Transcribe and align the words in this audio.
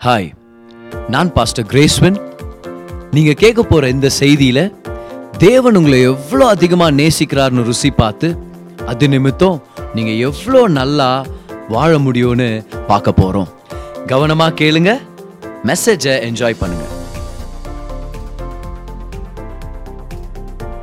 Hi 0.00 0.28
நான் 1.08 1.32
pastor 1.32 1.66
கிரேஸ்வன் 1.66 2.14
நீங்க 3.10 3.32
கேட்க 3.32 3.62
போற 3.62 3.88
இந்த 3.88 4.08
செய்தியில 4.18 4.60
தேவன் 5.38 5.76
உங்களை 5.76 6.00
எவ்வளோ 6.02 6.46
அதிகமா 6.46 6.86
நேசிக்கிறார்னு 6.90 7.62
ருசி 7.62 7.90
பார்த்து 7.90 8.28
அது 8.86 9.08
நிமித்தம் 9.08 9.62
நீங்க 9.94 10.10
எவ்வளோ 10.28 10.68
நல்லா 10.68 11.26
வாழ 11.68 11.98
முடியும்னு 11.98 12.48
பார்க்க 12.86 13.14
போறோம். 13.20 13.50
கவனமா 14.06 14.48
கேளுங்க 14.60 15.00
மெசேஜை 15.64 16.14
என்ஜாய் 16.28 16.60
பண்ணுங்க. 16.60 16.86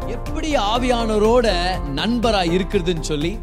எப்படி 0.08 0.56
ஆவியானவரோட 0.56 1.48
நண்பரா 2.00 2.44
இருக்கிறதுன்னு 2.58 3.12
சொல்லி 3.14 3.38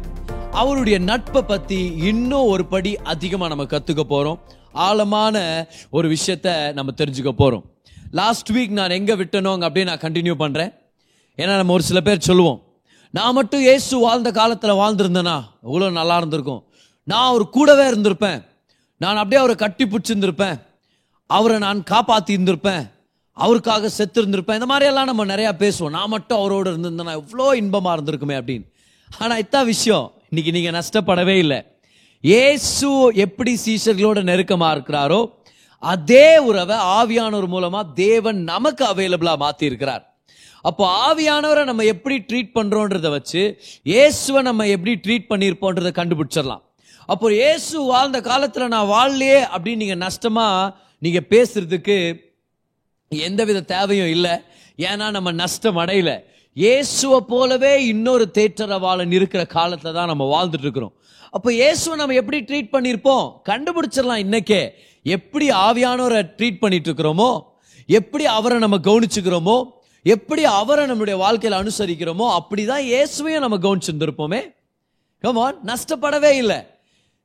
அவருடைய 0.51 0.99
நட்பை 0.99 1.41
பத்தி 1.41 1.93
இன்னும் 2.11 2.51
ஒரு 2.55 2.65
படி 2.65 2.97
அதிகமா 3.13 3.47
நம்ம 3.47 3.63
கத்துக்க 3.63 4.03
போறோம். 4.09 4.39
ஆழமான 4.75 5.67
ஒரு 5.89 6.15
விஷயத்த 6.15 6.73
நம்ம 6.73 6.93
தெரிஞ்சுக்க 6.97 7.29
போகிறோம் 7.29 7.65
லாஸ்ட் 8.11 8.51
வீக் 8.51 8.69
நான் 8.69 8.89
எங்கே 8.89 9.13
விட்டனோங்க 9.13 9.63
அப்படின்னு 9.67 9.83
நான் 9.83 10.05
கண்டினியூ 10.05 10.35
பண்ணுறேன் 10.43 10.71
ஏன்னா 11.37 11.55
நம்ம 11.55 11.73
ஒரு 11.73 11.83
சில 11.83 12.01
பேர் 12.01 12.27
சொல்லுவோம் 12.29 12.59
நான் 13.13 13.33
மட்டும் 13.33 13.61
ஏசு 13.61 13.97
வாழ்ந்த 13.97 14.31
காலத்தில் 14.31 14.79
வாழ்ந்திருந்தேனா? 14.79 15.35
இவ்வளோ 15.63 15.91
நல்லா 15.91 16.17
இருந்திருக்கும். 16.17 16.63
நான் 17.03 17.27
அவர் 17.27 17.49
கூடவே 17.49 17.89
இருந்திருப்பேன். 17.89 18.39
நான் 18.97 19.15
அப்படியே 19.15 19.39
அவரை 19.41 19.55
கட்டி 19.55 19.85
பிடிச்சிருந்திருப்பேன். 19.85 20.57
அவரை 21.25 21.57
நான் 21.59 21.83
காப்பாற்றி 21.83 22.35
இருந்திருப்பேன். 22.37 22.83
அவருக்காக 23.33 23.89
செத்து 23.89 24.19
இருந்திருப்பேன் 24.21 24.57
இந்த 24.59 24.67
மாதிரியெல்லாம் 24.71 25.03
நம்ம 25.03 25.25
நிறையா 25.25 25.51
பேசுவோம். 25.63 25.89
நான் 25.89 26.09
மட்டும் 26.09 26.39
அவரோட 26.41 26.65
இருந்திருந்தேனா? 26.73 27.13
எவ்வளோ 27.21 27.55
இன்பமாக 27.55 28.01
இருந்திருக்குமே 28.01 28.35
அப்படின்னு. 28.39 28.65
ஆனால் 29.17 29.41
இத்தான் 29.43 29.65
விஷயம் 29.65 30.11
இன்னைக்கு 30.29 30.51
நீங்கள் 30.51 30.81
நஷ்டப்படவே 30.81 31.37
இல்லை. 31.37 31.59
இயேசு 32.29 32.89
எப்படி 33.23 33.51
சீஷர்களோட 33.63 34.19
நெருக்கமா 34.29 34.67
இருக்கிறாரோ 34.75 35.17
அதே 35.83 36.27
உறவை 36.49 36.77
ஆவியானவர் 36.99 37.47
மூலமா 37.53 37.81
தேவன் 37.99 38.39
நமக்கு 38.51 38.83
அவைலபிளா 38.91 39.33
மாத்தி 39.41 39.65
இருக்கிறார் 39.69 40.03
அப்போ 40.69 40.83
ஆவியானவரை 41.07 41.63
நம்ம 41.69 41.85
எப்படி 41.93 42.15
ட்ரீட் 42.29 42.49
பண்றோன்றத 42.57 43.09
வச்சு 43.15 43.41
இயேசுவை 43.91 44.41
நம்ம 44.49 44.67
எப்படி 44.75 44.93
ட்ரீட் 45.05 45.29
பண்ணியிருப்போன்றதை 45.31 45.91
கண்டுபிடிச்சிடலாம். 45.99 46.63
அப்போ 47.09 47.27
இயேசு 47.41 47.75
வாழ்ந்த 47.91 48.19
காலத்துல 48.29 48.69
நான் 48.75 48.91
வாழலையே 48.95 49.39
அப்படின்னு 49.53 49.83
நீங்க 49.83 49.97
நஷ்டமா 50.05 50.47
நீங்க 51.05 51.21
பேசுறதுக்கு 51.33 51.97
எந்தவித 53.11 53.65
தேவையும் 53.75 54.13
இல்லை. 54.15 54.35
ஏன்னா 54.79 55.07
நம்ம 55.17 55.31
நஷ்டம் 55.43 55.81
அடையல. 55.83 56.13
இயேசுவை 56.57 57.19
போலவே 57.33 57.73
இன்னொரு 57.93 58.27
தேற்றரவாளன் 58.37 59.15
இருக்கிற 59.19 59.41
காலத்தில் 59.57 59.97
தான் 59.99 60.11
நம்ம 60.13 60.25
வாழ்ந்துட்டு 60.35 60.67
இருக்கிறோம். 60.67 60.95
அப்போ 61.35 61.53
இயேசுவை 61.53 61.97
நம்ம 61.97 62.13
எப்படி 62.13 62.39
ட்ரீட் 62.39 62.73
பண்ணியிருப்போம் 62.73 63.33
கண்டுபிடிச்சிடலாம் 63.45 64.21
இன்னைக்கே. 64.25 64.69
எப்படி 65.03 65.49
ஆவியானவரை 65.49 66.29
ட்ரீட் 66.37 66.59
பண்ணிட்டு 66.59 66.93
இருக்கிறோமோ 66.93 67.43
எப்படி 67.85 68.25
அவரை 68.25 68.59
நம்ம 68.59 68.77
கவனிச்சுக்கிறோமோ? 68.77 69.71
எப்படி 70.03 70.45
அவரை 70.45 70.85
நம்மளுடைய 70.85 71.17
வாழ்க்கையில் 71.17 71.59
அனுசரிக்கிறோமோ? 71.59 72.37
அப்படிதான் 72.37 72.85
இயேசுவையும் 72.85 73.39
நம்ம 73.39 73.57
கவனிச்சிருந்திருப்போமே. 73.57 74.53
கமான் 75.19 75.59
நஷ்டப்படவே 75.65 76.31
இல்லை. 76.31 76.65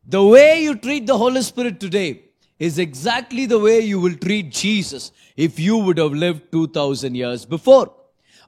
The 0.08 0.18
way 0.18 0.62
you 0.62 0.72
treat 0.72 1.04
the 1.04 1.12
the 1.12 1.18
Holy 1.18 1.42
Spirit 1.42 1.78
today 1.80 2.20
is 2.60 2.78
exactly 2.78 3.48
the 3.50 3.58
way 3.58 3.94
you 3.94 4.00
will 4.00 4.18
treat 4.26 4.46
Jesus 4.64 5.12
if 5.36 5.58
you 5.58 5.76
would 5.76 5.98
have 5.98 6.12
lived 6.12 6.42
2000 6.56 7.14
years 7.14 7.46
before. 7.48 7.86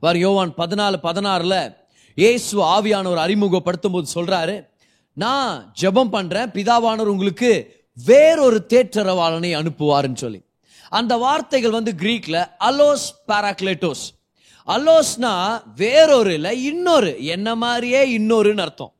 வார் 0.01 0.17
யோவான் 0.17 0.55
பதினாலு 0.57 0.97
பதினாறுல 1.03 1.77
இயேசு 2.15 2.65
ஆவியானவர் 2.65 3.25
அறிமுகப்படுத்தும் 3.27 3.93
போது 3.93 4.09
சொல்றாரு 4.15 4.71
நான் 5.13 5.75
ஜெபம் 5.81 6.09
பண்றேன் 6.09 6.51
பிதாவானவர் 6.51 7.13
உங்களுக்கு 7.15 7.81
வேறொரு 8.05 8.67
தேற்றரவாளனை 8.69 9.57
அனுப்புவாருன்னு 9.57 10.15
சொல்லி. 10.15 10.45
அந்த 10.89 11.17
வார்த்தைகள் 11.17 11.71
வந்து 11.71 11.95
கிரீக்ல 11.99 12.49
அலோஸ் 12.61 13.07
பாராக்லேட்டோஸ். 13.29 14.21
அலோஸ்னா 14.67 15.63
வேறொரு 15.77 16.35
இல்ல 16.35 16.55
இன்னொரு. 16.55 17.25
என்ன 17.25 17.55
மாதிரியே 17.55 18.19
இன்னொருன்னு 18.19 18.61
அர்த்தம். 18.61 18.93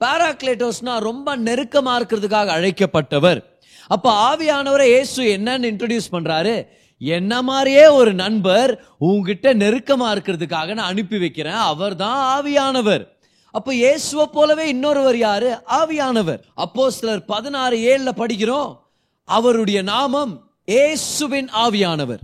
பாராக்லேட்டோஸ்னா 0.00 0.98
ரொம்ப 0.98 1.36
நெருக்கமா 1.36 1.98
இருக்கிறதுக்காக 1.98 2.48
அழைக்கப்பட்டவர். 2.48 3.44
அப்ப 3.86 4.36
ஆவியானவரை 4.36 4.84
இயேசு 4.84 5.22
என்னன்னு 5.22 5.66
இன்ட்ரடியூஸ் 5.72 6.12
பண்றாரு. 6.12 6.66
என்ன 6.98 7.42
மாதிரியே 7.42 7.86
ஒரு 7.86 8.14
நண்பர் 8.14 8.84
உங்ககிட்ட 8.98 9.54
நெருக்கமா 9.54 10.06
இருக்கிறதுக்காக 10.12 10.74
நான் 10.74 10.88
அனுப்பி 10.88 11.18
வைக்கிறேன். 11.18 11.52
அவர் 11.52 11.96
தான் 11.96 12.44
ஆவியானவர். 12.44 13.12
அப்ப 13.54 13.74
இயேசுவை 13.74 14.26
போலவே 14.26 14.68
இன்னொருவர் 14.68 15.16
யாரு? 15.16 15.50
ஆவியானவர். 15.68 16.40
அப்போ 16.54 16.90
சிலர் 16.90 17.24
பதினாறு 17.24 17.76
ஏழுல 17.76 18.10
படிக்கிறோம். 18.16 18.70
அவருடைய 19.24 19.82
நாமம் 19.82 20.32
இயேசுவின் 20.64 21.48
ஆவியானவர். 21.54 22.22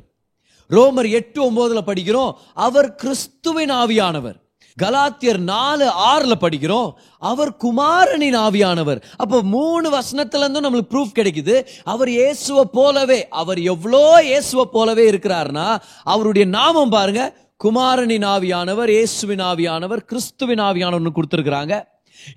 ரோமர் 0.70 1.10
எட்டு 1.10 1.38
ஒன்பதுல 1.50 1.80
படிக்கிறோம். 1.86 2.32
அவர் 2.54 2.94
கிறிஸ்துவின் 2.94 3.70
ஆவியானவர். 3.70 4.38
கலாத்தியர் 4.82 5.38
நாலு 5.38 5.86
ஆறுல 6.12 6.34
படிக்கிறோம். 6.40 6.90
அவர் 7.18 7.56
குமாரனின் 7.56 8.36
ஆவியானவர். 8.36 9.02
அப்ப 9.16 9.42
மூணு 9.42 9.86
வசனத்துல 9.90 10.42
இருந்தும் 10.42 10.64
நம்மளுக்கு 10.64 10.92
ப்ரூஃப் 10.92 11.18
கிடைக்குது. 11.18 11.66
அவர் 11.84 12.08
இயேசுவை 12.08 12.64
போலவே 12.72 13.28
அவர் 13.28 13.60
எவ்வளோ 13.60 14.20
இயேசுவை 14.22 14.66
போலவே 14.72 15.10
இருக்கிறார்னா 15.10 15.68
அவருடைய 16.04 16.46
நாமம் 16.48 16.88
பாருங்க 16.88 17.22
குமாரனின் 17.62 18.24
ஆவியானவர் 18.34 18.90
இயேசுவின் 18.96 19.42
ஆவியானவர் 19.48 20.02
கிறிஸ்துவின் 20.10 20.62
ஆவியானவர்னு 20.66 21.12
கொடுத்துருக்குறாங்க. 21.16 21.74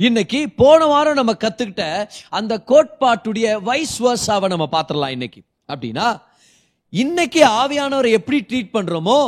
இன்னைக்கு 0.08 0.40
போன 0.62 0.80
வாரம் 0.92 1.18
நம்ம 1.20 1.34
கத்துக்கிட்ட 1.44 1.86
அந்த 2.38 2.54
கோட்பாட்டுடைய 2.72 3.48
வைஸ் 3.70 3.96
வர்ஸாவை 4.06 4.48
நம்ம 4.54 4.66
பார்த்துடலாம் 4.76 5.14
இன்னைக்கு. 5.18 5.42
அப்படின்னா 5.74 6.08
இன்னைக்கு 6.94 7.42
ஆவியானவரை 7.62 8.12
எப்படி 8.20 8.40
ட்ரீட் 8.50 8.76
பண்றோமோ 8.78 9.20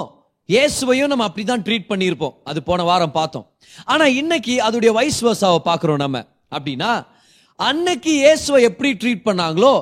இயேசுவையும் 0.49 1.11
நம்ம 1.11 1.27
அப்படிதான் 1.29 1.65
ட்ரீட் 1.67 1.89
பண்ணியிருப்போம். 1.91 2.35
அது 2.49 2.59
போன 2.69 2.83
வாரம் 2.91 3.15
பார்த்தோம். 3.19 3.47
ஆனா 3.93 4.05
இன்னைக்கு 4.21 4.55
அதோடைய 4.67 4.91
வைஸ் 4.99 5.23
வர்ஸாவை 5.27 5.59
பார்க்குறோம் 5.69 6.03
நம்ம. 6.05 6.17
அப்படின்னா 6.55 6.91
அன்னைக்கு 7.59 8.11
இயேசுவை 8.23 8.61
எப்படி 8.69 8.91
ட்ரீட் 9.01 9.27
பண்ணாங்களோ 9.29 9.73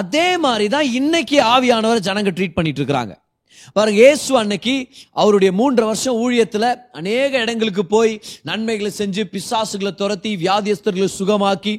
அதே 0.00 0.28
மாதிரி 0.46 0.66
தான் 0.74 0.88
இன்னைக்கு 1.00 1.36
ஆவியானவரை 1.54 2.00
ஜனங்க 2.08 2.30
ட்ரீட் 2.38 2.58
பண்ணிட்டு 2.58 2.80
இருக்கிறாங்க. 2.82 3.14
பாருங்க 3.72 4.00
இயேசு 4.00 4.38
அன்னைக்கு 4.38 4.88
அவருடைய 5.12 5.52
மூன்று 5.52 5.84
வருஷம் 5.84 6.18
ஊழியத்துல 6.24 6.74
அநேக 6.92 7.38
இடங்களுக்கு 7.38 7.86
போய் 7.86 8.20
நன்மைகளை 8.42 8.92
செஞ்சு 8.98 9.24
பிசாசுகளை 9.34 9.94
துரத்தி 9.94 10.36
வியாதியஸ்தர்களை 10.36 11.08
சுகமாக்கி 11.18 11.74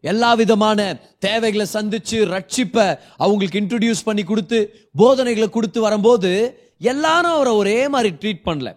எல்லா 0.00 0.34
விதமான 0.34 1.00
தேவைகளை 1.18 1.66
சந்திச்சு 1.72 2.18
ரட்சிப்ப 2.34 2.98
அவங்களுக்கு 3.16 3.60
இன்ட்ரடியூஸ் 3.60 4.04
பண்ணி 4.04 4.22
கொடுத்து 4.22 4.58
போதனைகளை 4.96 5.48
கொடுத்து 5.50 5.80
வரும்போது 5.80 6.30
எல்லாரும் 6.78 7.32
அவரை 7.32 7.52
ஒரே 7.52 7.88
மாதிரி 7.88 8.14
ட்ரீட் 8.20 8.46
பண்ணல. 8.48 8.70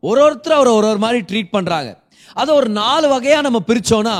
ஒரு 0.00 0.20
ஒருத்தர் 0.26 0.58
அவரை 0.58 0.72
ஒரு 0.72 0.86
ஒரு 0.86 0.98
மாதிரி 0.98 1.20
ட்ரீட் 1.30 1.50
பண்றாங்க. 1.50 1.90
அதை 2.32 2.54
ஒரு 2.54 2.68
நாலு 2.68 3.06
வகையா 3.12 3.40
நம்ம 3.40 3.58
பிரிச்சோம்னா 3.66 4.16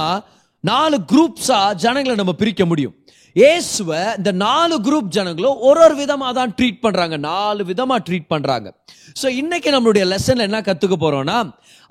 நாலு 0.61 0.99
குரூப்ஸா 1.13 1.75
ஜனங்களை 1.75 2.17
நம்ம 2.17 2.33
பிரிக்க 2.33 2.65
முடியும். 2.67 2.95
இயேசுவை 3.37 4.01
இந்த 4.19 4.31
நாலு 4.47 4.75
குரூப் 4.87 5.13
ஜனங்களும் 5.17 5.61
ஒரு 5.69 5.81
ஒரு 5.85 5.95
விதமாக 6.01 6.33
தான் 6.39 6.51
ட்ரீட் 6.57 6.81
பண்ணுறாங்க 6.85 7.17
நாலு 7.31 7.63
விதமாக 7.69 8.01
ட்ரீட் 8.09 8.27
பண்ணுறாங்க 8.33 8.69
ஸோ 9.21 9.27
இன்னைக்கு 9.41 9.71
நம்மளுடைய 9.75 10.05
லெசனில் 10.11 10.47
என்ன 10.49 10.59
கற்றுக்க 10.67 10.97
போகிறோம்னா 10.97 11.39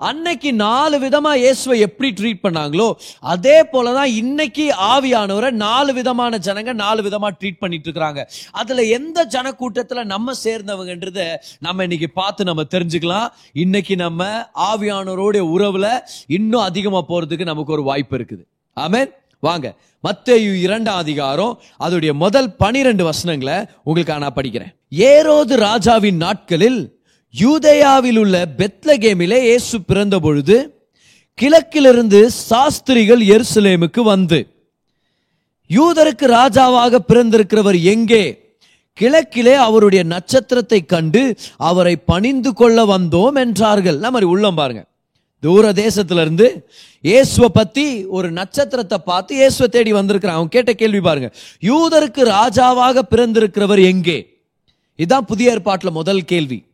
அன்னைக்கு 0.00 0.50
நாலு 0.62 0.96
விதமாக 1.04 1.40
இயேசுவை 1.42 1.76
எப்படி 1.86 2.08
ட்ரீட் 2.20 2.42
பண்ணாங்களோ 2.44 2.86
அதே 3.32 3.56
போலதான் 3.72 4.10
இன்னைக்கு 4.20 4.66
ஆவியானவரை 4.92 5.50
நாலு 5.66 5.92
விதமான 5.98 6.38
ஜனங்க 6.46 6.72
நாலு 6.84 7.00
விதமாக 7.06 7.32
ட்ரீட் 7.40 7.60
பண்ணிட்டு 7.62 7.88
இருக்கிறாங்க. 7.88 8.22
அதில் 8.60 8.82
எந்த 8.98 9.24
ஜனக்கூட்டத்தில் 9.34 10.10
நம்ம 10.14 10.34
சேர்ந்தவங்கன்றத 10.44 11.20
நம்ம 11.66 11.84
இன்னைக்கு 11.88 12.10
பார்த்து 12.20 12.48
நம்ம 12.50 12.64
தெரிஞ்சுக்கலாம். 12.74 13.28
இன்னைக்கு 13.64 13.96
நம்ம 13.96 14.30
ஆவியானவரோடைய 14.70 15.44
உறவில் 15.56 15.90
இன்னும் 16.38 16.66
அதிகமாக 16.68 17.04
போகிறதுக்கு 17.10 17.50
நமக்கு 17.52 17.76
ஒரு 17.78 17.84
வாய்ப்பு 17.90 18.16
இருக்குது. 18.20 18.44
ஆமேன் 18.76 19.10
வாங்க 19.42 19.68
மத்தேயு 20.04 20.50
இரண்டாம் 20.60 20.96
அதிகாரம் 20.96 21.60
அதோடைய 21.80 22.12
முதல் 22.12 22.56
பனிரெண்டு 22.56 23.04
வசனங்களை 23.04 23.56
உங்களுக்கு 23.82 24.18
நான் 24.18 24.36
படிக்கிறேன். 24.36 24.74
ஏரோது 24.90 25.54
ராஜாவின் 25.56 26.16
நாட்களில் 26.16 27.00
யூதேயாவில் 27.34 28.18
உள்ள 28.18 28.44
பெத்லகேமிலே 28.58 29.38
இயேசு 29.42 29.80
பிறந்த 29.80 30.18
பொழுது 30.18 30.56
கிழக்கிலிருந்து 31.34 32.30
சாஸ்திரிகள் 32.30 33.20
எருசலேமுக்கு 33.34 34.00
வந்து 34.00 34.40
யூதருக்கு 35.70 36.26
ராஜாவாக 36.26 36.98
பிறந்திருக்கிறவர் 37.08 37.82
எங்கே? 37.82 38.24
கிழக்கிலே 38.98 39.54
அவருடைய 39.54 40.04
நட்சத்திரத்தை 40.04 40.86
கண்டு 40.86 41.36
அவரை 41.56 41.96
பணிந்து 41.96 42.54
கொள்ள 42.54 42.84
வந்தோம் 42.84 43.38
என்றார்கள். 43.38 43.98
நம்ம 43.98 44.10
மாதிரி 44.10 44.30
உள்ளம் 44.30 44.54
பாருங்க. 44.54 44.82
தூர 45.42 45.72
தேசத்துல 45.72 46.20
இருந்து 46.20 46.68
இயேசுவை 47.00 47.48
பத்தி 47.54 48.04
ஒரு 48.06 48.30
நட்சத்திரத்தை 48.30 48.98
பார்த்து 48.98 49.34
இயேசுவை 49.34 49.68
தேடி 49.68 49.92
வந்திருக்கிறான். 49.92 50.36
அவன் 50.36 50.48
கேட்ட 50.48 50.72
கேள்வி 50.72 51.00
பாருங்க. 51.00 51.32
யூதருக்கு 51.62 52.24
ராஜாவாக 52.24 53.02
பிறந்திருக்கிறவர் 53.10 53.84
எங்கே? 53.84 54.18
இதுதான் 54.94 55.24
புதிய 55.24 55.50
ஏற்பாட்டில் 55.50 55.90
முதல் 55.90 56.24
கேள்வி. 56.24 56.64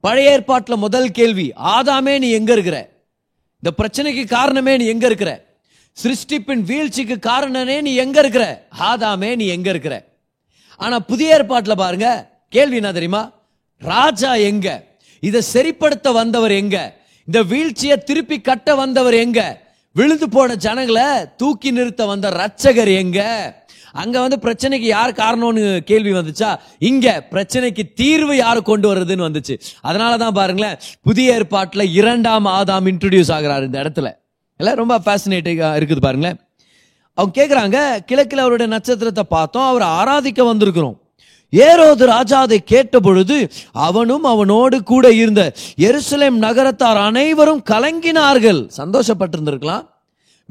பழைய 0.00 0.30
ஏற்பாட்டில் 0.30 0.76
முதல் 0.76 1.10
கேள்வி 1.10 1.52
ஆதாமே 1.64 2.18
நீ 2.18 2.30
எங்க 2.30 2.52
இருக்கிற? 2.52 2.90
இந்த 3.62 3.70
பிரச்சனைக்கு 3.78 4.24
காரணமே 4.26 4.76
நீ 4.76 4.86
எங்க 4.86 5.06
இருக்கிற? 5.06 5.44
சிருஷ்டிப்பின் 6.02 6.62
வீழ்ச்சிக்கு 6.62 7.16
காரணனே 7.30 7.80
நீ 7.80 7.94
எங்க 7.94 8.20
இருக்கிற? 8.20 8.66
ஆதாமே 8.78 9.36
நீ 9.36 9.46
எங்க 9.46 9.70
இருக்கிற? 9.70 10.08
ஆனா 10.76 10.98
புதிய 10.98 11.34
ஏற்பாட்டில் 11.34 11.74
பாருங்க 11.74 12.30
கேள்வி 12.48 12.76
என்ன 12.76 12.92
தெரியுமா? 12.92 13.32
ராஜா 13.78 14.34
எங்க? 14.34 14.84
இதை 15.20 15.42
சரிப்படுத்த 15.52 16.12
வந்தவர் 16.12 16.52
எங்க? 16.52 17.02
இந்த 17.26 17.42
வீழ்ச்சியை 17.42 17.96
திருப்பி 17.96 18.40
கட்ட 18.40 18.74
வந்தவர் 18.74 19.14
எங்க? 19.14 19.60
விழுந்து 19.92 20.28
போன 20.28 20.54
ஜனங்களை 20.54 21.02
தூக்கி 21.36 21.70
நிறுத்த 21.70 22.06
வந்த 22.06 22.30
ரட்சகர் 22.30 22.94
எங்க? 22.94 23.20
அங்க 23.92 24.20
வந்து 24.20 24.38
பிரச்சனைக்கு 24.42 24.88
யார் 24.88 25.12
காரணம்னு 25.12 25.80
கேள்வி 25.80 26.12
வந்துச்சா? 26.12 26.56
இங்க 26.78 27.26
பிரச்சனைக்கு 27.30 27.92
தீர்வு 27.94 28.36
யார் 28.36 28.62
கொண்டு 28.62 28.94
வர்றதுன்னு 28.94 29.26
வந்துச்சு. 29.28 29.60
அதனால 29.80 30.16
தான் 30.16 30.32
பாருங்களேன் 30.32 30.78
புதிய 31.02 31.38
ஏற்பாட்டுல 31.38 31.92
இரண்டாம் 31.92 32.46
ஆதாம் 32.46 32.88
இன்ட்ரடியூஸ் 32.92 33.32
ஆகிறார் 33.32 33.62
இந்த 33.62 33.82
இடத்துல. 33.82 34.10
எல்லாம் 34.56 34.74
ரொம்ப 34.74 34.98
ஃபேசினேட்டிங்கா 34.98 35.70
இருக்குது 35.78 36.00
பாருங்களேன். 36.00 36.40
அவங்க 37.14 37.34
கேட்குறாங்க 37.40 38.04
கிழக்கில் 38.04 38.38
அவருடைய 38.38 38.72
நட்சத்திரத்தை 38.72 39.24
பார்த்தோம் 39.28 39.62
அவர் 39.62 39.82
ஆராதிக்க 39.82 40.54
வந்திருக்கிறோம். 40.54 40.98
ஏரோது 41.54 42.04
ராஜா 42.04 42.40
அதை 42.40 42.62
கேட்டபொழுது 42.70 43.50
அவனும் 43.72 44.24
அவனோடு 44.24 44.82
கூட 44.82 45.12
இருந்த 45.12 45.52
எருசலேம் 45.76 46.38
நகரத்தார் 46.46 46.96
அனைவரும் 46.96 47.62
கலங்கினார்கள். 47.70 48.70
சந்தோஷப்பட்டிருந்திருக்கலாம். 48.76 49.92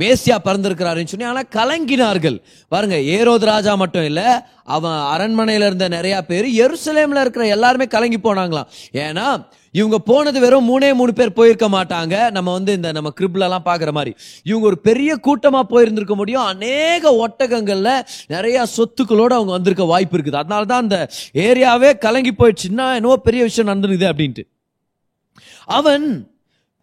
மேசியா 0.02 0.36
பிறந்திருக்கிறாருன்னு 0.46 1.12
சொல்லி 1.12 1.28
ஆனால் 1.32 1.50
கலங்கினார்கள். 1.56 2.38
பாருங்க 2.68 2.98
ஏரோது 3.16 3.46
ராஜா 3.54 3.76
மட்டும் 3.82 4.08
இல்லை 4.10 4.28
அவன் 4.76 5.00
அரண்மனையில் 5.14 5.66
இருந்த 5.70 5.88
நிறைய 5.88 6.16
பேர் 6.30 6.48
எருசலேமில் 6.66 7.22
இருக்கிற 7.24 7.46
எல்லாருமே 7.56 7.86
கலங்கி 7.96 8.20
போனாங்களாம். 8.24 8.70
ஏன்னா 9.06 9.26
இவங்க 9.72 9.98
போனது 10.00 10.40
வெறும் 10.40 10.68
மூணே 10.72 10.90
மூணு 11.00 11.14
பேர் 11.14 11.38
போயிருக்க 11.38 11.68
மாட்டாங்க. 11.76 12.16
நம்ம 12.32 12.50
வந்து 12.52 12.72
இந்த 12.74 12.90
நம்ம 12.92 13.12
கிரிப்லலாம் 13.20 13.68
பார்க்குற 13.70 13.92
மாதிரி. 13.92 14.12
இவங்க 14.44 14.66
ஒரு 14.72 14.80
பெரிய 14.90 15.12
கூட்டமாக 15.28 15.66
போயிருந்திருக்க 15.74 16.16
முடியும். 16.16 16.46
அநேக 16.46 17.14
ஒட்டகங்களில் 17.26 18.06
நிறைய 18.28 18.66
சொத்துக்களோடு 18.78 19.34
அவங்க 19.38 19.52
வந்திருக்க 19.58 19.86
வாய்ப்பு 19.94 20.18
இருக்குது. 20.18 20.42
அதனால 20.44 20.66
தான் 20.66 20.84
அந்த 20.86 21.00
ஏரியாவே 21.48 21.92
கலங்கி 21.98 22.34
போயிடுச்சுன்னா 22.42 22.88
என்னவோ 23.00 23.18
பெரிய 23.30 23.44
விஷயம் 23.44 23.70
நடந்துருக்குது 23.72 24.12
அப்படின்ட்டு. 24.12 24.46
அவன் 25.80 26.06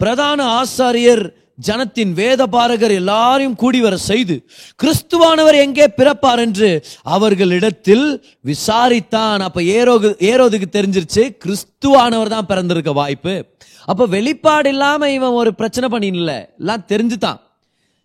பிரதான 0.00 0.40
ஆசாரியர் 0.60 1.24
ஜனத்தின் 1.66 2.12
வேத 2.12 2.46
பாரகர் 2.46 2.90
எல்லாரையும் 2.90 3.54
கூடி 3.54 3.80
வர 3.80 3.96
செய்து 3.96 4.46
கிறிஸ்துவானவர் 4.82 5.54
எங்கே 5.54 5.86
பிறப்பார் 5.96 6.38
என்று 6.38 6.84
அவர்களிடத்தில் 7.02 8.24
விசாரித்தான். 8.44 9.40
அப்ப 9.40 9.60
ஏரோகு 9.60 10.10
ஏரோதுக்கு 10.30 10.68
தெரிஞ்சிருச்சு 10.72 11.36
கிறிஸ்துவானவர் 11.44 12.28
தான் 12.28 12.46
பிறந்திருக்க 12.46 12.92
வாய்ப்பு. 12.92 13.44
அப்ப 13.84 14.06
வெளிப்பாடு 14.06 14.68
இல்லாம 14.68 15.10
இவன் 15.10 15.30
ஒரு 15.30 15.54
பிரச்சனை 15.54 15.88
பண்ணிடல 15.88 16.48
எல்லாம் 16.58 16.84
தெரிஞ்சுதான். 16.88 17.40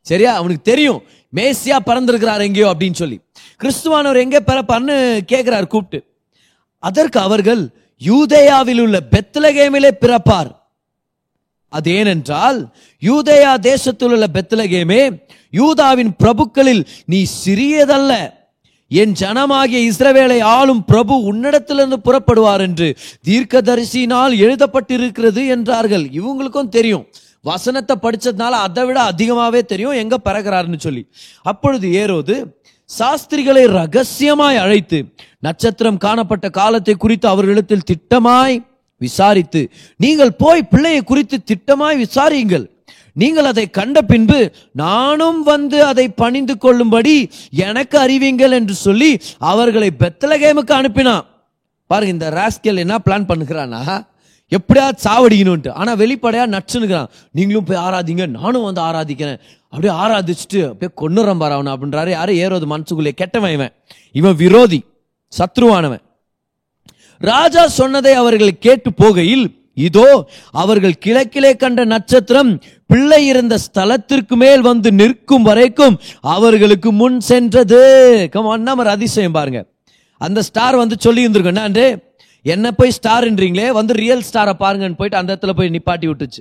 சரியா? 0.01 0.35
அவனுக்கு 0.35 0.61
தெரியும் 0.61 1.03
மேசியா 1.35 1.77
பிறந்திருக்கிறார் 1.85 2.41
எங்கேயோ 2.41 2.75
அப்படின்னு 2.77 2.93
சொல்லி. 2.93 3.19
கிறிஸ்துவானவர் 3.63 4.15
எங்கே 4.15 4.37
பிறப்பார்னு 4.37 5.19
கேட்கிறார் 5.25 5.67
கூப்பிட்டு. 5.67 6.07
அதற்கு 6.79 7.19
அவர்கள் 7.19 7.75
யூதேயாவில் 8.03 8.79
உள்ள 8.79 8.99
பெத்லகேமிலே 9.11 9.91
பிறப்பார். 10.01 10.51
அது 11.77 11.89
ஏனென்றால் 11.99 12.59
யூதேயா 13.01 13.53
தேசத்தில் 13.69 14.13
உள்ள 14.15 14.27
பெத்லகேமே 14.37 15.03
யூதாவின் 15.53 16.11
பிரபுக்களில் 16.23 16.83
நீ 17.11 17.19
சிறியதல்ல. 17.43 18.13
என் 18.91 19.13
ஜனமாகிய 19.21 19.79
இஸ்ரவேலை 19.91 20.39
ஆளும் 20.55 20.81
பிரபு 20.89 21.13
உன்னிடத்திலிருந்து 21.29 21.97
புறப்படுவார் 22.07 22.63
என்று 22.67 22.87
தீர்க்கதரிசினால் 23.27 24.33
எழுதப்பட்டிருக்கிறது 24.45 25.43
என்றார்கள். 25.55 26.05
இவங்களுக்கும் 26.19 26.73
தெரியும். 26.77 27.05
வசனத்தை 27.45 27.95
படித்ததுனால 28.03 28.53
அதை 28.67 28.83
விட 28.85 28.99
அதிகமாகவே 29.11 29.61
தெரியும். 29.71 29.97
எங்கே 30.03 30.17
பிறகுறாருன்னு 30.27 30.79
சொல்லி. 30.85 31.03
அப்பொழுது 31.51 31.87
ஏறோது 32.03 32.35
சாஸ்திரிகளை 32.89 33.65
ரகசியமாய் 33.79 34.61
அழைத்து 34.63 34.97
நட்சத்திரம் 35.39 35.99
காணப்பட்ட 36.05 36.47
காலத்தை 36.59 36.95
குறித்து 36.95 37.27
அவர்களிடத்தில் 37.27 37.87
திட்டமாய் 37.91 38.57
விசாரித்து 38.97 39.61
நீங்கள் 39.97 40.33
போய் 40.43 40.69
பிள்ளையை 40.73 41.01
குறித்து 41.01 41.37
திட்டமாய் 41.51 42.01
விசாரியுங்கள். 42.05 42.65
நீங்கள் 43.21 43.49
அதை 43.49 43.69
கண்ட 43.69 43.97
பின்பு 44.01 44.39
நானும் 44.71 45.43
வந்து 45.43 45.77
அதை 45.85 46.05
பணிந்து 46.21 46.57
கொள்ளும்படி 46.57 47.13
எனக்கு 47.67 47.95
அறிவிங்கள் 47.99 48.55
என்று 48.59 48.75
சொல்லி 48.85 49.11
அவர்களை 49.51 49.89
பெத்தலகேமுக்கு 50.01 50.73
அனுப்பினான். 50.79 51.25
பாருங்க 51.87 52.13
இந்த 52.13 52.29
ராஸ்கேல் 52.39 52.83
என்ன 52.83 52.95
பிளான் 53.05 53.29
பண்ணுகிறானா 53.29 53.81
எப்படியா 54.51 54.87
சாவடிக்கணும்ட்டு 55.03 55.71
ஆனால் 55.71 55.99
வெளிப்படையாக 56.01 56.49
நச்சுனுக்கிறான் 56.55 57.11
நீங்களும் 57.37 57.67
போய் 57.69 57.83
ஆராதிங்க 57.85 58.25
நானும் 58.39 58.65
வந்து 58.67 58.81
ஆராதிக்கிறேன். 58.81 59.39
அப்படியே 59.73 59.93
ஆராதிச்சுட்டு 60.03 60.59
அப்படியே 60.71 60.91
கொண்டுறம்பார் 61.01 61.43
பாரு 61.43 61.53
அவனை 61.57 61.71
அப்படின்றாரு. 61.73 62.09
யாரு? 62.09 62.33
ஏறோது 62.43 62.65
மனசுக்குள்ளே 62.73 63.13
கெட்டவன் 63.21 63.51
இவன். 63.51 63.73
இவன் 64.11 64.35
விரோதி 64.35 64.79
சத்ருவானவன். 65.39 66.03
ராஜா 67.19 67.67
சொன்னதை 67.67 68.13
அவர்கள் 68.13 68.57
கேட்டு 68.57 68.91
போகையில் 69.01 69.63
இதோ 69.73 70.27
அவர்கள் 70.51 70.93
கிழக்கிலே 71.05 71.55
கண்ட 71.55 71.85
நட்சத்திரம் 71.85 72.61
பிள்ளை 72.87 73.25
இருந்த 73.25 73.57
ஸ்தலத்திற்கு 73.65 74.35
மேல் 74.35 74.61
வந்து 74.61 74.91
நிற்கும் 74.91 75.43
வரைக்கும் 75.43 75.99
அவர்களுக்கு 76.21 76.91
முன் 76.91 77.19
சென்றது. 77.19 77.81
கமான் 78.31 78.77
அதிசயம் 78.77 79.31
பாருங்க. 79.31 79.65
அந்த 80.17 80.41
ஸ்டார் 80.41 80.75
வந்து 80.75 80.95
சொல்லி 80.99 81.21
இருந்திருக்கும் 81.21 81.55
என்னாண்டு 81.55 82.03
என்ன 82.41 82.71
போய் 82.71 82.97
ஸ்டார்ன்றீங்களே 83.03 83.69
வந்து 83.69 83.93
ரியல் 83.93 84.23
ஸ்டாரை 84.33 84.53
பாருங்கன்னு 84.59 84.97
போயிட்டு 84.97 85.17
அந்த 85.17 85.35
இடத்துல 85.35 85.49
போய் 85.49 85.69
நிப்பாட்டி 85.69 86.07
விட்டுச்சு. 86.11 86.39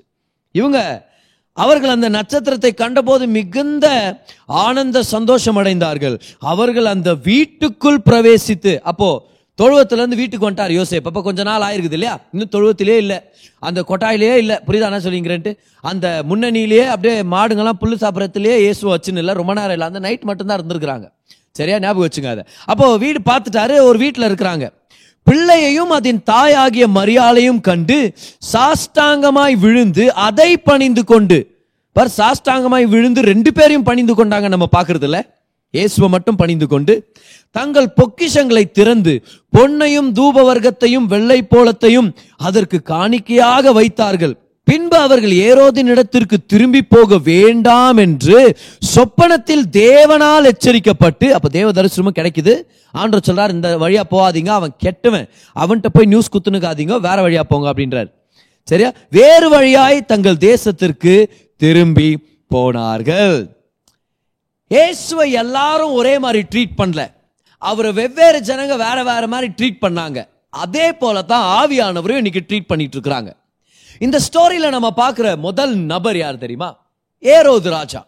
இவங்க 0.53 1.13
அவர்கள் 1.53 1.91
அந்த 1.91 2.09
நட்சத்திரத்தை 2.09 2.75
கண்டபோது 2.75 3.27
மிகுந்த 3.27 3.87
ஆனந்த 4.47 5.03
சந்தோஷம் 5.03 5.57
அடைந்தார்கள். 5.57 6.21
அவர்கள் 6.39 6.85
அந்த 6.85 7.15
வீட்டுக்குள் 7.15 8.01
பிரவேசித்து 8.11 8.79
அப்போ 8.79 9.33
தொழுவத்துலேருந்து 9.63 10.17
வீட்டுக்கு 10.21 10.51
வந்துட்டார் 10.51 10.73
யோசேப். 10.79 11.05
அப்போ 11.05 11.23
கொஞ்ச 11.23 11.43
நாள் 11.43 11.61
ஆயிருக்குது 11.61 11.99
இல்லையா? 11.99 12.21
இன்னும் 12.33 12.49
தொழுவத்திலே 12.57 12.97
இல்லை. 12.97 13.21
அந்த 13.59 13.85
கொட்டாயிலேயே 13.89 14.35
இல்லை. 14.35 14.57
புரியுதா 14.67 14.89
என்ன 14.91 14.99
சொல்லிங்கிறேன்ட்டு 14.99 15.57
அந்த 15.81 16.23
முன்னணியிலேயே 16.29 16.87
அப்படியே 16.87 17.23
மாடுங்கள்லாம் 17.23 17.79
புல்லு 17.81 17.97
சாப்பிட்றதுலேயே 18.05 18.57
இயேசு 18.57 18.97
வச்சுன்னு 18.97 19.17
இல்லை. 19.17 19.35
ரொம்ப 19.35 19.53
நேரம் 19.53 19.71
இல்லை. 19.71 19.87
அந்த 19.87 19.99
நைட் 19.99 20.23
மட்டும்தான் 20.23 20.61
இருந்திருக்கிறாங்க. 20.61 21.07
சரியா? 21.51 21.79
ஞாபகம் 21.79 22.09
வச்சுங்க 22.09 22.31
அதை. 22.31 22.45
அப்போ 22.65 22.97
வீடு 22.97 23.21
பார்த்துட்டாரு. 23.25 23.81
ஒரு 23.81 23.99
வீட்டில் 23.99 24.33
இருக்கிறாங்க. 24.33 24.69
பிள்ளையையும் 25.23 25.91
அதன் 25.91 26.23
தாயாகிய 26.23 26.87
மரியாதையும் 26.89 27.61
கண்டு 27.61 28.13
சாஷ்டாங்கமாய் 28.53 29.53
விழுந்து 29.53 30.13
அதை 30.13 30.57
பணிந்து 30.57 31.05
கொண்டு. 31.05 31.63
பர் 31.93 32.13
சாஷ்டாங்கமாய் 32.17 32.85
விழுந்து 32.85 33.21
ரெண்டு 33.23 33.53
பேரையும் 33.53 33.83
பணிந்து 33.83 34.15
கொண்டாங்க 34.15 34.49
நம்ம 34.49 34.69
பாக்குறது 34.77 35.25
இயேசுவை 35.77 36.09
மட்டும் 36.15 36.39
பணிந்து 36.41 36.67
கொண்டு 36.67 36.95
தங்கள் 37.57 37.89
பொக்கிஷங்களை 37.99 38.65
திறந்து 38.79 39.13
பொன்னையும் 39.57 40.09
தூப 40.19 40.45
வர்க்கத்தையும் 40.51 41.07
வெள்ளை 41.13 41.41
போலத்தையும் 41.53 42.09
அதற்கு 42.37 42.79
காணிக்கையாக 42.93 43.73
வைத்தார்கள். 43.73 44.35
பின்பு 44.65 44.97
அவர்கள் 44.97 45.33
ஏரோதின் 45.47 45.91
இடத்திற்கு 45.93 46.37
திரும்பி 46.47 46.81
போக 46.83 47.19
வேண்டாம் 47.19 47.97
என்று 47.97 48.39
சொப்பனத்தில் 48.93 49.65
தேவனால் 49.79 50.49
எச்சரிக்கப்பட்டு 50.51 51.27
அப்ப 51.37 51.49
தேவ 51.49 51.71
தரிசனமும் 51.71 52.17
கிடைக்குது. 52.19 52.55
ஆண்டவர் 52.91 53.27
சொல்றார் 53.29 53.55
இந்த 53.57 53.71
வழியா 53.85 54.03
போகாதீங்க 54.11 54.53
அவன் 54.59 54.75
கெட்டவன். 54.85 55.27
அவன்கிட்ட 55.57 55.91
போய் 55.93 56.11
நியூஸ் 56.13 56.33
குத்துனுக்காதீங்க 56.35 57.01
வேற 57.09 57.19
வழியா 57.27 57.41
போங்க 57.49 57.73
அப்படின்றார். 57.73 58.09
சரியா? 58.69 58.93
வேறு 59.11 59.49
வழியாய் 59.49 60.07
தங்கள் 60.13 60.43
தேசத்திற்கு 60.51 61.15
திரும்பி 61.57 62.11
போனார்கள். 62.51 63.37
இயேசுவை 64.75 65.27
எல்லாரும் 65.43 65.93
ஒரே 66.01 66.19
மாதிரி 66.25 66.41
ட்ரீட் 66.53 66.79
பண்ணல. 66.81 67.03
அவரை 67.59 67.93
வெவ்வேறு 67.93 68.39
ஜனங்க 68.49 68.77
வேற 68.85 68.99
வேற 69.11 69.27
மாதிரி 69.27 69.49
ட்ரீட் 69.59 69.83
பண்ணாங்க. 69.85 70.19
அதே 70.65 70.93
போல 70.93 71.23
தான் 71.23 71.47
ஆவியானவரையும் 71.61 72.23
இன்னைக்கு 72.23 72.43
ட்ரீட் 72.49 72.71
பண்ணிட்டு 72.73 72.97
இருக்கிறாங்க. 72.99 73.31
இந்த 73.99 74.17
ஸ்டோரியில 74.27 74.69
நம்ம 74.69 74.89
பார்க்குற 74.97 75.37
முதல் 75.37 75.75
நபர் 75.93 76.17
யார் 76.17 76.43
தெரியுமா? 76.45 76.71
ஏரோது 77.23 77.69
ராஜா. 77.69 78.07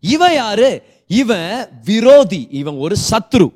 இவன் 0.00 0.34
யாரு? 0.34 0.70
இவன் 1.06 1.68
விரோதி. 1.84 2.42
இவன் 2.50 2.78
ஒரு 2.84 2.96
சத்ரு. 3.10 3.48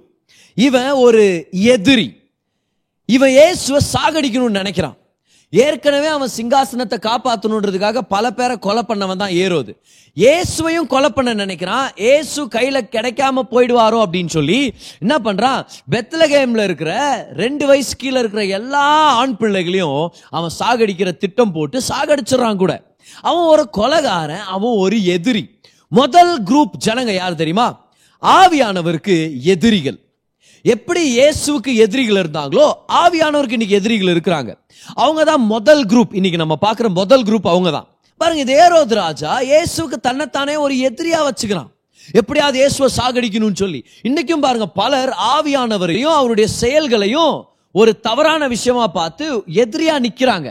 இவன் 0.54 0.90
ஒரு 0.90 1.46
எதிரி. 1.50 2.08
இவன் 3.06 3.34
இயேசுவை 3.38 3.80
சாகடிக்கணும்னு 3.92 4.60
நினைக்கிறான். 4.60 4.96
ஏற்கனவே 5.52 6.06
அவன் 6.06 6.30
சிங்காசனத்தை 6.36 6.96
காப்பாற்றணுன்றதுக்காக 7.06 8.02
பல 8.14 8.24
பேரை 8.30 8.54
கொலை 8.66 8.82
பண்ணவன் 8.88 9.22
தான் 9.22 9.34
ஏறோது 9.42 9.72
இயேசுவையும் 10.16 10.88
கொலை 10.92 11.10
பண்ண 11.10 11.30
நினைக்கிறான். 11.34 11.86
இயேசு 11.94 12.48
கையில் 12.48 12.88
கிடைக்காம 12.94 13.44
போயிடுவாரோ 13.52 13.98
அப்படின்னு 14.04 14.32
சொல்லி 14.36 14.58
என்ன 14.98 15.14
பண்ணுறான் 15.26 15.60
பெத்லகேம்ல 15.94 16.64
இருக்கிற 16.68 16.92
ரெண்டு 17.42 17.66
வயசு 17.66 17.92
கீழே 17.96 18.18
இருக்கிற 18.18 18.44
எல்லா 18.58 18.86
ஆண் 19.20 19.36
பிள்ளைகளையும் 19.36 20.12
அவன் 20.30 20.56
சாகடிக்கிற 20.60 21.12
திட்டம் 21.16 21.52
போட்டு 21.52 21.80
சாகடிச்சிடறான் 21.90 22.62
கூட. 22.62 22.74
அவன் 23.28 23.46
ஒரு 23.54 23.66
கொலைகாரன் 23.78 24.44
அவன் 24.54 24.76
ஒரு 24.84 24.98
எதிரி. 25.16 25.44
முதல் 25.88 26.34
குரூப் 26.50 26.76
ஜனங்க 26.86 27.14
யார் 27.14 27.40
தெரியுமா? 27.42 27.68
ஆவியானவருக்கு 28.22 29.16
எதிரிகள். 29.54 29.98
எப்படி 30.64 31.02
இயேசுவுக்கு 31.16 31.70
எதிரிகள் 31.84 32.18
இருந்தாங்களோ 32.22 32.66
ஆவியானவருக்கு 33.02 33.56
இன்னைக்கு 33.58 33.78
எதிரிகள் 33.80 34.10
இருக்கிறாங்க. 34.14 34.50
அவங்க 35.04 35.22
தான் 35.30 35.42
முதல் 35.54 35.82
குரூப் 35.92 36.12
இன்னைக்கு 36.18 36.40
நம்ம 36.42 36.56
பார்க்குற 36.66 36.88
முதல் 37.00 37.24
குரூப் 37.28 37.48
அவங்க 37.52 37.70
தான் 37.76 37.86
பாருங்க 38.20 38.42
இது 38.44 38.54
ஏரோது 38.64 38.94
ராஜா 39.04 39.30
இயேசுக்கு 39.50 39.96
தன்னைத்தானே 40.08 40.54
ஒரு 40.64 40.74
எதிரியா 40.88 41.20
வச்சுக்கிறான். 41.28 41.70
எப்படியாவது 42.20 42.56
இயேசுவை 42.60 42.88
சாகடிக்கணும்னு 42.98 43.60
சொல்லி. 43.62 43.80
இன்னைக்கும் 44.08 44.44
பாருங்க 44.46 44.66
பலர் 44.80 45.12
ஆவியானவரையும் 45.34 46.14
அவருடைய 46.18 46.48
செயல்களையும் 46.62 47.34
ஒரு 47.74 47.92
தவறான 48.06 48.48
விஷயமா 48.54 48.86
பார்த்து 48.98 49.26
எதிரியா 49.64 49.94
நிக்கிறாங்க. 50.06 50.48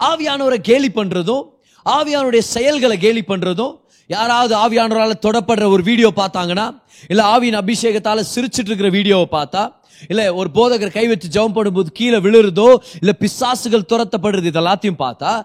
ஆவியானவரை 0.00 0.60
கேலி 0.70 0.90
பண்றதும் 0.98 1.44
ஆவியானுடைய 1.86 2.42
செயல்களை 2.54 2.96
கேலி 3.04 3.22
பண்றதும் 3.32 3.74
யாராவது 4.06 4.54
ஆவியானவரால் 4.56 5.24
தொடப்படுற 5.26 5.64
ஒரு 5.68 5.82
வீடியோ 5.82 6.12
பார்த்தாங்கன்னா 6.16 6.66
இல்லை 7.08 7.24
ஆவியின் 7.24 7.60
அபிஷேகத்தால் 7.62 8.28
சிரிச்சிட்டு 8.34 8.70
இருக்கிற 8.70 8.88
வீடியோவை 8.88 9.26
பார்த்தா 9.30 9.72
இல்லை 10.08 10.26
ஒரு 10.32 10.48
போதகர் 10.54 10.96
கை 10.96 11.06
வச்சு 11.08 11.28
ஜெபம் 11.36 11.56
பண்ணும்போது 11.56 11.90
கீழே 11.92 12.18
விழுறதோ 12.18 12.68
இல்லை 13.00 13.14
பிசாசுகள் 13.20 13.88
துரத்தப்படுறது 13.92 14.50
இதெல்லாத்தையும் 14.52 15.00
பார்த்தா 15.04 15.44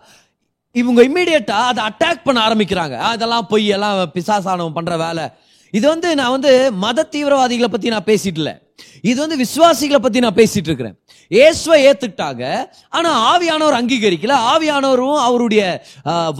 இவங்க 0.76 1.00
இம்மிடியட்டா 1.04 1.60
அதை 1.70 1.82
அட்டாக் 1.90 2.24
பண்ண 2.24 2.40
ஆரம்பிக்கிறாங்க. 2.48 2.96
அதெல்லாம் 2.98 3.16
இதெல்லாம் 3.16 3.48
பொய் 3.48 3.68
எல்லாம் 3.68 4.12
பிசாசானவன் 4.14 4.74
பண்ற 4.74 4.98
வேலை. 4.98 5.26
இது 5.72 5.88
வந்து 5.88 6.16
நான் 6.16 6.30
வந்து 6.30 6.52
மத 6.72 7.08
தீவிரவாதிகளை 7.12 7.70
பத்தி 7.72 7.90
நான் 7.90 8.08
பேசிட்டு 8.12 8.40
இல்லை. 8.42 8.54
இது 9.02 9.18
வந்து 9.28 9.38
விசுவாசிகளை 9.46 10.00
பத்தி 10.00 10.20
நான் 10.20 10.38
பேசிட்டு 10.40 10.70
இருக்கிறேன். 10.72 10.96
இயேசுவை 11.36 11.78
ஏத்துக்கிட்டாங்க. 11.90 12.46
ஆனா 12.98 13.10
ஆவியானவர் 13.32 13.78
அங்கீகரிக்கல. 13.80 14.36
ஆவியானவரும் 14.54 15.20
அவருடைய 15.28 15.64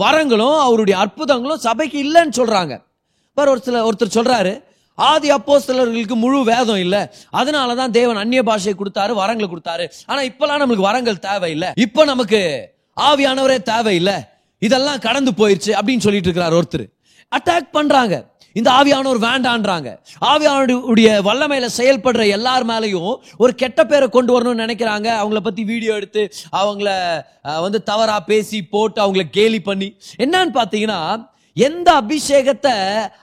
வரங்களும் 0.02 0.58
அவருடைய 0.66 0.96
அற்புதங்களும் 1.04 1.62
சபைக்கு 1.66 1.98
இல்லைன்னு 2.06 2.38
சொல்றாங்க. 2.40 2.74
பார் 3.36 3.52
ஒரு 3.54 3.62
சில 3.68 3.82
ஒருத்தர் 3.88 4.16
சொல்றாரு 4.18 4.52
ஆதி 4.98 5.28
அப்போஸ்தலர்களுக்கு 5.36 6.16
முழு 6.22 6.38
வேதம் 6.50 6.80
இல்ல. 6.84 6.96
அதனால 7.40 7.74
தான் 7.78 7.94
தேவன் 7.98 8.20
அந்நிய 8.22 8.42
பாஷை 8.48 8.74
கொடுத்தாரு 8.80 9.12
வரங்களை 9.20 9.46
கொடுத்தாரு. 9.52 9.84
ஆனா 10.10 10.20
இப்பெல்லாம் 10.30 10.60
நம்மளுக்கு 10.62 10.88
வரங்கள் 10.88 11.24
தேவையில்லை. 11.28 11.70
இப்போ 11.86 12.04
நமக்கு 12.10 12.40
ஆவியானவரே 13.08 13.58
தேவையில்லை. 13.72 14.16
இதெல்லாம் 14.68 15.00
கடந்து 15.06 15.32
போயிருச்சு 15.38 15.72
அப்படின்னு 15.78 16.04
சொல்லிட்டு 16.06 16.28
இருக்கிறார் 16.28 16.58
ஒருத்தர். 16.58 16.86
அட்டாக் 17.36 17.74
பண்றாங்க. 17.78 18.14
இந்த 18.60 18.68
ஆவியானவர் 18.78 19.20
வேண்டான்றாங்க. 19.28 19.88
ஆவியானுடைய 20.30 21.08
வல்லமையில 21.28 21.68
செயல்படுற 21.78 22.22
எல்லார் 22.36 22.66
மேலையும் 22.70 23.12
ஒரு 23.42 23.52
கெட்ட 23.62 23.80
பேரை 23.90 24.08
கொண்டு 24.16 24.32
வரணும்னு 24.34 24.64
நினைக்கிறாங்க. 24.64 25.08
அவங்கள 25.22 25.40
பத்தி 25.48 25.64
வீடியோ 25.72 25.92
எடுத்து 26.00 26.24
அவங்கள 26.62 26.88
வந்து 27.66 27.80
தவறா 27.90 28.16
பேசி 28.30 28.60
போட்டு 28.74 28.98
அவங்கள 29.04 29.24
கேலி 29.38 29.60
பண்ணி. 29.68 29.90
என்னன்னு 30.26 30.54
பாத்தீங்கன்னா 30.60 31.00
எந்த 31.56 31.88
அபிஷேகத்தை 32.02 32.74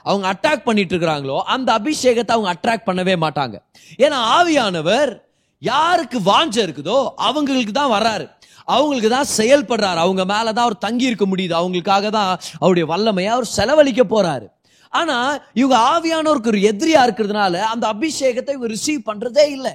அவங்க 0.08 0.26
அட்டாக் 0.32 0.66
பண்ணிட்டு 0.66 0.92
இருக்கிறாங்களோ 0.94 1.38
அந்த 1.54 1.68
அபிஷேகத்தை 1.78 2.32
அவங்க 2.36 2.50
அட்ராக்ட் 2.54 2.88
பண்ணவே 2.88 3.14
மாட்டாங்க. 3.24 3.56
ஏன்னா 4.04 4.18
ஆவியானவர் 4.36 5.10
யாருக்கு 5.62 6.18
வாஞ்ச 6.28 6.56
இருக்குதோ 6.66 6.98
அவங்களுக்கு 7.28 7.72
தான் 7.78 7.94
வர்றாரு. 7.96 8.26
அவங்களுக்கு 8.74 9.10
தான் 9.14 9.28
செயல்படுறாரு. 9.38 9.98
அவங்க 10.04 10.22
மேலே 10.32 10.50
தான் 10.56 10.66
அவர் 10.66 10.84
தங்கி 10.84 11.10
இருக்க 11.10 11.26
முடியுது. 11.32 11.54
அவங்களுக்காக 11.60 12.10
தான் 12.18 12.30
அவருடைய 12.62 12.86
வல்லமையை 12.92 13.30
அவர் 13.36 13.54
செலவழிக்க 13.56 14.02
போறாரு. 14.14 14.46
ஆனா 14.90 15.38
இவங்க 15.54 15.76
ஆவியானோருக்கு 15.92 16.46
ஒரு 16.46 16.58
எதிரியா 16.58 17.06
இருக்கிறதுனால 17.06 17.60
அந்த 17.60 17.92
அபிஷேகத்தை 17.92 18.50
இவங்க 18.50 18.66
ரிசீவ் 18.66 19.06
பண்றதே 19.06 19.50
இல்லை. 19.50 19.72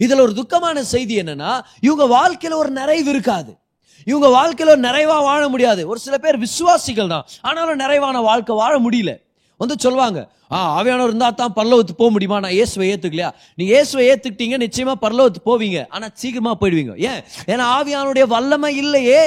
இதுல 0.00 0.20
ஒரு 0.20 0.32
துக்கமான 0.32 0.80
செய்தி 0.80 1.20
என்னன்னா 1.20 1.60
இவங்க 1.80 2.04
வாழ்க்கையில 2.16 2.54
ஒரு 2.54 2.70
நிறைவு 2.70 3.10
இருக்காது. 3.10 3.56
இவங்க 4.04 4.28
வாழ்க்கையில 4.28 4.68
ஒரு 4.68 4.80
நிறைவா 4.80 5.20
வாழ 5.22 5.48
முடியாது. 5.48 5.88
ஒரு 5.88 5.98
சில 5.98 6.18
பேர் 6.18 6.38
விசுவாசிகள் 6.38 7.08
தான். 7.08 7.26
ஆனாலும் 7.42 7.76
நிறைவான 7.76 8.20
வாழ்க்கை 8.20 8.56
வாழ 8.56 8.80
முடியல. 8.80 9.25
வந்து 9.60 9.74
சொல்லுவாங்க 9.84 10.20
ஆ 10.54 10.58
ஆவியானவர் 10.78 11.10
இருந்தால் 11.10 11.38
தான் 11.38 11.54
பரலோகத்துக்கு 11.56 12.00
போக 12.02 12.10
முடியுமா? 12.14 12.36
நான் 12.42 12.54
இயேசுவை 12.56 12.86
ஏற்றுக்கலையா 12.92 13.30
நீ 13.58 13.62
இயேசுவை 13.70 14.02
ஏற்றுக்கிட்டீங்க 14.10 14.56
நிச்சயமாக 14.64 14.98
பரலோகத்துக்கு 15.04 15.48
போவீங்க. 15.50 15.78
ஆனால் 15.94 16.12
சீக்கிரமாக 16.20 16.56
போயிடுவீங்க. 16.60 16.92
ஏன்? 17.08 17.20
ஏன்னா 17.52 17.64
ஆவியானுடைய 17.78 18.26
வல்லமை 18.34 18.70
இல்லையே. 18.82 19.22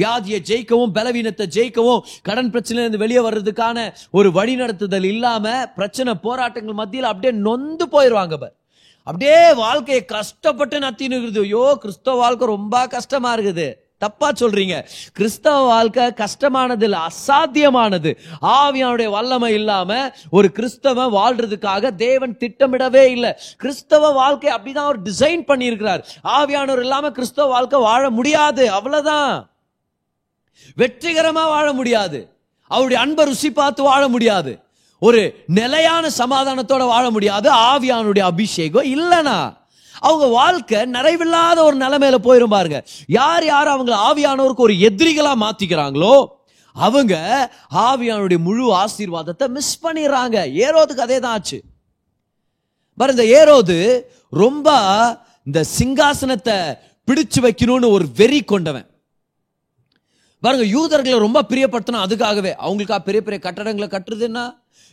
வியாதியை 0.00 0.38
ஜெயிக்கவும் 0.50 0.94
பலவீனத்தை 0.98 1.46
ஜெயிக்கவும் 1.56 2.00
கடன் 2.28 2.50
பிரச்சனையிலேருந்து 2.54 3.02
வெளியே 3.04 3.22
வர்றதுக்கான 3.28 3.86
ஒரு 4.18 4.30
வழி 4.38 4.56
நடத்துதல் 4.62 5.08
இல்லாமல் 5.12 5.68
பிரச்சனை 5.78 6.14
போராட்டங்கள் 6.26 6.80
மத்தியில் 6.80 7.10
அப்படியே 7.12 7.34
நொந்து 7.46 7.86
போயிடுவாங்க 7.96 8.36
பார். 8.42 8.56
அப்படியே 9.06 9.38
வாழ்க்கையை 9.64 10.02
கஷ்டப்பட்டு 10.16 10.76
நத்தின்னு 10.86 11.16
இருக்குது. 11.20 11.46
ஐயோ 11.48 11.64
கிறிஸ்தவ 11.84 12.16
வாழ்க்கை 12.24 12.46
ரொம்ப 12.54 12.86
கஷ்டமாக 12.96 13.36
இருக்குது. 13.36 13.68
தப்பா 14.02 14.30
சொல்றீங்க. 14.30 14.84
கிறிஸ்தவ 15.12 15.66
வாழ்க்கை 15.66 16.12
கஷ்டமானது 16.12 16.84
இல்லை 16.84 16.98
அசாத்தியமானது. 16.98 18.16
ஆவியானுடைய 18.42 19.08
வல்லமை 19.08 19.54
இல்லாம 19.54 20.10
ஒரு 20.30 20.52
கிறிஸ்தவ 20.52 21.04
வாழ்றதுக்காக 21.10 21.94
தேவன் 21.94 22.36
திட்டமிடவே 22.36 23.10
இல்லை. 23.10 23.34
கிறிஸ்தவ 23.56 24.10
வாழ்க்கை 24.10 24.54
அப்படிதான் 24.54 24.84
அவர் 24.86 25.02
டிசைன் 25.02 25.44
பண்ணியிருக்கிறார். 25.48 26.02
ஆவியானவர் 26.24 26.80
இல்லாம 26.80 27.10
கிறிஸ்தவ 27.10 27.48
வாழ்க்கை 27.48 27.80
வாழ 27.80 28.10
முடியாது. 28.10 28.70
அவ்வளவுதான். 28.70 29.50
வெற்றிகரமா 30.76 31.44
வாழ 31.46 31.72
முடியாது. 31.72 32.36
அவருடைய 32.68 33.02
அன்பை 33.02 33.24
ருசி 33.24 33.52
பார்த்து 33.52 33.82
வாழ 33.82 34.08
முடியாது. 34.08 34.58
ஒரு 35.00 35.44
நிலையான 35.46 36.08
சமாதானத்தோட 36.18 36.86
வாழ 36.86 37.10
முடியாது. 37.10 37.52
ஆவியானுடைய 37.52 38.20
அபிஷேகம் 38.20 38.84
இல்லைனா. 38.84 39.60
அவங்க 40.08 40.26
வாழ்க்கை 40.38 40.78
நிறைவில்லாத 40.96 41.58
ஒரு 41.68 41.76
நிலைமையில 41.84 42.16
போயிரும் 42.26 42.54
பாருங்க. 42.54 42.78
யார் 43.18 43.44
யார் 43.44 43.68
அவங்க 43.74 43.92
ஆவியானவருக்கு 44.08 44.66
ஒரு 44.68 44.74
எதிரிகளா 44.88 45.32
மாத்திக்கிறாங்களோ 45.44 46.14
அவங்க 46.76 47.14
ஆவியானுடைய 47.88 48.38
முழு 48.46 48.64
ஆசீர்வாதத்தை 48.82 49.46
மிஸ் 49.56 49.74
பண்ணிடுறாங்க. 49.84 50.36
ஏரோதுக்கு 50.64 51.06
அதே 51.06 51.18
தான் 51.24 51.34
ஆச்சு. 51.38 51.58
பாரு 52.96 53.14
இந்த 53.16 53.26
ஏரோது 53.38 53.76
ரொம்ப 54.42 54.68
இந்த 55.48 55.60
சிங்காசனத்தை 55.78 56.56
பிடிச்சு 57.08 57.40
வைக்கணும்னு 57.46 57.94
ஒரு 57.96 58.06
வெறி 58.16 58.40
கொண்டவன். 58.52 58.88
பாருங்க 60.42 60.66
யூதர்களை 60.76 61.18
ரொம்ப 61.26 61.42
பிரியப்படுத்தணும். 61.48 62.04
அதுக்காகவே 62.06 62.52
அவங்களுக்கா 62.64 62.98
பெரிய 63.08 63.22
பெரிய 63.28 63.40
கட்டடங்களை 63.46 63.88
கட்டுறதுன்னா 63.94 64.44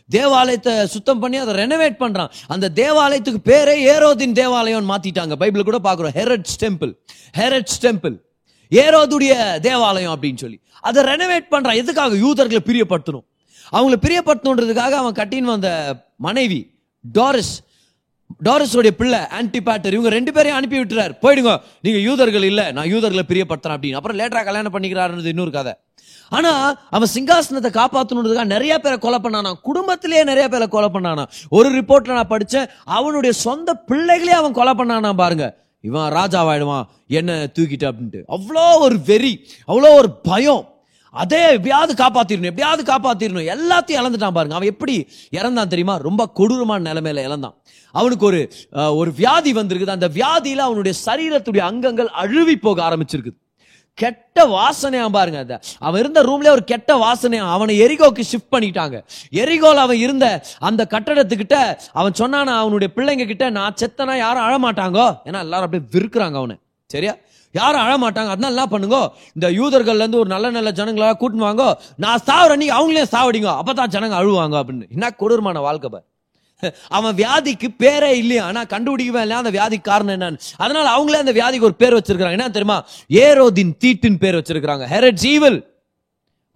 தேவாலயத்தை 0.09 0.87
சுத்தம் 0.87 1.19
பண்ணி 1.19 1.37
அதை 1.37 1.53
ரெனோவேட் 1.53 1.95
பண்றான். 1.99 2.29
அந்த 2.47 2.71
தேவாலயத்துக்கு 2.75 3.41
பேரே 3.45 3.75
ஏரோதின் 3.93 4.31
தேவாலயம் 4.31 4.89
மாத்திட்டாங்க. 4.89 5.35
பைபிள் 5.35 5.63
கூட 5.63 5.79
பாக்குறோம் 5.83 6.15
ஹெரட்ஸ் 6.19 6.57
டெம்பிள் 6.59 6.93
ஹெரட்ஸ் 7.37 7.77
டெம்பிள் 7.81 8.15
ஏரோதுடைய 8.71 9.59
தேவாலயம் 9.59 10.21
அப்படின்னு 10.21 10.37
சொல்லி. 10.37 10.59
அதை 10.81 11.03
ரெனோவேட் 11.03 11.45
பண்றான். 11.51 11.75
எதுக்காக? 11.75 12.15
யூதர்களை 12.15 12.61
பிரியப்படுத்தணும். 12.65 13.25
அவங்கள 13.71 13.93
பிரியப்படுத்தணுன்றதுக்காக 14.01 14.95
அவன் 15.01 15.13
கட்டின்னு 15.13 15.51
வந்த 15.53 15.69
மனைவி 16.15 16.71
டாரிஸ் 17.17 17.55
டாரிஸோடைய 18.43 18.87
பிள்ளை 18.87 19.19
ஆன்டிபேட்டர் 19.19 19.91
இவங்க 19.91 20.09
ரெண்டு 20.09 20.33
பேரையும் 20.33 20.57
அனுப்பி 20.57 20.79
விட்டுறாரு. 20.79 21.13
போயிடுங்க. 21.21 21.61
நீங்க 21.81 21.99
யூதர்கள் 21.99 22.43
இல்லை. 22.43 22.71
நான் 22.71 22.87
யூதர்களை 22.87 23.23
பிரியப்படுத்துறேன் 23.27 23.75
அப்படின்னு. 23.75 23.93
அப்புறம் 23.93 24.19
லேட்டரா 24.19 24.43
கல்யாணம் 24.43 24.73
பண்ணிக்கிறாருன்றது 24.73 25.25
இன்னொரு 25.25 25.51
கதை. 25.51 25.73
ஆனா 26.29 26.51
அவன் 26.89 27.11
சிங்காசனத்தை 27.13 27.71
காப்பாத்தணுன்றதுக்காக 27.79 28.53
நிறைய 28.55 28.79
பேரை 28.79 28.97
கொலை 28.97 29.19
பண்ணானா 29.23 29.53
குடும்பத்திலேயே 29.61 30.23
நிறைய 30.23 30.47
பேரை 30.49 30.67
கொலை 30.67 30.89
பண்ணானா 30.93 31.23
ஒரு 31.49 31.69
ரிப்போர்ட்ல 31.79 32.17
நான் 32.19 32.33
படிச்சேன் 32.33 32.69
அவனுடைய 32.85 33.33
சொந்த 33.45 33.73
பிள்ளைகளே 33.73 34.31
அவன் 34.31 34.57
கொலை 34.59 34.73
பண்ணானா 34.73 35.13
பாருங்க. 35.13 35.47
இவன் 35.81 36.11
ராஜாவாயிடுவான் 36.11 36.87
என்ன 37.07 37.31
தூக்கிட்டு 37.59 37.89
அப்படின்ட்டு. 37.89 38.21
அவ்வளோ 38.27 38.65
ஒரு 38.79 38.97
வெறி 39.05 39.33
அவ்வளோ 39.67 39.91
ஒரு 39.99 40.11
பயம். 40.11 40.63
அதே 41.11 41.41
எப்படியாவது 41.51 41.93
காப்பாத்திடணும் 42.03 42.49
எப்படியாவது 42.51 42.83
காப்பாத்திடணும் 42.91 43.47
எல்லாத்தையும் 43.55 43.99
இழந்துட்டான் 44.01 44.35
பாருங்க. 44.37 44.55
அவன் 44.55 44.71
எப்படி 44.73 44.95
இறந்தான் 45.31 45.71
தெரியுமா? 45.73 45.95
ரொம்ப 45.95 46.27
கொடூரமான 46.29 46.93
நிலைமையில 46.93 47.23
இழந்தான். 47.23 47.55
அவனுக்கு 47.91 48.25
ஒரு 48.25 48.41
ஒரு 48.95 49.11
வியாதி 49.11 49.53
வந்திருக்குது. 49.53 49.97
அந்த 49.97 50.07
வியாதியில 50.07 50.65
அவனுடைய 50.67 50.97
சரீரத்துடைய 51.05 51.63
அங்கங்கள் 51.71 52.09
அழுவி 52.23 52.55
போக 52.55 52.77
ஆரம்பிச்சிருக்குது. 52.89 53.37
கெட்ட 54.03 54.45
வாசனையா 54.55 55.07
பாருங்க 55.09 55.39
அத. 55.39 55.59
அவன் 55.79 55.99
இருந்த 55.99 56.19
ரூம்ல 56.23 56.49
ஒரு 56.49 56.63
கெட்ட 56.63 56.95
வாசனை 56.95 57.37
அவனை 57.55 57.73
எரிகோக்கு 57.81 58.23
ஷிஃப்ட் 58.31 58.53
பண்ணிட்டாங்க. 58.55 58.97
எரிகோல 59.31 59.79
அவன் 59.85 59.97
இருந்த 59.97 60.25
அந்த 60.59 60.87
கட்டடத்துக்கிட்ட 60.89 61.55
அவன் 61.93 62.15
சொன்னானா 62.19 62.53
அவனுடைய 62.63 62.93
பிள்ளைங்க 62.95 63.25
கிட்ட 63.25 63.49
நான் 63.49 63.77
செத்தனா 63.81 64.17
யாரும் 64.17 64.45
அழமாட்டாங்கோ? 64.47 65.07
ஏன்னா 65.25 65.39
எல்லாரும் 65.39 65.65
அப்படியே 65.65 65.89
விருக்குறாங்க 65.91 66.37
அவனை. 66.41 66.55
சரியா? 66.85 67.15
யாரும் 67.51 67.81
அழமாட்டாங்க. 67.81 68.31
அதனால 68.35 68.53
என்ன 68.53 68.65
பண்ணுங்க? 68.65 68.97
இந்த 69.33 69.47
யூதர்கள்ல 69.49 70.01
இருந்து 70.01 70.19
ஒரு 70.19 70.29
நல்ல 70.29 70.49
நல்ல 70.49 70.71
ஜனங்களா 70.71 71.09
கூட்டின்னு 71.19 71.47
வாங்கோ. 71.47 71.69
நான் 71.95 72.23
சாவுற 72.25 72.55
நீ 72.55 72.67
அவங்களே 72.69 73.03
சாவடிங்க. 73.11 73.49
அப்பதான் 73.61 73.93
ஜனங்க 73.95 74.17
அழுவாங்க 74.21 74.57
அப்படின்னு. 74.61 74.89
என்ன 74.89 75.11
கொடூரமான 75.11 75.59
வாழ்க்கை 75.59 75.89
அவன் 76.89 77.15
வியாதிக்கு 77.15 77.67
பேரே 77.83 78.11
இல்லையா? 78.13 78.45
ஆனா 78.45 78.63
கண்டுபிடிக்கவே 78.63 79.21
இல்லையா? 79.21 79.37
அந்த 79.37 79.51
வியாதிக்கு 79.51 79.81
காரணம் 79.81 80.21
என்னன்னு. 80.21 80.39
அதனால 80.57 80.89
அவங்களே 80.95 81.19
அந்த 81.19 81.31
வியாதிக்கு 81.31 81.59
ஒரு 81.59 81.75
பேர் 81.75 81.95
வச்சிருக்காங்க 81.95 82.31
என்ன 82.31 82.49
தெரியுமா? 82.49 82.85
ஏரோதின் 83.11 83.73
தீட்டுன்னு 83.85 84.19
பேர் 84.19 84.35
வச்சிருக்காங்க 84.35 84.85
ஹெரட் 84.85 85.13
ஜீவல் 85.13 85.57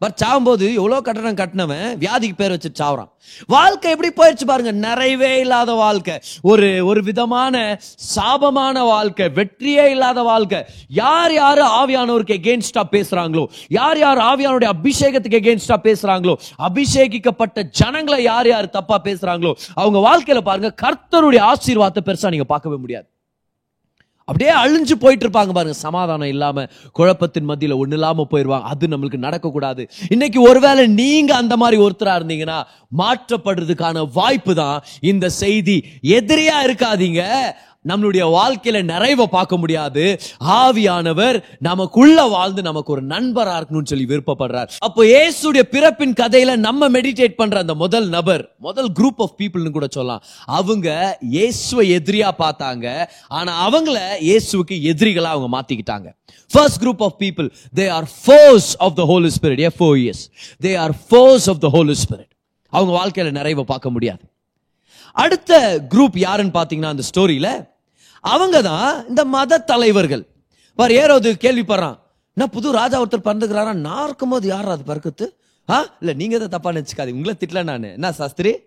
பட் 0.04 0.20
சாகும்போது 0.22 0.68
எவ்வளோ 0.80 1.02
கட்டணம் 1.08 1.42
கட்டினவன் 1.42 1.90
வியாதிக்கு 2.04 2.38
பேர் 2.42 2.54
வச்சு 2.56 2.70
சாவுறான். 2.82 3.10
வாழ்க்கை 3.54 3.92
எப்படி 3.94 4.10
போயிடுச்சு 4.18 4.46
பாருங்க 4.50 4.72
நிறைவே 4.86 5.30
இல்லாத 5.44 5.72
வாழ்க்கை. 5.82 6.16
ஒரு 6.52 6.70
ஒரு 6.90 7.02
விதமான 7.10 7.56
சாபமான 8.16 8.76
வாழ்க்கை 8.94 9.28
வெற்றியே 9.38 9.86
இல்லாத 9.94 10.22
வாழ்க்கை. 10.32 10.60
யார் 11.02 11.34
யார் 11.34 11.62
ஆவியானவருக்கு 11.82 12.38
எகேன்ஸ்டா 12.42 12.84
பேசுறாங்களோ 12.96 13.46
யார் 13.80 14.02
யார் 14.06 14.22
ஆவியானுடைய 14.32 14.72
அபிஷேகத்துக்கு 14.76 15.42
எகேன்ஸ்டா 15.44 15.78
பேசுறாங்களோ 15.88 16.36
அபிஷேகிக்கப்பட்ட 16.70 17.64
ஜனங்களை 17.82 18.20
யார் 18.32 18.52
யார் 18.54 18.74
தப்பா 18.78 19.00
பேசுறாங்களோ 19.10 19.54
அவங்க 19.82 20.00
வாழ்க்கையில 20.10 20.44
பாருங்க 20.50 20.72
கர்த்தருடைய 20.86 21.44
ஆசீர்வாதத்தை 21.54 22.04
பெருசா 22.10 22.34
நீங்க 22.36 22.50
பார்க்கவே 22.54 22.80
முடியாது. 22.84 23.08
அப்படியே 24.28 24.52
அழிஞ்சு 24.62 24.96
போயிட்டு 25.04 25.26
இருப்பாங்க 25.26 25.54
பாருங்க. 25.58 25.78
சமாதானம் 25.86 26.32
இல்லாம 26.36 26.66
குழப்பத்தின் 27.00 27.50
மத்தியில 27.50 27.78
ஒண்ணு 27.84 27.98
இல்லாம 28.00 28.28
போயிடுவாங்க 28.32 28.70
அது 28.74 28.88
நம்மளுக்கு 28.88 29.26
நடக்க 29.28 29.52
கூடாது 29.52 29.84
இன்னைக்கு 30.10 30.42
ஒருவேளை 30.50 30.88
நீங்க 31.02 31.36
அந்த 31.36 31.58
மாதிரி 31.58 31.78
ஒருத்தரா 31.86 32.16
இருந்தீங்கன்னா 32.20 32.60
மாற்றப்படுறதுக்கான 32.98 34.06
வாய்ப்பு 34.14 34.56
தான் 34.56 34.84
இந்த 35.12 35.30
செய்தி. 35.30 35.78
எதிரியா 36.20 36.58
இருக்காதீங்க. 36.68 37.22
நம்மளுடைய 37.90 38.24
வாழ்க்கையில 38.38 38.84
நிறைவை 38.84 39.28
பார்க்க 39.28 39.58
முடியாது. 39.58 40.04
ஆவியானவர் 40.40 41.38
நமக்குள்ள 41.60 42.26
வாழ்ந்து 42.36 42.62
நமக்கு 42.62 42.92
ஒரு 42.92 43.04
நண்பரா 43.06 43.56
இருக்கணும்னு 43.60 43.92
சொல்லி 43.92 44.06
விருப்பப்படுறார். 44.06 44.70
அப்போ 44.80 45.04
இயேசுடைய 45.04 45.64
பிறப்பின் 45.76 46.16
கதையில 46.22 46.56
நம்ம 46.68 46.90
மெடிடேட் 46.90 47.36
பண்ற 47.42 47.60
அந்த 47.60 47.76
முதல் 47.84 48.10
நபர் 48.10 48.44
முதல் 48.68 48.92
குரூப் 49.00 49.22
ஆஃப் 49.26 49.36
பீப்புள்னு 49.40 49.76
கூட 49.78 49.88
சொல்லலாம். 49.90 50.24
அவங்க 50.46 51.18
இயேசுவை 51.36 51.86
எதிரியா 51.98 52.32
பார்த்தாங்க. 52.44 53.08
ஆனா 53.28 53.52
அவங்கள 53.68 53.98
இயேசுக்கு 54.30 54.78
எதிரிகளா 54.92 55.32
அவங்க 55.36 55.50
மாத்திக்கிட்டாங்க. 55.58 56.10
First 56.52 56.82
group 56.84 57.04
of 57.08 57.18
people 57.22 57.48
they 57.80 57.86
are 57.90 58.08
force 58.24 58.72
of 58.86 58.96
the 58.96 59.06
holy 59.12 59.32
spirit 59.38 59.64
F 59.70 59.84
O 59.84 59.90
years 59.96 60.24
they 60.66 60.78
are 60.78 60.96
force 61.10 61.48
of 61.50 61.62
the 61.66 61.70
holy 61.78 61.96
spirit 62.04 62.32
அவங்க 62.74 62.92
வாழ்க்கையில 63.00 63.32
நிறைவை 63.32 63.64
பார்க்க 63.64 63.90
முடியாது. 63.90 64.24
அடுத்த 65.12 65.54
குரூப் 65.94 66.18
யாருன்னு 66.26 66.58
பாத்தீங்கன்னா 66.60 66.92
அந்த 66.96 67.04
ஸ்டோரியில 67.10 67.50
அவங்க 68.24 68.62
தான் 68.62 69.08
இந்த 69.08 69.26
மத 69.26 69.58
தலைவர்கள். 69.58 70.28
பார் 70.76 70.92
ஏரோது 70.92 71.32
கேள்விப்படுறான். 71.42 72.00
என்ன 72.36 72.50
புது 72.52 72.72
ராஜா 72.72 73.02
ஒருத்தர் 73.02 73.26
பிறந்துக்கிறாரா? 73.26 73.74
நான் 73.74 74.06
இருக்கும்போது 74.06 74.48
யார் 74.48 74.70
அது 74.70 74.84
பிறக்குது 74.88 75.30
ஆ? 75.70 75.86
இல்லை 76.00 76.16
நீங்கள் 76.16 76.48
தான் 76.48 76.60
தப்பாக 76.60 76.76
நினச்சிக்காது 76.76 77.12
உங்களை 77.12 77.36
திட்டல 77.40 77.64
நான். 77.64 77.84
என்ன 77.84 78.12
சாஸ்திரி? 78.12 78.58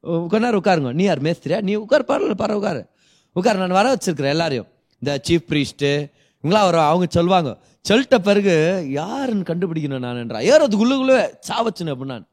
உ- 0.00 0.26
கொஞ்ச 0.26 0.38
நேரம் 0.38 0.62
உட்காருங்க. 0.62 0.92
நீ 0.92 1.04
யார் 1.04 1.22
மேஸ்திரியா? 1.22 1.60
நீ 1.60 1.74
உட்கார் 1.74 2.04
பாரு 2.04 2.36
பாரு 2.36 2.56
உட்காரு. 2.56 2.86
உட்காரு 3.32 3.58
நான் 3.58 3.68
வர 3.68 3.94
வச்சிருக்கிறேன் 3.94 4.28
எல்லாரையும். 4.28 4.66
இந்த 4.98 5.20
சீஃப் 5.28 5.46
பிரீஸ்ட்டு 5.48 6.10
இவங்களா 6.44 6.64
வரும் 6.64 6.80
அவங்க 6.80 7.06
சொல்லுவாங்க. 7.08 7.58
சொல்லிட்ட 7.88 8.18
பிறகு 8.18 8.86
யாருன்னு 8.88 9.42
கண்டுபிடிக்கணும் 9.42 10.04
நான்ன்றா? 10.04 10.40
ஏறது 10.44 10.76
குள்ளுக்குள்ளே 10.76 11.34
சாவச்சுன்னு 11.48 11.96
நான் 11.96 12.26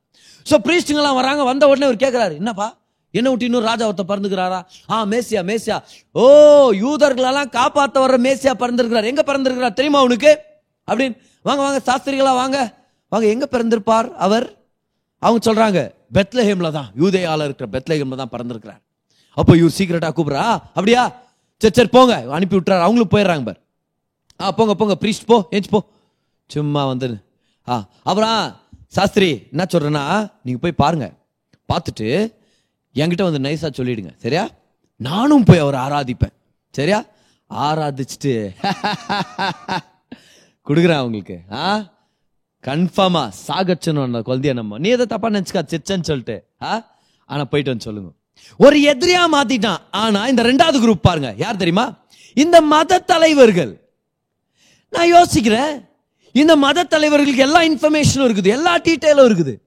ஸோ 0.49 0.53
பிரீஸ்டுங்கெல்லாம் 0.63 1.13
வராங்க. 1.13 1.43
வந்த 1.43 1.67
உடனே 1.67 1.95
அவர் 1.95 1.95
கேட்குறாரு 1.95 2.35
என்னப்பா? 2.35 2.77
என்ன 3.13 3.29
விட்டு 3.29 3.47
இன்னும் 3.47 3.65
ராஜா 3.69 3.87
ஒருத்தர் 3.89 4.11
பறந்துக்கிறாரா? 4.11 4.59
ஆ 4.93 5.05
மேசியா 5.05 5.41
மேசியா. 5.49 5.77
ஓ 6.11 6.23
யூதர்களெல்லாம் 6.83 7.49
காப்பாற்ற 7.49 7.97
வர்ற 8.05 8.17
மேசியா 8.27 8.53
பறந்துருக்கிறார். 8.63 9.09
எங்க 9.11 9.23
பறந்துருக்கிறார் 9.29 9.77
தெரியுமா 9.79 10.01
உனக்கு? 10.03 10.31
அப்படின்னு. 10.87 11.15
வாங்க 11.47 11.61
வாங்க 11.65 11.81
சாஸ்திரிகளா 11.89 12.33
வாங்க. 12.41 12.59
வாங்க 13.11 13.27
எங்க 13.27 13.45
பிறந்திருப்பார் 13.51 14.09
அவர்? 14.25 14.47
அவங்க 15.19 15.41
சொல்றாங்க 15.49 15.79
பெத்லஹேம்ல 16.17 16.71
தான். 16.71 16.89
யூதேயால 17.01 17.45
இருக்கிற 17.47 17.67
பெத்லஹேம்ல 17.75 18.17
தான் 18.21 18.33
பிறந்திருக்கிறார். 18.35 18.81
அப்போ 19.37 19.53
இவர் 19.55 19.77
சீக்கிரட்டா 19.77 20.09
கூப்பிடுறா 20.17 20.45
அப்படியா? 20.77 21.03
சரி 21.61 21.75
சரி 21.77 21.91
போங்க. 21.97 22.15
அனுப்பி 22.37 22.55
விட்டுறாரு. 22.57 22.85
அவங்களும் 22.85 23.13
போயிடுறாங்க 23.13 23.45
பார். 23.49 23.59
ஆ 24.41 24.51
போங்க 24.57 24.73
போங்க 24.79 24.95
ப்ரீஸ்ட் 25.03 25.27
போ 25.31 25.37
ஏஞ்சி 25.55 25.69
போ. 25.75 25.79
சும்மா 26.49 26.81
வந்துடு 26.91 27.15
ஆ 27.67 27.75
அப்புறம் 28.09 28.39
சாஸ்திரி 28.97 29.29
என்ன 29.51 29.65
சொல்றேன்னா 29.73 30.03
நீங்கள் 30.45 30.63
போய் 30.63 30.81
பாருங்க. 30.83 31.05
பார்த்துட்டு 31.71 32.07
என்கிட்ட 32.95 33.31
வந்து 33.31 33.49
நைஸாக 33.49 33.63
சொல்லிடுங்க. 33.63 34.17
சரியா? 34.17 34.49
நானும் 34.97 35.43
போய் 35.43 35.57
அவரை 35.57 35.79
ஆராதிப்பேன். 35.79 36.33
சரியா? 36.71 37.05
ஆராதிச்சுட்டு 37.49 38.23
கொடுக்குறேன் 40.67 40.93
அவங்களுக்கு. 40.93 41.39
ஆ? 41.51 41.93
கன்ஃபார்மா 42.61 43.31
சாகச்சணும் 43.47 44.03
அந்த 44.03 44.19
குழந்தைய 44.19 44.53
நம்ம. 44.53 44.77
நீ 44.77 44.89
எதை 44.89 45.05
தப்பா 45.05 45.29
நினச்சிக்கா? 45.29 45.53
சிச்சன்னு 45.53 46.03
சொல்லிட்டு. 46.03 46.45
ஆ? 46.61 46.97
ஆனால் 47.25 47.47
போயிட்டு 47.47 47.71
வந்து 47.71 47.77
சொல்லுங்க. 47.77 48.11
ஒரு 48.57 48.79
எதிரியா 48.79 49.33
மாத்திட்டான். 49.33 49.77
ஆனா 49.91 50.27
இந்த 50.27 50.43
ரெண்டாவது 50.43 50.85
குரூப் 50.85 50.91
பாருங்க. 50.91 51.33
யார் 51.37 51.57
தெரியுமா? 51.57 51.97
இந்த 52.33 52.61
மத 52.61 52.99
தலைவர்கள். 52.99 53.91
நான் 54.89 55.13
யோசிக்கிறேன். 55.13 55.89
இந்த 56.31 56.55
மத 56.55 56.83
தலைவர்களுக்கு 56.83 57.35
எல்லா 57.35 57.61
இன்ஃபர்மேஷனும் 57.61 58.15
இருக்குது. 58.15 58.45
எல்லா 58.45 58.77
டீட்டெயிலும் 58.77 59.21
இருக்குது. 59.29 59.62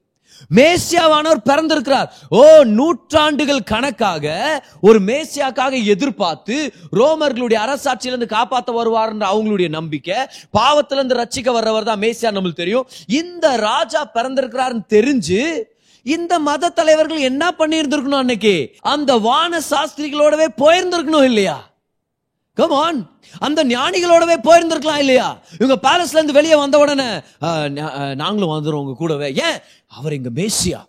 மேசியாவானவர் 0.55 1.41
பிறந்திருக்கிறார். 1.43 2.13
ஓ 2.29 2.63
நூற்றாண்டுகள் 2.63 3.63
கணக்காக 3.63 4.35
ஒரு 4.81 4.99
மேசியாக்காக 4.99 5.83
எதிர்பார்த்து 5.85 6.73
ரோமர்களுடைய 6.93 7.59
அரசாட்சியிலிருந்து 7.65 8.33
காப்பாத்த 8.35 8.71
வருவார்ன்ற 8.79 9.25
அவங்களுடைய 9.33 9.69
நம்பிக்கை 9.69 10.15
பாவத்திலிருந்து 10.57 11.19
ரட்சிக்க 11.21 11.51
வர்றவர் 11.51 11.83
தான் 11.83 11.99
மேசியா 11.99 12.31
நம்மளுக்கு 12.31 12.63
தெரியும். 12.63 12.87
இந்த 13.07 13.55
ராஜா 13.55 14.11
பிறந்திருக்கிறாருன்னு 14.13 14.85
தெரிஞ்சு 14.89 15.63
இந்த 16.05 16.39
மத 16.39 16.69
தலைவர்கள் 16.69 17.19
என்ன 17.19 17.51
பண்ணி 17.51 17.81
இருந்திருக்கணும் 17.81 18.23
அன்னைக்கு? 18.23 18.75
அந்த 18.81 19.17
வான 19.17 19.59
சாஸ்திரிகளோடவே 19.69 20.47
போயிருந்திருக்கணும் 20.61 21.23
இல்லையா? 21.23 21.69
கமான் 22.59 22.99
அந்த 23.45 23.59
ஞானிகளோடவே 23.73 24.35
போயிருந்திருக்கலாம் 24.47 25.01
இல்லையா? 25.03 25.27
இவங்க 25.59 25.75
பேலஸ்ல 25.87 26.17
இருந்து 26.17 26.37
வெளியே 26.39 26.55
வந்த 26.63 26.77
உடனே 26.83 27.09
நாங்களும் 28.23 28.53
வந்துடும் 28.53 28.81
உங்க 28.83 28.95
கூடவே. 29.01 29.29
ஏன்? 29.47 29.59
அவர் 29.97 30.17
எங்க 30.19 30.31
மேசியா. 30.39 30.81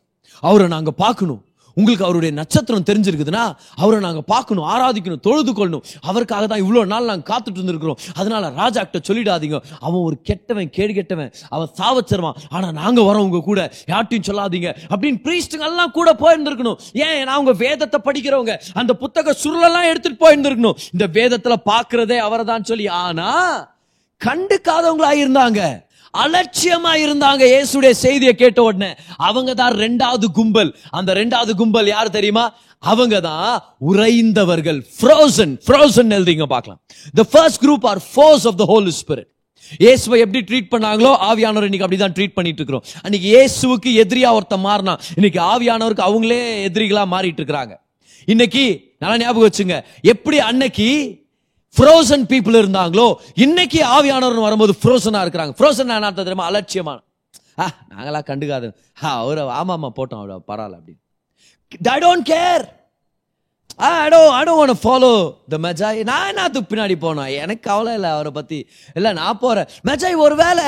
அவரை 0.43 0.67
நாங்க 0.75 0.91
பார்க்கணும். 1.05 1.43
உங்களுக்கு 1.79 2.07
அவருடைய 2.07 2.33
நட்சத்திரம் 2.41 2.87
தெரிஞ்சிருக்குதுன்னா 2.91 3.45
அவரை 3.83 4.01
நாங்கள் 4.01 4.27
பார்க்கணும் 4.33 4.67
ஆராதிக்கணும் 4.75 5.23
தொழுது 5.27 5.53
கொள்ளணும் 5.53 5.85
அவருக்காக 6.11 6.47
தான் 6.47 6.63
இவ்வளோ 6.65 6.85
நாள் 6.93 7.09
நாங்கள் 7.11 7.29
காத்துட்டு 7.31 7.59
இருந்திருக்கிறோம். 7.61 7.99
அதனால 8.15 8.51
ராஜா 8.51 8.83
கிட்ட 8.83 9.01
சொல்லிடாதீங்க. 9.09 9.59
அவன் 9.81 10.01
ஒரு 10.01 10.17
கெட்டவன் 10.23 10.71
கேடு 10.71 10.93
கெட்டவன். 10.95 11.31
அவன் 11.49 11.71
சாவச்சிருவான். 11.81 12.39
ஆனால் 12.51 12.73
நாங்கள் 12.73 13.05
வரோம் 13.05 13.27
உங்க 13.29 13.43
கூட 13.51 13.61
யார்ட்டையும் 13.93 14.29
சொல்லாதீங்க. 14.31 14.71
அப்படின்னு 14.93 15.21
பிரீஸ்டுங்கெல்லாம் 15.27 15.95
கூட 15.99 16.13
போயிருந்துருக்கணும். 16.25 16.79
ஏன்? 16.93 17.25
நான் 17.25 17.37
அவங்க 17.39 17.53
வேதத்தை 17.65 18.01
படிக்கிறவங்க. 18.09 18.57
அந்த 18.75 18.95
புத்தக 18.95 19.37
சுருளெல்லாம் 19.45 19.89
எடுத்துட்டு 19.91 20.23
போயிருந்திருக்கணும். 20.25 20.79
இந்த 20.93 21.07
வேதத்தில் 21.19 21.65
பார்க்குறதே 21.73 22.17
அவரை 22.29 22.45
தான் 22.45 22.69
சொல்லி 22.71 22.89
ஆனால் 22.89 23.59
கண்டுக்காதவங்களாக 24.21 25.23
இருந்தாங்க 25.25 25.61
அலட்சியமா 26.15 26.93
இருந்தாங்க 27.05 27.43
இயேசுடைய 27.55 27.93
செய்தியை 28.05 28.35
கேட்ட 28.43 28.63
உடனே. 28.63 28.91
அவங்க 29.17 29.51
தான் 29.55 29.75
ரெண்டாவது 29.85 30.27
கும்பல். 30.39 30.71
அந்த 30.91 31.11
ரெண்டாவது 31.21 31.55
கும்பல் 31.61 31.89
யார் 31.95 32.17
தெரியுமா? 32.19 32.45
அவங்க 32.83 33.17
தான் 33.21 33.63
உறைந்தவர்கள். 33.91 34.79
ஃப்ரோசன் 34.99 35.55
ஃப்ரோசன் 35.67 36.15
எழுதிங்க 36.19 36.47
பார்க்கலாம். 36.55 36.81
The 37.19 37.25
first 37.33 37.61
group 37.65 37.87
are 37.93 38.01
force 38.13 38.47
of 38.51 38.59
the 38.63 38.67
holy 38.73 38.89
spirit 39.01 39.31
இயேசுவை 39.85 40.19
எப்படி 40.25 40.41
ட்ரீட் 40.49 40.71
பண்ணாங்களோ 40.75 41.11
ஆவியானவர் 41.29 41.67
இன்னைக்கு 41.69 41.87
அப்படிதான் 41.87 42.15
ட்ரீட் 42.17 42.37
பண்ணிட்டு 42.37 42.61
இருக்கிறோம். 42.61 42.85
அன்னைக்கு 43.05 43.27
இயேசுவுக்கு 43.35 43.91
எதிரியா 44.03 44.29
ஒருத்தன் 44.39 44.65
மாறினா 44.67 44.95
இன்னைக்கு 45.19 45.41
ஆவியானவருக்கு 45.53 46.09
அவங்களே 46.09 46.43
எதிரிகளா 46.69 47.03
மாறிட்டு 47.15 47.41
இருக்கிறாங்க. 47.43 47.75
இன்னைக்கு 48.25 48.65
நல்லா 49.03 49.17
ஞாபகம் 49.23 49.49
வச்சுங்க. 49.49 49.77
எப்படி 50.13 50.39
அன்னைக்கு 50.51 50.89
ஃப்ரோசன் 51.79 52.25
பீப்புள் 52.31 52.61
இருந்தாங்களோ 52.63 53.09
இன்னைக்கு 53.35 53.81
ஆவியானவர் 53.97 54.47
வரும்போது 54.47 54.73
ஃப்ரோசனாக 54.83 55.25
இருக்கிறாங்க. 55.25 55.53
ஃப்ரோசன் 55.59 55.95
என்ன 55.97 56.13
தெரியுமா? 56.13 56.47
அலட்சியமான. 56.51 56.99
ஆ 57.63 57.67
நாங்களாம் 57.93 58.27
கண்டுக்காது 58.31 58.67
ஆ 59.05 59.13
அவரை 59.21 59.45
ஆமாம்மா 59.61 59.91
போட்டோம் 59.99 60.21
அவரை 60.23 60.37
பரவாயில்ல 60.51 60.79
அப்படின்னு. 60.81 61.01
I 61.95 61.99
don't 62.05 62.27
care 62.33 62.65
I 63.89 64.09
do 64.15 64.21
I 64.37 64.43
don't 64.49 64.81
follow 64.85 65.11
the 65.53 65.59
major 65.65 65.99
நான் 66.11 66.29
என்னத்துக்கு 66.31 66.71
பின்னாடி 66.71 66.95
போனோம் 67.05 67.29
எனக்கு 67.43 67.67
கவலை 67.69 67.93
இல்லை 67.99 68.11
அவரை 68.11 68.31
பற்றி 68.39 68.59
இல்லை 68.95 69.13
நான் 69.21 69.39
போகிறேன் 69.43 69.69
மெஜாய் 69.89 70.17
ஒரு 70.25 70.37
வேளை 70.43 70.65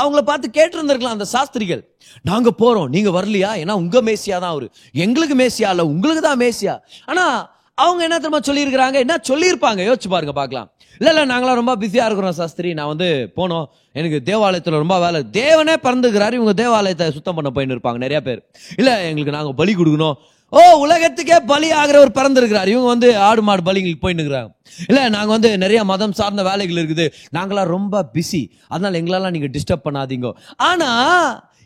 அவங்கள 0.00 0.20
பார்த்து 0.30 0.56
கேட்டிருந்திருக்கலாம் 0.58 1.16
அந்த 1.16 1.28
சாஸ்திரிகள். 1.34 1.82
நாங்கள் 2.30 2.56
போகிறோம் 2.62 2.88
நீங்கள் 2.96 3.16
வரலையா? 3.16 3.50
ஏன்னா 3.62 3.74
உங்கள் 3.82 4.04
மேசியா 4.08 4.36
தான் 4.44 4.54
அவர். 4.54 4.68
எங்களுக்கு 4.92 5.36
மேசியா 5.42 5.70
இல்லை 5.74 5.86
உங்களுக்கு 5.94 6.24
தான் 6.28 6.40
மேசியா. 6.44 6.76
ஆனால் 7.06 7.36
அவங்க 7.74 8.02
என்ன 8.02 8.18
தெரியுமா 8.18 8.38
சொல்லியிருக்கிறாங்க? 8.38 8.94
என்ன 8.94 9.14
சொல்லியிருப்பாங்க? 9.28 9.80
யோசிச்சு 9.88 10.08
பாருங்க 10.08 10.32
பார்க்கலாம். 10.32 10.70
இல்ல 10.98 11.20
இல்ல 11.20 11.34
நாங்களாம் 11.34 11.54
ரொம்ப 11.54 11.76
பிஸியா 11.76 12.04
இருக்கிறோம் 12.04 12.32
சாஸ்திரி. 12.32 12.72
நான் 12.72 12.86
வந்து 12.86 13.32
போனோம். 13.36 13.64
எனக்கு 13.92 14.20
தேவாலயத்துல 14.24 14.70
ரொம்ப 14.70 15.00
வேலை. 15.00 15.24
தேவனே 15.32 15.76
பறந்துக்கிறாரு. 15.82 16.32
இவங்க 16.32 16.52
தேவாலயத்தை 16.52 17.10
சுத்தம் 17.10 17.34
பண்ண 17.34 17.50
போயின்னு 17.54 17.78
இருப்பாங்க 17.78 17.96
நிறைய 17.96 18.20
பேர். 18.20 18.50
இல்ல 18.76 19.00
எங்களுக்கு 19.02 19.32
நாங்க 19.32 19.52
பலி 19.52 19.74
கொடுக்கணும். 19.74 20.14
ஓ 20.50 20.60
உலகத்துக்கே 20.78 21.40
பலி 21.40 21.70
ஆகிறவர் 21.70 22.08
பிறந்திருக்கிறார். 22.08 22.68
இவங்க 22.68 22.86
வந்து 22.86 23.18
ஆடு 23.18 23.42
மாடு 23.42 23.72
பலிங்களுக்கு 23.72 24.02
போயின்னு 24.02 24.22
இருக்கிறாங்க 24.22 24.50
இல்ல 24.88 25.08
நாங்க 25.08 25.26
வந்து 25.26 25.58
நிறைய 25.58 25.84
மதம் 25.84 26.12
சார்ந்த 26.12 26.42
வேலைகள் 26.42 26.86
இருக்குது. 26.86 27.12
நாங்களாம் 27.34 27.64
ரொம்ப 27.64 28.10
பிஸி 28.12 28.48
அதனால 28.68 29.00
எங்களெல்லாம் 29.00 29.30
நீங்க 29.30 29.46
டிஸ்டர்ப் 29.46 29.86
பண்ணாதீங்க. 29.90 30.32
ஆனா 30.56 30.90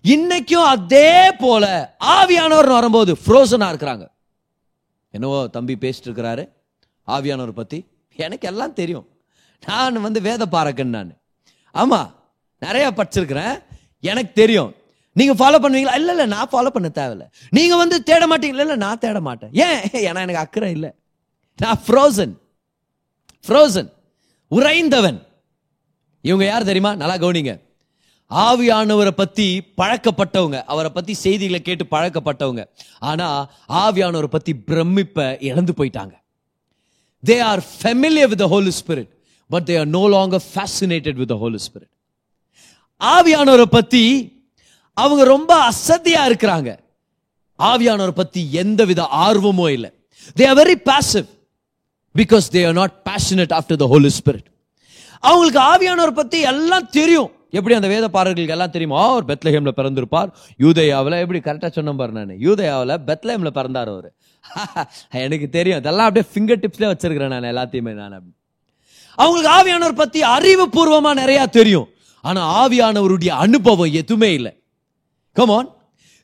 இன்னைக்கும் 0.04 0.66
அதே 0.74 1.32
போல 1.32 1.96
ஆவியானவர் 2.04 2.68
வரும்போது 2.68 3.16
ஃப்ரோசனா 3.26 3.68
இருக்கிறாங்க. 3.72 4.06
என்னவோ 5.16 5.38
தம்பி 5.56 5.74
பேசிட்டு 5.84 6.08
இருக்கிறாரு 6.08 6.44
ஆவியானவர் 7.14 7.60
பற்றி 7.60 7.78
எனக்கு 8.24 8.48
எல்லாம் 8.50 8.78
தெரியும். 8.80 9.06
நான் 9.66 10.04
வந்து 10.06 10.20
வேத 10.28 10.42
பாரகன் 10.52 10.94
நான். 10.96 11.12
ஆமாம் 11.82 12.08
நிறையா 12.64 12.88
படிச்சிருக்கிறேன் 12.98 13.54
எனக்கு 14.10 14.32
தெரியும். 14.42 14.72
நீங்கள் 15.18 15.38
ஃபாலோ 15.40 15.58
பண்ணுவீங்களா? 15.62 15.94
இல்லை 16.00 16.12
இல்லை 16.14 16.26
நான் 16.26 16.50
ஃபாலோ 16.52 16.70
பண்ண 16.76 16.88
தேவையில்ல. 16.94 17.26
நீங்கள் 17.50 17.80
வந்து 17.82 17.96
தேட 18.08 18.22
மாட்டீங்களா? 18.26 18.64
இல்லை 18.66 18.76
நான் 18.76 19.02
தேட 19.04 19.20
மாட்டேன். 19.20 19.52
ஏன்? 19.66 19.80
ஏன்னா 20.06 20.22
எனக்கு 20.24 20.42
அக்கறை 20.44 20.70
இல்லை. 20.70 20.90
நான் 21.56 21.78
ஃப்ரோசன் 21.86 22.34
ஃப்ரோசன் 23.46 23.88
உறைந்தவன். 24.50 25.18
இவங்க 26.20 26.44
யார் 26.44 26.68
தெரியுமா? 26.70 26.94
நல்லா 27.02 27.16
கவனிங்க. 27.24 27.52
ஆவியானவரை 28.30 29.10
பத்தி 29.10 29.62
பழக்கப்பட்டவங்க. 29.76 30.62
அவரை 30.62 30.90
பத்தி 30.90 31.14
செய்திகளை 31.14 31.62
கேட்டு 31.62 31.86
பழக்கப்பட்டவங்க. 31.90 32.64
ஆனா 32.98 33.50
ஆவியானவரை 33.68 34.24
பத்தி 34.24 34.54
பிரமிப்ப 34.66 35.42
இழந்து 35.42 35.74
போயிட்டாங்க. 35.76 36.12
They 37.26 37.42
are 37.42 37.64
familiar 37.82 38.28
with 38.28 38.40
holy 38.40 38.72
spirit 38.80 39.08
but 39.48 39.62
they 39.68 39.78
are 39.78 39.86
no 39.86 40.08
longer 40.08 40.44
fascinated 40.54 41.14
with 41.14 41.30
holy 41.30 41.58
spirit 41.66 41.92
ஆவியானவரை 43.00 43.62
பத்தி 43.62 44.04
அவங்க 44.94 45.24
ரொம்ப 45.24 45.70
அசதியா 45.70 46.22
இருக்கிறாங்க. 46.26 46.78
ஆவியானவரை 47.58 48.10
பத்தி 48.10 48.52
எந்தவித 48.52 49.08
ஆர்வமோ 49.12 49.68
இல்லை. 49.68 49.90
They 50.36 50.48
are 50.48 50.56
very 50.56 50.76
passive 50.84 51.26
because 52.18 52.52
they 52.52 52.66
are 52.66 52.72
not 52.72 52.94
passionate 53.04 53.58
after 53.58 53.76
the 53.76 53.86
holy 53.86 54.10
spirit 54.18 54.46
அவங்களுக்கு 55.20 55.60
ஆவியானவரை 55.60 56.10
பத்தி 56.10 56.40
எல்லாம் 56.40 56.90
தெரியும். 56.90 57.30
எப்படி 57.50 57.74
அந்த 57.74 57.88
வேத 57.88 58.08
பாடல்களுக்கு 58.08 58.52
எல்லாம் 58.52 58.70
தெரியுமா 58.70 59.10
அவர் 59.10 59.24
பெத்லஹேம்ல 59.24 59.70
பிறந்திருப்பார். 59.76 60.28
யூதயாவில் 60.58 61.20
எப்படி 61.20 61.38
கரெக்டாக 61.38 61.70
சொன்ன 61.70 61.92
பாரு 61.92 62.12
நான். 62.12 62.28
யூதயாவில் 62.28 62.96
பெத்லஹேமில் 63.06 63.50
பிறந்தார் 63.50 63.88
அவர். 63.88 64.12
எனக்கு 65.10 65.48
தெரியும். 65.48 65.78
அதெல்லாம் 65.78 66.08
அப்படியே 66.08 66.32
ஃபிங்கர் 66.34 66.58
டிப்ஸ்லேயே 66.58 66.92
வச்சிருக்கிறேன் 66.94 67.40
நான் 67.40 67.56
எல்லாத்தையுமே 67.56 67.92
நான் 67.92 68.22
அவங்களுக்கு 69.14 69.52
ஆவியானவர் 69.56 69.94
பற்றி 69.94 70.20
அறிவுபூர்வமாக 70.20 71.20
நிறையா 71.22 71.48
தெரியும். 71.48 71.88
ஆனால் 72.20 72.50
ஆவியானவருடைய 72.54 73.28
அனுபவம் 73.28 73.92
எதுவுமே 73.92 74.32
இல்லை. 74.32 74.62
Come 75.32 75.74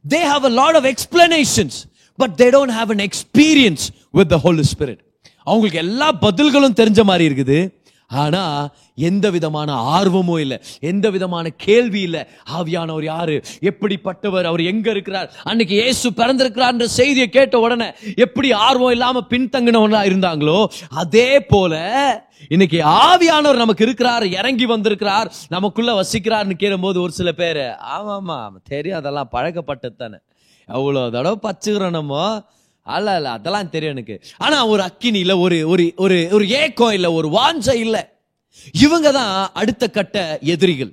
they 0.09 0.21
have 0.33 0.45
a 0.45 0.49
lot 0.49 0.77
of 0.77 0.85
explanations 0.85 1.79
but 2.17 2.31
they 2.37 2.45
don't 2.45 2.77
have 2.79 2.91
an 2.91 3.09
experience 3.09 3.85
with 4.11 4.29
the 4.29 4.41
holy 4.45 4.63
spirit 4.73 4.99
அவங்களுக்கு 5.45 5.79
எல்லா 5.79 6.13
பதில்களும் 6.13 6.75
தெரிஞ்ச 6.75 7.03
மாதிரி 7.03 7.35
இருக்குது. 7.35 7.82
ஆனால் 8.13 8.71
எந்த 8.95 9.31
விதமான 9.31 9.73
ஆர்வமும் 9.73 10.39
இல்லை. 10.39 10.59
எந்த 10.81 11.11
விதமான 11.11 11.49
கேள்வி 11.49 12.01
இல்லை. 12.01 12.23
ஆவியானவர் 12.53 13.05
யாரு? 13.05 13.43
எப்படிப்பட்டவர்? 13.61 14.45
அவர் 14.45 14.63
எங்க 14.63 14.91
இருக்கிறார்? 14.91 15.31
அன்னைக்கு 15.45 15.75
இயேசு 15.75 16.13
பிறந்திருக்கிறார் 16.13 16.87
செய்தியை 16.87 17.29
கேட்ட 17.29 17.59
உடனே 17.59 17.93
எப்படி 18.17 18.53
ஆர்வம் 18.53 18.91
இல்லாம 18.91 19.23
பின்தங்கினவனா 19.31 20.03
இருந்தாங்களோ 20.11 20.67
அதே 20.89 21.41
போல 21.41 21.75
இன்னைக்கு 22.49 22.79
ஆவியானவர் 22.83 23.63
நமக்கு 23.63 23.85
இருக்கிறார் 23.85 24.25
இறங்கி 24.27 24.67
வந்திருக்கிறார் 24.67 25.33
நமக்குள்ள 25.49 25.93
வசிக்கிறார்னு 26.01 26.55
கேளும்போது 26.59 26.99
ஒரு 27.01 27.13
சில 27.13 27.33
பேர் 27.33 27.65
ஆமாமா 27.99 28.49
தெரியும் 28.63 28.99
அதெல்லாம் 28.99 29.31
பழக்கப்பட்டது 29.33 29.97
தானே 29.97 30.19
அவ்வளோ 30.69 31.11
தடவை 31.11 31.39
பச்சுக்கிறோம் 31.43 31.91
நம்ம. 31.91 32.43
அல்ல 32.87 33.11
அல்ல 33.11 33.31
அதெல்லாம் 33.31 33.71
தெரியும் 33.71 33.97
எனக்கு. 33.97 34.23
ஆனா 34.39 34.67
ஒரு 34.67 34.83
அக்கினியில 34.83 35.41
ஒரு 35.41 35.69
ஒரு 35.69 35.93
ஒரு 35.97 36.29
ஒரு 36.33 36.49
ஏக்கம் 36.49 36.93
இல்ல 36.93 37.13
ஒரு 37.13 37.29
வாஞ்சை 37.29 37.75
இல்ல. 37.75 37.97
இவங்க 38.73 39.13
தான் 39.13 39.51
அடுத்த 39.53 39.89
கட்ட 39.89 40.39
எதிரிகள். 40.43 40.93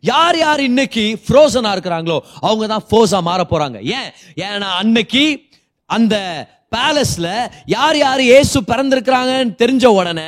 யார் 0.00 0.38
யார் 0.38 0.60
இன்னைக்கு 0.60 1.18
ஃப்ரோசனா 1.28 1.70
இருக்கிறாங்களோ 1.72 2.18
அவங்க 2.40 2.66
தான் 2.66 2.84
ஃபோஸா 2.90 3.22
மாற 3.22 3.46
போறாங்க. 3.50 3.80
ஏன்? 3.98 4.10
ஏன்னா 4.36 4.68
அன்னைக்கு 4.72 5.50
அந்த 5.86 6.16
பேலஸ்ல 6.72 7.28
யார் 7.72 7.96
யார் 8.00 8.20
இயேசு 8.26 8.58
பிறந்திருக்கிறாங்கன்னு 8.68 9.54
தெரிஞ்ச 9.62 9.86
உடனே 9.98 10.26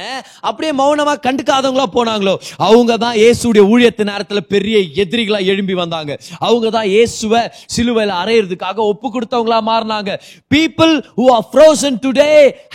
அப்படியே 0.49 0.73
மௌனமா 0.81 1.13
கண்டுக்காதவங்களா 1.27 1.87
போனாங்களோ 1.97 2.35
அவங்க 2.69 2.93
தான் 3.05 3.17
இயேசுடைய 3.21 3.63
ஊழியத்து 3.73 4.05
நேரத்துல 4.11 4.41
பெரிய 4.55 4.77
எதிரிகளா 5.03 5.41
எழும்பி 5.53 5.75
வந்தாங்க. 5.81 6.13
அவங்க 6.47 6.67
தான் 6.77 6.89
இயேசுவை 6.95 7.43
சிலுவையில் 7.75 8.15
அறையிறதுக்காக 8.21 8.79
ஒப்பு 8.93 9.07
கொடுத்தவங்களா 9.15 9.59
மாறினாங்க. 9.71 10.11
People 10.55 10.95
who 11.19 11.27
are 11.37 11.47
frozen 11.53 11.99
today 12.07 12.29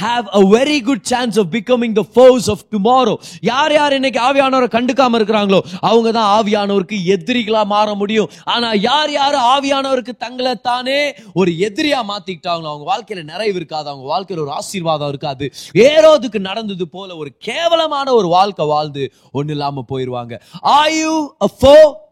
have 0.03 0.25
a 0.39 0.41
very 0.55 0.79
good 0.89 1.05
chance 1.11 1.37
of 1.43 1.51
becoming 1.57 1.97
the 1.99 2.05
force 2.13 2.49
of 2.55 2.63
tomorrow 2.75 3.15
யார் 3.51 3.75
யார் 3.79 3.97
இன்னைக்கு 3.99 4.21
ஆவியானவரை 4.29 4.69
கண்டுக்காம 4.77 5.21
இருக்கிறாங்களோ 5.21 5.61
அவங்க 5.89 6.09
தான் 6.19 6.29
ஆவியானவருக்கு 6.37 6.99
எதிரிகளா 7.15 7.65
மாற 7.73 7.87
முடியும். 7.95 8.31
ஆனா 8.55 8.69
யார் 8.89 9.13
யார் 9.19 9.39
ஆவியானவருக்கு 9.53 10.15
தங்களை 10.25 10.55
தானே 10.61 10.99
ஒரு 11.41 11.51
எதிரியா 11.69 12.01
மாத்திக்கிட்டாங்களோ 12.13 12.71
அவங்க 12.73 12.87
வாழ்க்கையில 12.93 13.25
நிறைவு 13.57 13.65
இருக்காது 13.65 13.89
அவங்க 13.89 14.07
வாழ்க்கையில் 14.13 14.45
ஒரு 14.45 14.53
ஆசீர்வாதம் 14.59 15.11
இருக்காது. 15.13 15.45
ஏரோதுக்கு 15.73 16.39
நடந்தது 16.39 16.87
போல 16.87 17.15
ஒரு 17.15 17.29
கேவலமான 17.47 18.13
ஒரு 18.13 18.27
வாழ்க்கை 18.27 18.65
வாழ்ந்து 18.65 19.03
ஒண்ணு 19.33 19.49
இல்லாம 19.49 19.81
போயிருவாங்க. 19.81 20.33
Are 20.77 20.91
you 21.01 21.13
a 21.47 21.51
foe? 21.61 22.05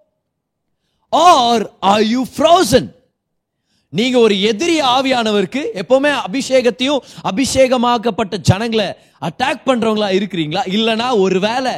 நீங்க 3.89 4.17
ஒரு 4.19 4.36
எதிரி 4.41 4.81
ஆவியானவருக்கு 4.81 5.62
எப்பவுமே 5.81 6.12
அபிஷேகத்தையும் 6.27 7.03
அபிஷேகமாக்கப்பட்ட 7.29 8.38
ஜனங்களை 8.38 8.88
அட்டாக் 9.27 9.62
பண்றவங்களா 9.65 10.10
இருக்கிறீங்களா? 10.17 10.62
இல்லனா 10.75 11.08
ஒருவேளை 11.19 11.73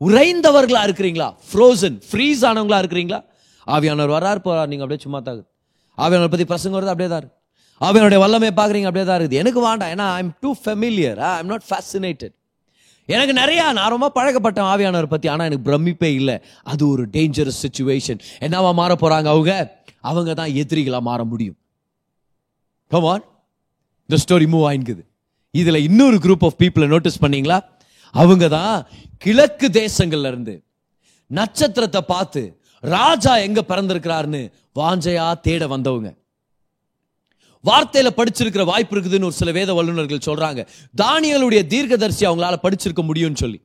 உறைந்தவர்களா 0.00 0.82
இருக்கிறீங்களா? 0.88 1.28
ஃப்ரோசன் 1.48 1.96
ஃப்ரீஸ் 2.10 2.42
ஆனவங்களா 2.50 2.78
இருக்கிறீங்களா? 2.82 3.20
ஆவியானவர் 3.66 4.14
வரார் 4.16 4.44
போறார். 4.46 4.70
நீங்க 4.72 4.84
அப்படியே 4.84 5.02
சும்மா 5.06 5.20
தாக்கு 5.20 5.44
ஆவியானவர் 5.98 6.32
பத்தி 6.34 6.46
பசங்க 6.54 6.72
வருது 6.72 6.92
அப்படியே 6.94 7.10
தான் 7.14 7.28
அவனுடைய 7.86 8.18
வல்லமையை 8.24 8.54
பார்க்குறீங்க 8.58 8.88
அப்படியே 8.90 9.06
தான் 9.08 9.18
இருக்குது. 9.20 9.40
எனக்கு 9.42 9.60
வேண்டாம் 9.68 9.92
ஏன்னா 9.94 10.06
I'm 10.20 10.32
too 10.44 10.50
familiar 10.64 11.18
I 11.28 11.32
am 11.42 11.50
not 11.52 11.66
fascinated 11.70 12.34
எனக்கு 13.08 13.34
நிறையா 13.40 13.66
நான் 13.76 13.92
ரொம்ப 13.94 14.08
பழக்கப்பட்ட 14.16 14.60
ஆவியானவர் 14.72 15.12
பற்றி 15.12 15.28
ஆனால் 15.32 15.46
எனக்கு 15.48 15.66
பிரமிப்பே 15.68 16.10
இல்லை. 16.20 16.36
அது 16.72 16.82
ஒரு 16.92 17.04
டேஞ்சரஸ் 17.16 17.60
சுச்சுவேஷன் 17.64 18.20
என்னவா 18.46 18.70
மாற 18.80 18.94
போகிறாங்க 19.02 19.28
அவங்க? 19.34 19.52
அவங்க 20.08 20.30
தான் 20.40 20.52
எதிரிகளாக 20.62 21.02
மாற 21.08 21.20
முடியும். 21.30 21.56
கமான் 22.90 23.24
இந்த 24.08 24.18
ஸ்டோரி 24.24 24.46
மூவ் 24.52 24.66
ஆயின்குது. 24.70 25.02
இதில் 25.54 25.84
இன்னொரு 25.88 26.16
குரூப் 26.24 26.44
ஆஃப் 26.48 26.58
பீப்புளை 26.62 26.88
நோட்டீஸ் 26.94 27.22
பண்ணீங்களா? 27.24 27.58
அவங்க 28.14 28.44
தான் 28.58 28.76
கிழக்கு 29.24 29.68
தேசங்கள்ல 29.80 30.30
இருந்து 30.32 30.54
நட்சத்திரத்தை 31.30 32.02
பார்த்து 32.12 32.42
ராஜா 32.82 33.32
எங்க 33.46 33.60
பிறந்திருக்கிறாருன்னு 33.70 34.42
வாஞ்சையா 34.80 35.26
தேட 35.46 35.66
வந்தவங்க. 35.74 36.08
வார்த்தையில 37.64 38.10
படிச்சிருக்கிற 38.18 38.64
வாய்ப்பு 38.64 38.94
இருக்குதுன்னு 38.94 39.28
ஒரு 39.30 39.36
சில 39.40 39.50
வேத 39.58 39.74
வல்லுநர்கள் 39.78 40.26
சொல்றாங்க. 40.28 40.60
தானியலுடைய 41.02 41.62
தீர்க்கதரிசி 41.72 42.24
அவங்களால 42.28 42.58
படிச்சிருக்க 42.66 43.02
முடியும்னு 43.10 43.40
சொல்லி. 43.44 43.58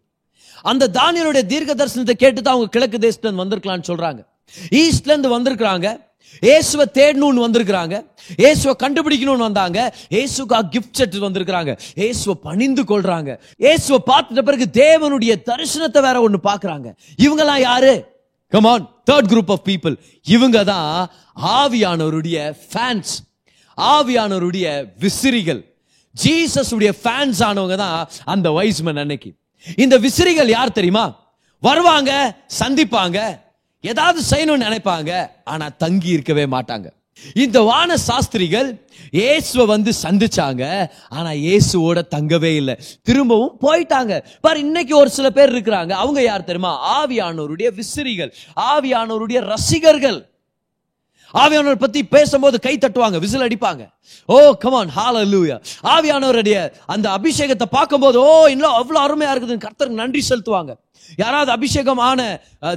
அந்த 0.72 0.90
தானியலுடைய 1.00 1.44
தீர்க்க 1.52 1.72
தரிசனத்தை 1.82 2.16
கேட்டு 2.24 2.42
தான் 2.42 2.56
அவங்க 2.56 2.72
கிழக்கு 2.76 2.98
தேசத்துல 3.06 3.30
இருந்து 3.30 3.44
வந்திருக்கலாம்னு 3.44 3.90
சொல்றாங்க. 3.92 4.22
ஈஸ்ட்ல 4.82 5.14
இருந்து 5.14 5.36
வந்திருக்கிறாங்க. 5.38 5.88
இயேசுவை 6.48 6.86
தேடணும்னு 6.98 7.44
வந்திருக்கிறாங்க. 7.46 7.96
இயேசுவை 8.44 8.74
கண்டுபிடிக்கணும்னு 8.84 9.48
வந்தாங்க. 9.50 9.80
இயேசுக்காக 10.16 10.64
கிஃப்ட் 10.74 10.98
செட் 11.00 11.18
வந்திருக்கிறாங்க. 11.26 11.72
இயேசுவை 12.02 12.36
பணிந்து 12.48 12.84
கொள்றாங்க. 12.92 13.32
இயேசுவை 13.66 14.00
பார்த்துட்ட 14.12 14.44
பிறகு 14.50 14.66
தேவனுடைய 14.80 15.34
தரிசனத்தை 15.50 16.02
வேற 16.08 16.18
ஒண்ணு 16.28 16.40
பாக்குறாங்க 16.50 16.88
இவங்கெல்லாம் 17.26 17.62
யாரு? 17.70 17.94
Come on 18.52 18.88
third 19.10 19.30
group 19.34 19.52
of 19.56 19.66
people 19.70 19.96
இவங்க 20.26 20.64
தான் 20.64 20.90
ஆவியானவருடைய 21.60 22.38
ஃபேன்ஸ் 22.72 23.14
ஆவியானவருடைய 23.78 24.86
விசிறிகள். 25.00 25.76
ஜீசஸ் 26.24 26.74
உடைய 26.74 26.94
ஃபேன்ஸ் 27.04 27.40
ஆனவங்க 27.40 27.76
தான் 27.76 28.10
அந்த 28.26 28.50
வைஸ்மன் 28.50 29.00
அன்னைக்கு. 29.00 29.34
இந்த 29.76 29.98
விசிறிகள் 29.98 30.50
யார் 30.50 30.72
தெரியுமா? 30.72 31.36
வருவாங்க 31.60 32.36
சந்திப்பாங்க 32.60 33.42
ஏதாவது 33.82 34.22
செய்யணும்னு 34.30 34.66
நினைப்பாங்க 34.70 35.30
ஆனா 35.44 35.70
தங்கி 35.70 36.08
இருக்கவே 36.08 36.46
மாட்டாங்க. 36.46 36.88
இந்த 37.34 37.62
வான 37.62 37.98
சாஸ்திரிகள் 37.98 38.88
இயேசுவை 39.12 39.66
வந்து 39.66 39.92
சந்திச்சாங்க 40.02 40.90
ஆனா 41.10 41.30
இயேசுவோட 41.30 42.02
தங்கவே 42.16 42.56
இல்லை. 42.56 42.80
திரும்பவும் 43.04 43.58
போயிட்டாங்க. 43.62 44.24
பாரு 44.42 44.60
இன்னைக்கு 44.60 44.98
ஒரு 44.98 45.10
சில 45.10 45.30
பேர் 45.30 45.56
இருக்கிறாங்க. 45.56 45.90
அவங்க 45.90 46.22
யார் 46.22 46.44
தெரியுமா? 46.44 47.06
ஆவியானோருடைய 47.06 47.74
விசிறிகள் 47.76 48.34
ஆவியானோருடைய 48.56 49.40
ரசிகர்கள். 49.40 50.33
ஆவியானவர் 51.42 51.84
பத்தி 51.84 52.00
பேசும்போது 52.16 52.58
கை 52.66 52.74
தட்டுவாங்க 52.78 53.18
விசில் 53.24 53.46
அடிப்பாங்க. 53.48 53.84
ஓ 54.34 54.38
கமான் 54.64 54.92
ஹalleluya 54.98 55.56
ஆவியானவருடைய 55.94 56.58
அந்த 56.94 57.08
அபிஷேகத்தை 57.18 57.68
பார்க்கும்போது 57.78 58.18
ஓ 58.30 58.32
இன்னும் 58.54 58.76
அவ்வளோ 58.80 59.00
அருமையா 59.06 59.32
இருக்குதுன்னு 59.34 59.66
கர்த்தருக்கு 59.68 60.02
நன்றி 60.04 60.22
செலுத்துவாங்க. 60.30 60.74
யாராவது 61.22 61.52
அபிஷேகம் 61.58 62.02
ஆன 62.10 62.20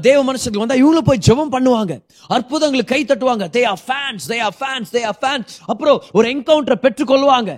தேவ 0.07 0.19
மனுஷத்துக்கு 0.29 0.63
வந்தா 0.63 0.79
இவங்களும் 0.83 1.09
போய் 1.11 1.23
ஜெபம் 1.29 1.53
பண்ணுவாங்க. 1.57 1.93
அற்புதங்களுக்கு 2.37 2.93
கை 2.95 3.03
தட்டுவாங்க. 3.11 3.45
They 3.57 3.63
are 3.73 3.83
fans 3.87 4.25
they 4.33 4.39
are 4.47 4.57
fans 4.61 4.91
they 4.97 5.03
are 5.11 5.19
fans 5.23 5.55
அப்புறம் 5.73 5.99
ஒரு 6.13 6.27
என்கவுண்டரை 6.35 6.79
பெற்றுக்கொள்வாங்க. 6.87 7.53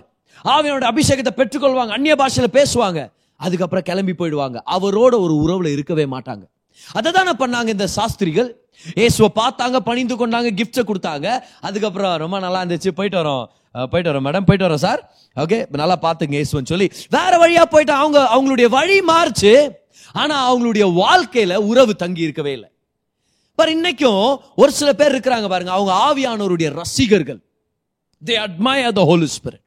ஆவியானோட 0.55 0.87
அபிஷேகத்தை 0.93 1.35
பெற்றுக்கொள்வாங்க. 1.41 1.93
அந்நிய 1.99 2.17
பாஷையில் 2.23 2.57
பேசுவாங்க. 2.59 3.01
அதுக்கப்புறம் 3.47 3.85
கிளம்பி 3.89 4.15
போயிடுவாங்க. 4.21 4.59
அவரோட 4.77 5.15
ஒரு 5.25 5.35
உறவுல 5.45 5.69
இருக்கவே 5.77 6.07
மாட்டாங்க. 6.15 6.45
அதை 6.99 7.11
தானே 7.13 7.33
பண்ணாங்க 7.41 7.69
இந்த 7.75 7.87
சாஸ்திரிகள்? 7.95 8.49
ஏசுவை 8.95 9.29
பார்த்தாங்க 9.41 9.77
பணிந்து 9.89 10.15
கொண்டாங்க 10.21 10.51
கிஃப்ட்ஸை 10.61 10.85
கொடுத்தாங்க. 10.91 11.27
அதுக்கப்புறம் 11.61 12.17
ரொம்ப 12.25 12.39
நல்லா 12.39 12.63
இருந்துச்சு. 12.65 12.89
போயிட்டு 12.89 13.19
வரோம். 13.23 13.45
போயிட்டு 13.93 14.13
வரோம். 14.13 14.27
மேடம் 14.29 14.47
போயிட்டு 14.49 14.69
வரோம் 14.69 14.85
சார். 14.87 15.01
ஓகே 15.37 15.59
நல்லா 15.83 15.99
பார்த்துங்க 16.03 16.37
இயேசுன்னு 16.39 16.73
சொல்லி. 16.73 16.89
வேற 17.17 17.33
வழியா 17.43 17.65
போயிட்டு 17.75 17.95
அவங்க 18.03 18.19
அவங்களுடைய 18.37 18.69
வழி 18.79 18.99
மாறுச்சு. 19.13 19.53
ஆனா 20.13 20.37
அவங்களுடைய 20.51 20.85
வாழ்க்கையில 21.03 21.55
உறவு 21.71 21.95
தங்கி 22.03 22.27
இருக்கவே 22.29 22.53
இல்லை. 22.53 22.69
பாரு 23.55 23.71
இன்னைக்கும் 23.79 24.37
ஒரு 24.63 24.71
சில 24.81 24.93
பேர் 24.93 25.15
இருக்கிறாங்க 25.15 25.49
பாருங்க. 25.49 25.73
அவங்க 25.77 25.93
ஆவியானவருடைய 26.09 26.69
ரசிகர்கள். 26.81 27.41
They 28.27 28.37
admire 28.47 28.97
the 29.01 29.05
holy 29.11 29.29
spirit 29.37 29.65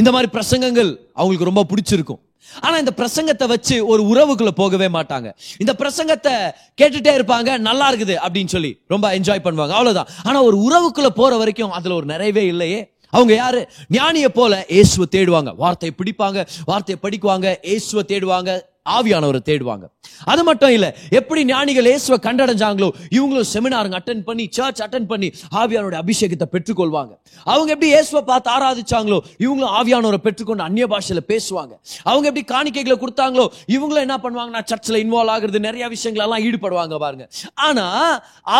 இந்த 0.00 0.10
மாதிரி 0.12 0.28
பிரசங்கங்கள் 0.36 0.90
அவங்களுக்கு 1.14 1.50
ரொம்ப 1.50 1.62
பிடிச்சிருக்கும். 1.70 2.20
ஆனா 2.60 2.78
இந்த 2.78 2.92
பிரசங்கத்தை 2.96 3.46
வச்சு 3.48 3.86
ஒரு 3.86 4.02
உறவுக்குள்ள 4.02 4.48
போகவே 4.48 4.88
மாட்டாங்க. 4.88 5.32
இந்த 5.58 5.74
பிரசங்கத்தை 5.78 6.34
கேட்டுட்டே 6.82 7.12
இருப்பாங்க 7.18 7.58
நல்லா 7.58 7.92
இருக்குது 7.92 8.14
அப்படின்னு 8.24 8.46
சொல்லி 8.46 8.80
ரொம்ப 8.86 9.18
என்ஜாய் 9.18 9.44
பண்ணுவாங்க. 9.44 9.74
அவ்வளவுதான். 9.78 10.06
ஆனா 10.22 10.42
ஒரு 10.42 10.56
உறவுக்குள்ள 10.68 11.06
போற 11.06 11.36
வரைக்கும் 11.36 11.70
அதுல 11.70 11.94
ஒரு 11.94 12.06
நிறைவே 12.06 12.36
இல்லையே. 12.36 12.92
அவங்க 13.10 13.34
யாரு? 13.34 13.68
ஞானிய 13.92 14.28
போல 14.28 14.64
இயேசுவை 14.68 15.06
தேடுவாங்க. 15.10 15.56
வார்த்தையை 15.56 15.96
பிடிப்பாங்க 15.98 16.46
வார்த்தையை 16.64 16.98
படிக்குவாங்க 17.02 17.56
இயேசுவை 17.62 18.04
தேடுவாங்க. 18.08 18.72
ஆவியானவரை 18.86 19.40
தேடுவாங்க. 19.48 19.84
அது 20.32 20.42
மட்டும் 20.48 20.72
இல்ல 20.76 20.86
எப்படி 21.18 21.40
ஞானிகள் 21.50 21.88
இயேசுவை 21.90 22.18
கண்டடைஞ்சாங்களோ 22.26 22.88
இவங்களும் 23.16 23.48
செமினாருங்க 23.52 23.96
அட்டன் 24.00 24.22
பண்ணி 24.28 24.44
சர்ச் 24.56 24.82
அட்டன் 24.86 25.08
பண்ணி 25.12 25.28
ஆவியானோட 25.60 25.96
அபிஷேகத்தை 26.04 26.48
பெற்றுக்கொள்வாங்க. 26.54 27.12
அவங்க 27.52 27.70
எப்படி 27.74 27.90
இயேசுவை 27.94 28.22
பார்த்து 28.30 28.50
ஆராதிச்சாங்களோ 28.56 29.18
இவங்களும் 29.44 29.74
ஆவியானவரை 29.80 30.20
பெற்றுக்கொண்டு 30.26 30.66
அந்நிய 30.68 30.86
பாஷையில 30.94 31.22
பேசுவாங்க. 31.32 31.74
அவங்க 32.10 32.26
எப்படி 32.30 32.44
காணிக்கைகளை 32.54 32.98
கொடுத்தாங்களோ 33.04 33.46
இவங்களும் 33.76 34.04
என்ன 34.06 34.18
பண்ணுவாங்கன்னா 34.24 34.64
சர்ச்சில் 34.72 35.02
இன்வால்வ் 35.04 35.34
ஆகுறது 35.36 35.66
நிறைய 35.68 35.84
விஷயங்கள் 35.96 36.26
எல்லாம் 36.26 36.44
ஈடுபடுவாங்க 36.48 36.98
பாருங்க. 37.04 37.26
ஆனா 37.68 37.86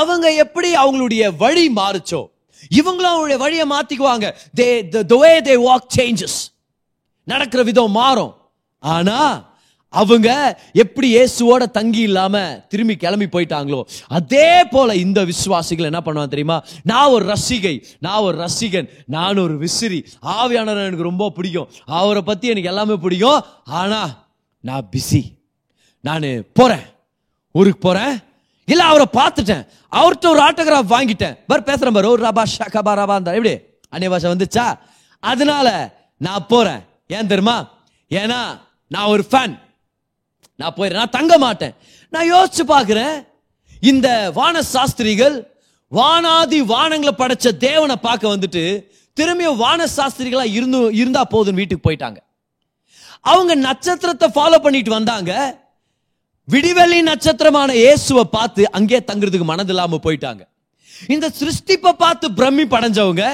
அவங்க 0.00 0.26
எப்படி 0.44 0.70
அவங்களுடைய 0.84 1.24
வழி 1.44 1.66
மாறுச்சோ 1.80 2.22
இவங்களும் 2.80 3.12
அவங்களுடைய 3.12 3.38
வழியை 3.46 3.64
மாத்திக்குவாங்க. 3.72 4.26
They 4.58 4.68
the 5.12 5.18
way 5.22 5.32
they 5.48 5.54
walk 5.68 5.88
changes 5.96 6.38
நடக்கிற 7.32 7.60
விதம் 7.68 7.94
மாறும். 8.00 8.32
ஆனா 8.82 9.18
அவங்க 10.00 10.28
எப்படி 10.72 11.08
இயேசுவோட 11.16 11.70
தங்கி 11.70 12.00
இல்லாம 12.00 12.38
திரும்பி 12.68 12.94
கிளம்பி 12.96 13.26
போயிட்டாங்களோ 13.26 13.82
அதே 14.08 14.64
போல 14.64 14.94
இந்த 14.94 15.24
விசுவாசிகள் 15.24 15.84
என்ன 15.84 16.00
பண்ணுவாங்க 16.04 16.32
தெரியுமா? 16.34 16.62
நான் 16.82 17.08
ஒரு 17.08 17.24
ரசிகை 17.26 17.74
நான் 17.98 18.24
ஒரு 18.26 18.36
ரசிகன் 18.38 18.88
நான் 19.06 19.38
ஒரு 19.38 19.58
விசிறி. 19.58 20.04
ஆவியானவர் 20.22 20.86
எனக்கு 20.86 21.08
ரொம்ப 21.10 21.30
பிடிக்கும். 21.30 21.68
அவரை 21.84 22.22
பத்தி 22.22 22.48
எனக்கு 22.48 22.68
எல்லாமே 22.68 22.96
பிடிக்கும். 22.96 23.40
ஆனா 23.64 24.00
நான் 24.60 24.88
பிஸி 24.92 25.22
நான் 26.00 26.26
போறேன். 26.52 26.84
ஊருக்கு 27.52 27.78
போறேன். 27.78 28.14
இல்ல 28.64 28.84
அவரை 28.84 29.06
பார்த்துட்டேன். 29.12 29.66
அவர்கிட்ட 29.92 30.26
ஒரு 30.26 30.42
ஆட்டோகிராஃப் 30.48 30.92
வாங்கிட்டேன். 30.94 31.38
பர் 31.46 31.62
பேசுறேன் 31.62 31.92
பாரு. 31.92 32.10
ஒரு 32.10 32.22
ரபா 32.26 32.42
ஷகபா 32.56 32.92
ரபா 33.00 33.14
இருந்தா 33.16 33.32
எப்படி? 33.32 33.54
அந்நிய 33.88 34.10
பாஷை 34.10 34.30
வந்துச்சா? 34.30 34.66
அதனால 35.20 35.68
நான் 36.18 36.46
போறேன். 36.48 36.80
ஏன் 37.06 37.30
தெரியுமா? 37.32 37.56
ஏன்னா 38.10 38.40
நான் 38.88 39.10
ஒரு 39.14 39.24
ஃபேன் 39.30 39.62
நான் 40.60 40.76
போயிடுறேன் 40.76 41.02
நான் 41.04 41.16
தங்க 41.18 41.34
மாட்டேன். 41.46 41.74
நான் 42.12 42.30
யோசிச்சு 42.34 42.64
பார்க்குறேன் 42.74 43.14
இந்த 43.90 44.08
வான 44.38 44.62
சாஸ்திரிகள் 44.74 45.36
வானாதி 45.92 46.60
வானங்களை 46.74 47.14
படைச்ச 47.22 47.48
தேவனை 47.66 47.96
பார்க்க 48.06 48.34
வந்துட்டு 48.34 48.62
திரும்பியும் 49.16 49.60
வான 49.64 49.86
சாஸ்திரிகளா 49.96 50.44
இருந்து 50.58 50.78
இருந்தா 51.00 51.22
போதுன்னு 51.34 51.60
வீட்டுக்கு 51.62 51.86
போயிட்டாங்க. 51.88 52.18
அவங்க 53.32 53.52
நட்சத்திரத்தை 53.66 54.28
ஃபாலோ 54.36 54.58
பண்ணிட்டு 54.64 54.90
வந்தாங்க. 54.98 55.32
விடிவெளி 56.48 56.98
நட்சத்திரமான 57.10 57.70
இயேசுவை 57.82 58.24
பார்த்து 58.36 58.62
அங்கே 58.78 58.98
தங்குறதுக்கு 59.10 59.46
மனதில்லாமல் 59.50 60.04
போயிட்டாங்க. 60.06 60.42
இந்த 61.14 61.26
சிருஷ்டிப்பை 61.38 61.92
பார்த்து 62.02 62.26
பிரம்மி 62.38 62.64
படைஞ்சவங்க 62.74 63.24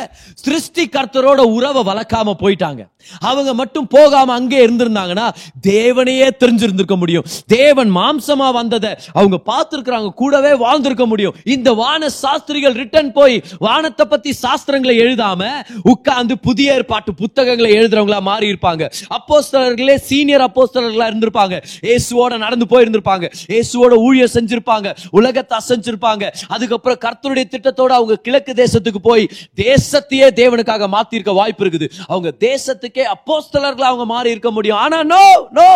சிருஷ்டி 0.44 0.84
கர்த்தரோட 0.96 1.40
உறவை 1.56 1.82
வளர்க்காம 1.90 2.34
போயிட்டாங்க. 2.42 2.82
அவங்க 3.30 3.54
மட்டும் 3.60 3.88
போகாம 3.96 4.34
அங்கே 4.38 4.58
இருந்திருந்தாங்கன்னா 4.66 5.26
தேவனையே 5.68 6.28
தெரிஞ்சிருந்திருக்க 6.42 6.96
முடியும். 6.96 7.26
தேவன் 7.46 7.90
மாம்சமா 7.96 8.48
வந்ததை 8.60 8.92
அவங்க 9.18 9.36
பார்த்திருக்கிறாங்க 9.50 10.10
கூடவே 10.22 10.52
வாழ்ந்திருக்க 10.64 11.06
முடியும். 11.06 11.36
இந்த 11.54 11.68
வான 11.82 12.08
சாஸ்திரிகள் 12.22 12.76
ரிட்டன் 12.82 13.12
போய் 13.18 13.36
வானத்தை 13.66 14.06
பத்தி 14.06 14.30
சாஸ்திரங்களை 14.42 14.96
எழுதாம 15.04 15.48
உட்கார்ந்து 15.92 16.34
புதிய 16.46 16.74
ஏற்பாட்டு 16.78 17.10
புத்தகங்களை 17.22 17.70
எழுதுறவங்களா 17.78 18.20
மாறி 18.30 18.46
இருப்பாங்க. 18.52 18.84
அப்போஸ்தலர்களே 19.16 19.96
சீனியர் 20.08 20.44
அப்போஸ்தலர்களா 20.48 21.08
இருந்திருப்பாங்க. 21.10 21.56
இயேசுவோட 21.88 22.38
நடந்து 22.44 22.66
போயிருந்திருப்பாங்க. 22.72 23.26
இயேசுவோட 23.52 23.94
ஊழியர் 24.06 24.34
செஞ்சிருப்பாங்க. 24.36 24.88
உலகத்தை 25.18 25.56
அசைஞ்சிருப்பாங்க. 25.60 26.24
அதுக்கப்புறம் 26.54 27.00
கர்த்தருடைய 27.06 27.46
திட்டத்தோட 27.54 27.92
அவங்க 27.98 28.14
கிழக்கு 28.26 28.52
தேசத்துக்கு 28.62 29.00
போய் 29.08 29.24
தேசத்தையே 29.64 30.28
தேவனுக்காக 30.40 30.88
மாத்திருக்க 30.96 31.34
வாய்ப்பு 31.40 31.64
இருக்குது. 31.64 31.88
அவங்க 32.12 32.30
தேசத்துக்கு 32.48 32.89
அப்போஸ்தலர்களா 33.14 33.88
அவங்க 33.92 34.04
மாறி 34.04 34.30
இருக்க 34.30 34.50
முடியும். 34.50 34.80
ஆனா 34.84 35.02
no 35.02 35.24
no 35.58 35.70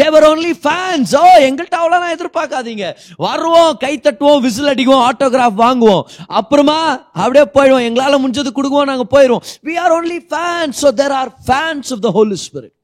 they're 0.00 0.24
only 0.28 0.50
fans 0.64 1.12
oh 1.20 1.24
எங்கள்கிட்ட 1.46 1.76
அவ்வளோ 1.82 2.08
எதிர்பார்க்காதீங்க. 2.14 2.86
வருவோம் 3.26 3.76
கை 3.84 3.92
தட்டுவோம் 3.96 4.42
விசில் 4.46 4.72
அடிக்குவோம் 4.72 5.04
ஆட்டோகிராஃப் 5.08 5.62
வாங்குவோம். 5.62 6.04
அப்புறமா 6.26 6.78
அப்படியே 7.22 7.44
போயிடுவோம். 7.56 7.86
எங்களால் 7.88 8.20
முடிஞ்சது 8.22 8.50
கொடுக்குவோம் 8.58 8.90
நாங்கள் 8.92 9.12
போயிடுவோம். 9.14 9.44
We 9.68 9.76
are 9.84 9.94
only 9.98 10.20
fans 10.32 10.80
so 10.84 10.92
there 11.02 11.16
are 11.20 11.32
fans 11.48 11.92
of 11.96 12.02
the 12.06 12.10
holy 12.18 12.38
spirit 12.46 12.74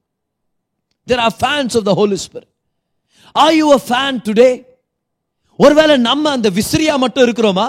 there 1.06 1.18
are 1.18 1.36
fans 1.42 1.76
of 1.80 1.84
the 1.90 1.94
holy 2.00 2.18
spirit 2.26 2.50
are 3.34 3.54
you 3.60 3.72
a 3.72 3.80
fan 3.88 4.22
today 4.28 4.50
ஒருவேளை 5.58 5.96
நம்ம 5.96 6.30
அந்த 6.30 6.48
விசிறியா 6.50 6.98
மட்டும் 6.98 7.24
இருக்கிறோமா? 7.26 7.66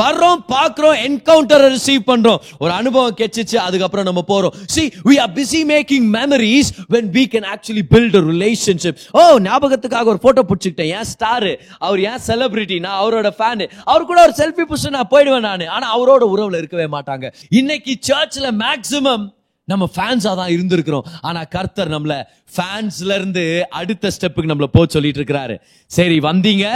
வர்றோம் 0.00 0.42
பார்க்குறோம் 0.54 0.96
என்கவுண்டரை 1.06 1.68
ரிசீவ் 1.76 2.02
பண்றோம். 2.10 2.40
ஒரு 2.58 2.72
அனுபவம் 2.80 3.16
கெச்சிச்சு 3.20 3.56
அதுக்கப்புறம் 3.66 4.08
நம்ம 4.10 4.22
போகிறோம் 4.32 4.54
see 4.74 4.84
we 5.08 5.16
are 5.24 5.32
busy 5.38 5.62
making 5.72 6.08
memories 6.18 6.70
when 6.94 7.10
we 7.16 7.24
can 7.34 7.48
actually 7.54 7.84
build 7.94 8.18
relationship 8.32 8.98
ஓ 9.20 9.22
ஞாபகத்துக்காக 9.48 10.12
ஒரு 10.14 10.20
ஃபோட்டோ 10.24 10.44
பிடிச்சிக்கிட்டேன். 10.50 10.92
ஏன் 10.98 11.08
ஸ்டாரு 11.12 11.54
அவர் 11.78 12.00
ஏன் 12.10 12.20
செலிபிரிட்டி 12.26 12.78
நான் 12.86 13.00
அவரோட 13.02 13.30
ஃபேன் 13.38 13.64
அவர் 13.84 14.08
கூட 14.10 14.18
ஒரு 14.26 14.34
செல்ஃபி 14.42 14.64
புடிச்சு 14.70 14.96
நான் 14.98 15.12
போயிடுவேன் 15.14 15.46
நான். 15.48 15.66
ஆனால் 15.76 15.92
அவரோட 15.96 16.22
உறவுல 16.34 16.60
இருக்கவே 16.62 16.86
மாட்டாங்க. 16.96 17.26
இன்னைக்கு 17.60 17.94
சர்ச்ல 18.10 18.48
மேக்சிமம் 18.64 19.26
நம்ம 19.72 19.84
ஃபேன்ஸா 19.94 20.32
தான் 20.38 20.52
இருந்திருக்கிறோம். 20.54 21.04
ஆனா 21.20 21.42
கர்த்தர் 21.54 21.92
நம்மள 21.94 22.14
ஃபேன்ஸ்ல 22.56 23.14
இருந்து 23.14 23.44
அடுத்த 23.70 24.10
ஸ்டெப்புக்கு 24.16 24.50
நம்மள 24.52 24.66
போ 24.76 24.82
சொல்லிட்டு 24.94 25.20
இருக்கிறாரு. 25.20 25.54
சரி 25.86 26.18
வந்தீங்க. 26.18 26.66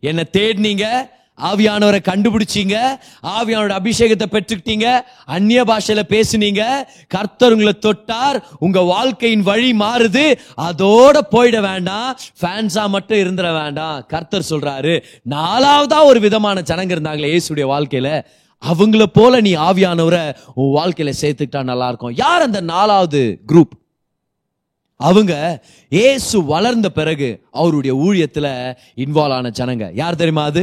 என்ன 0.00 0.24
தேடினீங்க. 0.36 0.86
ஆவியானவரை 1.48 2.00
கண்டுபிடிச்சீங்க 2.10 2.76
ஆவியானோட 3.36 3.74
அபிஷேகத்தை 3.80 4.26
பெற்றுக்கிட்டீங்க 4.34 4.86
அந்நிய 5.24 5.62
பாஷையில 5.64 6.02
பேசுனீங்க 6.14 6.62
கர்த்தர் 7.08 7.52
உங்களை 7.52 7.74
தொட்டார் 7.86 8.38
உங்க 8.58 8.80
வாழ்க்கையின் 8.80 9.42
வழி 9.42 9.70
மாறுது 9.72 10.26
அதோட 10.68 11.16
போயிட 11.30 11.60
வேண்டாம் 11.60 12.10
ஃபேன்ஸா 12.40 12.88
மட்டும் 12.88 13.18
இருந்துட 13.18 13.50
வேண்டாம் 13.62 14.04
கர்த்தர் 14.06 14.48
சொல்றாரு. 14.50 14.94
நாலாவதா 15.30 15.98
ஒரு 16.04 16.20
விதமான 16.20 16.60
ஜனங்க 16.60 16.94
இருந்தாங்களே 16.96 17.32
இயேசுடைய 17.32 17.66
வாழ்க்கையில. 17.74 18.10
அவங்கள 18.62 19.04
போல 19.18 19.40
நீ 19.40 19.54
ஆவியானவரை 19.54 20.22
உன் 20.54 20.72
வாழ்க்கையில 20.78 21.12
சேர்த்துக்கிட்டா 21.20 21.62
நல்லா 21.62 21.88
இருக்கும் 21.88 22.16
யார் 22.16 22.42
அந்த 22.42 22.60
நாலாவது 22.60 23.20
குரூப் 23.46 23.74
அவங்க 25.00 25.62
ஏசு 25.92 26.44
வளர்ந்த 26.44 26.88
பிறகு 26.90 27.28
அவருடைய 27.50 27.92
ஊழியத்தில் 27.96 28.76
இன்வால்வ் 29.04 29.36
ஆன 29.36 29.52
ஜனங்க. 29.58 29.90
யார் 29.94 30.20
தெரியுமா 30.22 30.44
அது? 30.44 30.62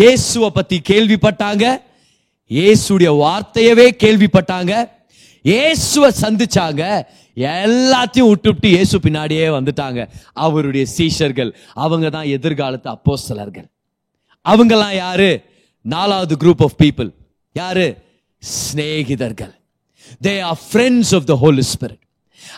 இயேசுவை 0.00 0.48
பத்தி 0.58 0.76
கேள்விப்பட்டாங்க. 0.90 1.64
இயேசுடைய 2.50 3.10
வார்த்தையவே 3.24 3.86
கேள்விப்பட்டாங்க. 4.02 4.72
இயேசுவை 5.44 6.10
சந்திச்சாங்க. 6.22 6.82
எல்லாத்தையும் 7.36 8.30
விட்டு 8.32 8.48
விட்டு 8.52 8.68
இயேசு 8.74 8.98
பின்னாடியே 8.98 9.46
வந்துட்டாங்க. 9.58 10.00
அவருடைய 10.44 10.84
சீஷர்கள் 10.96 11.50
அவங்க 11.84 12.06
தான் 12.16 12.30
எதிர்காலத்து 12.36 12.88
அப்போஸ்தலர்கள். 12.96 13.66
அவங்கெல்லாம் 14.46 14.96
யாரு? 15.04 15.30
நாலாவது 15.94 16.34
குரூப் 16.42 16.62
ஆஃப் 16.66 16.78
பீப்புள் 16.82 17.10
யாரு? 17.60 17.86
சிநேகிதர்கள். 18.42 19.54
They 20.26 20.34
are 20.50 20.60
friends 20.68 21.12
of 21.18 21.28
the 21.32 21.36
holy 21.42 21.62
spirit 21.72 22.03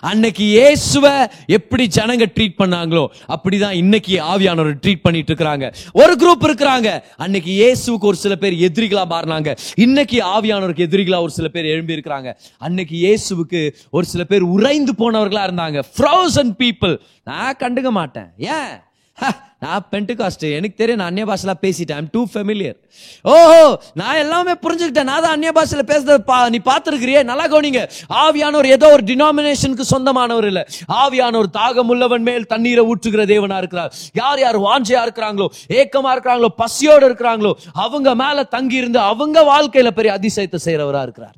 அன்னைக்கு 0.00 0.44
இயேசுவ 0.44 1.26
எப்படி 1.46 1.88
ஜனங்க 1.94 2.26
ட்ரீட் 2.34 2.58
பண்ணாங்களோ 2.58 3.06
அப்படிதான் 3.28 3.72
இன்னைக்கு 3.72 4.16
ஆவியானவர் 4.16 4.74
ட்ரீட் 4.82 5.00
பண்ணிட்டு 5.02 5.34
இருக்கிறாங்க. 5.34 5.74
ஒரு 5.92 6.16
குரூப் 6.20 6.44
இருக்கிறாங்க. 6.44 7.02
அன்னைக்கு 7.16 7.52
இயேசுவுக்கு 7.52 8.08
ஒரு 8.10 8.16
சில 8.16 8.34
பேர் 8.34 8.52
எதிரிகளா 8.52 9.04
மாறினாங்க. 9.10 9.56
இன்னைக்கு 9.74 10.20
ஆவியானவருக்கு 10.20 10.86
எதிரிகளா 10.88 11.20
ஒரு 11.20 11.30
சில 11.30 11.48
பேர் 11.48 11.64
எழும்பி 11.64 11.94
இருக்கிறாங்க. 11.94 12.34
அன்னைக்கு 12.58 12.96
இயேசுவுக்கு 12.96 13.70
ஒரு 13.90 14.06
சில 14.06 14.24
பேர் 14.24 14.42
உறைந்து 14.42 14.94
போனவர்களா 14.98 15.44
இருந்தாங்க. 15.48 15.82
ஃப்ரோசன் 15.98 16.54
பீப்புள் 16.58 16.98
நான் 17.24 17.56
கண்டுக்க 17.58 17.90
மாட்டேன். 17.90 18.26
ஏன்? 18.38 18.84
ஹ, 19.18 19.26
நான் 19.60 19.84
பென்டிகாஸ்ட் 19.92 20.44
எனக்கு 20.56 20.76
தெரியும் 20.76 20.98
நான் 20.98 21.06
அந்நிய 21.06 21.24
பாஷையில் 21.24 21.60
பேசிட்டேன். 21.62 21.96
ஐம் 21.96 22.08
டூ 22.12 22.22
ஃபெமிலியர் 22.32 22.76
ஓஹோ 23.24 23.60
நான் 23.94 24.16
எல்லாமே 24.16 24.52
புரிஞ்சுக்கிட்டேன். 24.64 25.08
நான் 25.10 25.22
தான் 25.22 25.32
அந்நிய 25.32 25.52
பாஷையில் 25.52 25.88
பேசுறது 25.88 26.18
பா 26.24 26.48
நீ 26.48 26.60
பார்த்துருக்கிறியே? 26.64 27.20
நல்லா 27.24 27.46
கவனிங்க. 27.46 27.82
ஆவியானவர் 28.22 28.68
ஏதோ 28.68 28.90
ஒரு 28.92 29.02
டினாமினேஷனுக்கு 29.06 29.86
சொந்தமானவர் 29.90 30.44
இல்லை. 30.44 30.64
ஆவியானவர் 30.96 31.50
தாகமுள்ளவன் 31.52 32.22
மேல் 32.22 32.46
தண்ணீரை 32.46 32.84
ஊற்றுகிற 32.84 33.24
தேவனா 33.26 33.56
இருக்கிறார். 33.56 33.90
யார் 34.14 34.40
யார் 34.40 34.58
வாஞ்சையா 34.60 35.02
இருக்கிறாங்களோ 35.06 35.48
ஏக்கமா 35.74 36.12
இருக்கிறாங்களோ 36.14 36.50
பசியோடு 36.56 37.08
இருக்கிறாங்களோ 37.10 37.52
அவங்க 37.78 38.14
மேல 38.14 38.44
தங்கி 38.50 38.76
இருந்து 38.76 38.98
அவங்க 39.06 39.42
வாழ்க்கையில 39.44 39.90
பெரிய 39.92 40.12
அதிசயத்தை 40.18 40.60
செய்யறவரா 40.64 41.02
இருக்கிறார். 41.02 41.36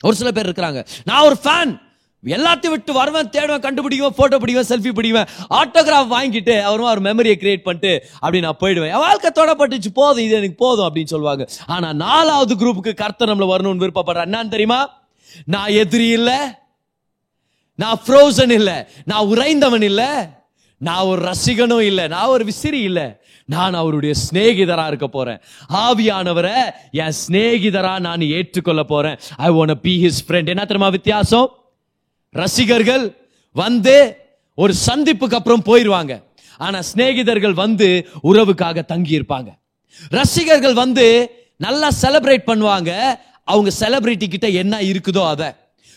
ஒரு 0.00 0.14
சில 0.14 0.30
பேர் 0.30 0.46
இருக்கிறாங்க. 0.46 0.80
நான் 1.04 1.24
ஒரு 1.24 1.38
ஃபேன் 1.44 1.74
எல்லாத்தையும் 2.24 2.70
விட்டு 2.70 2.92
வருவேன் 2.92 3.28
தேடுவேன் 3.28 3.64
கண்டுபிடிக்குவேன் 3.64 4.16
போட்டோ 4.16 4.38
பிடிக்குவேன் 4.38 4.68
செல்ஃபி 4.68 4.92
பிடிக்குவேன். 4.98 5.28
ஆட்டோகிராஃப் 5.50 6.12
வாங்கிட்டு 6.14 6.60
அவரும் 6.60 6.86
அவர் 6.86 7.02
மெமரியை 7.02 7.34
கிரியேட் 7.42 7.62
பண்ணிட்டு 7.62 8.04
அப்படி 8.14 8.40
நான் 8.40 8.56
போயிடுவேன். 8.60 8.92
வாழ்க்கை 8.92 9.30
தொடப்பட்டுச்சு 9.34 9.90
போதும் 9.94 10.24
இது 10.24 10.34
எனக்கு 10.34 10.54
போதும் 10.54 10.86
அப்படின்னு 10.86 11.12
சொல்லுவாங்க. 11.14 11.48
ஆனா 11.66 11.92
நாலாவது 11.92 12.54
குரூப்புக்கு 12.54 12.94
கர்த்தர் 12.94 13.28
நம்மள 13.28 13.48
வரணும்னு 13.50 13.82
விருப்பப்படுறேன் 13.84 14.28
என்னன்னு 14.30 14.48
தெரியுமா? 14.48 15.06
நான் 15.44 15.68
எதிரி 15.68 16.08
இல்ல 16.08 16.60
நான் 17.74 18.00
ஃப்ரோசன் 18.06 18.50
இல்ல 18.50 18.90
நான் 19.04 19.26
உறைந்தவன் 19.26 19.82
இல்ல 19.82 20.36
நான் 20.76 21.04
ஒரு 21.04 21.30
ரசிகனும் 21.30 21.80
இல்ல 21.80 22.06
நான் 22.06 22.26
ஒரு 22.26 22.44
விசிறி 22.44 22.80
இல்ல. 22.80 23.20
நான் 23.44 23.74
அவருடைய 23.74 24.14
சிநேகிதரா 24.14 24.86
இருக்க 24.86 25.06
போறேன். 25.06 25.40
ஆவியானவரை 25.68 26.56
என் 26.90 27.12
சிநேகிதரா 27.26 27.98
நான் 27.98 28.20
ஏற்றுக்கொள்ள 28.20 28.82
போறேன். 28.82 29.18
I 29.36 29.48
want 29.50 29.80
be 29.82 30.06
his 30.06 30.20
friend 30.28 30.46
என்ன 30.46 30.64
தெரியுமா 30.64 30.88
வித்தியாசம்? 30.88 31.57
ரசிகர்கள் 32.34 33.04
வந்து 33.52 33.96
ஒரு 34.54 34.74
சந்திப்புக்கு 34.86 35.38
அப்புறம் 35.38 35.62
போயிருவாங்க. 35.62 36.22
ஆனா 36.58 36.78
சிநேகிதர்கள் 36.90 37.54
வந்து 37.64 37.88
உறவுக்காக 38.22 38.84
தங்கி 38.84 39.12
இருப்பாங்க 39.18 39.50
ரசிகர்கள் 40.10 40.74
வந்து 40.74 41.06
நல்லா 41.56 41.88
செலிப்ரேட் 42.02 42.48
பண்ணுவாங்க. 42.50 42.90
அவங்க 43.44 43.70
செலிபிரிட்டி 43.80 44.26
கிட்ட 44.28 44.48
என்ன 44.62 44.80
இருக்குதோ 44.80 45.22
அதை. 45.28 45.48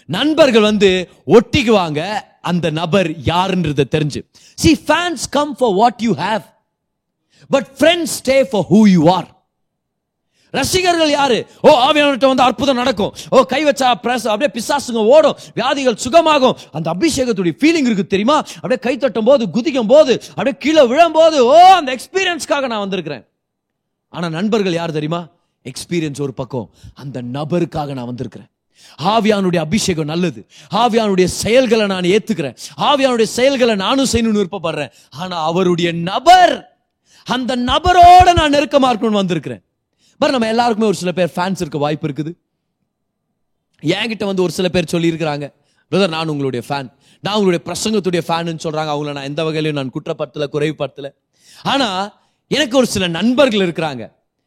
நண்பர்கள் 0.06 0.62
வந்து 0.62 0.90
ஒட்டிக்குவாங்க. 1.36 2.02
அந்த 2.42 2.70
நபர் 2.70 3.10
யாருன்றத 3.12 3.82
தெரிஞ்சு. 3.96 4.20
See 4.62 4.72
fans 4.88 5.26
come 5.30 5.52
for 5.60 5.74
what 5.74 6.02
you 6.06 6.14
have 6.16 6.46
but 7.50 7.68
friends 7.80 8.16
stay 8.22 8.38
for 8.52 8.66
who 8.72 8.80
you 8.96 9.02
are 9.18 9.28
ரசிகர்கள் 10.52 11.10
யாரு? 11.10 11.48
ஓ 11.62 11.70
ஆவியானவர்கிட்ட 11.70 12.28
வந்து 12.28 12.44
அற்புதம் 12.44 12.76
நடக்கும். 12.76 13.14
ஓ 13.30 13.42
கை 13.42 13.66
வச்சா 13.66 13.94
பிரஸ் 13.94 14.28
அப்படியே 14.28 14.64
பிசாசுங்க 14.64 14.94
ஓடும். 14.94 15.38
வியாதிகள் 15.54 15.98
சுகமாகும். 16.10 16.56
அந்த 16.72 16.94
அபிஷேகத்துடைய 16.94 17.52
ஃபீலிங் 17.60 17.88
இருக்கு 17.88 18.08
தெரியுமா? 18.08 18.38
அப்படியே 18.38 18.80
கை 18.80 18.98
தட்டும் 18.98 19.24
போது 19.24 19.50
குதிக்கும் 19.50 19.88
போது 19.88 20.22
அப்படியே 20.30 20.56
கீழே 20.58 20.88
விழும் 20.88 21.12
போது 21.12 21.46
ஓ 21.46 21.56
அந்த 21.56 21.96
எக்ஸ்பீரியன்ஸ்க்காக 21.96 22.68
நான் 22.68 22.80
வந்திருக்கிறேன். 22.80 23.26
ஆனா 24.10 24.30
நண்பர்கள் 24.30 24.74
யார் 24.74 24.92
தெரியுமா? 24.92 25.28
எக்ஸ்பீரியன்ஸ் 25.64 26.22
ஒரு 26.22 26.34
பக்கம். 26.34 26.70
அந்த 26.94 27.22
நபருக்காக 27.22 27.94
நான் 27.94 28.06
வந்திருக்கிறேன். 28.06 28.48
ஆவியானுடைய 29.04 29.58
அபிஷேகம் 29.58 30.06
நல்லது. 30.06 30.46
ஆவியானுடைய 30.74 31.24
செயல்களை 31.24 31.86
நான் 31.86 32.04
ஏத்துக்கிறேன். 32.04 32.56
ஆவியானுடைய 32.78 33.24
செயல்களை 33.24 33.76
நானும் 33.76 34.08
செய்யணும்னு 34.12 34.44
விருப்பப்படுறேன். 34.44 34.92
ஆனா 35.10 35.44
அவருடைய 35.44 35.92
நபர் 35.92 36.78
அந்த 37.26 37.56
நபரோட 37.56 38.34
நான் 38.34 38.52
நெருக்கமா 38.52 38.96
இருக்கணும்னு 38.96 39.22
வந்திருக்கிறேன். 39.24 39.62
பட் 40.22 40.34
நம்ம 40.36 40.48
எல்லாருக்குமே 40.54 40.88
ஒரு 40.92 40.98
சில 41.02 41.12
பேர் 41.20 41.32
ஃபேன்ஸ் 41.36 41.62
இருக்க 41.64 41.78
வாய்ப்பு 41.84 42.08
இருக்குது. 42.08 42.32
என்கிட்ட 43.84 44.26
வந்து 44.30 44.44
ஒரு 44.46 44.54
சில 44.58 44.68
பேர் 44.76 44.92
சொல்லியிருக்கிறாங்க 44.94 45.46
பிரதர் 45.92 46.14
நான் 46.16 46.32
உங்களுடைய 46.34 46.64
ஃபேன் 46.68 46.90
நான் 47.24 47.38
உங்களுடைய 47.40 47.62
பிரசங்கத்துடைய 47.68 48.22
ஃபேனுன்னு 48.28 48.64
சொல்கிறாங்க 48.66 48.92
அவங்கள 48.94 49.14
நான் 49.18 49.30
எந்த 49.30 49.42
வகையிலையும் 49.48 49.80
நான் 49.80 49.94
குற்றப்படுத்தல 49.96 50.46
குறைவுபடுத்தல. 50.56 51.08
ஆனால் 51.72 52.04
எனக்கு 52.48 52.76
ஒரு 52.78 52.88
சில 52.94 53.08
நண்பர்கள் 53.18 53.66
இருக்கிறாங்க. 53.66 54.04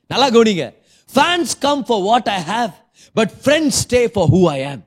நல்லா 0.07 0.29
கவனிங்க. 0.37 0.67
Fans 1.15 1.55
come 1.65 1.83
for 1.89 2.03
what 2.09 2.29
I 2.37 2.39
have 2.53 2.73
but 3.13 3.33
friends 3.45 3.81
stay 3.85 4.01
for 4.15 4.31
who 4.35 4.43
I 4.57 4.59
am 4.71 4.83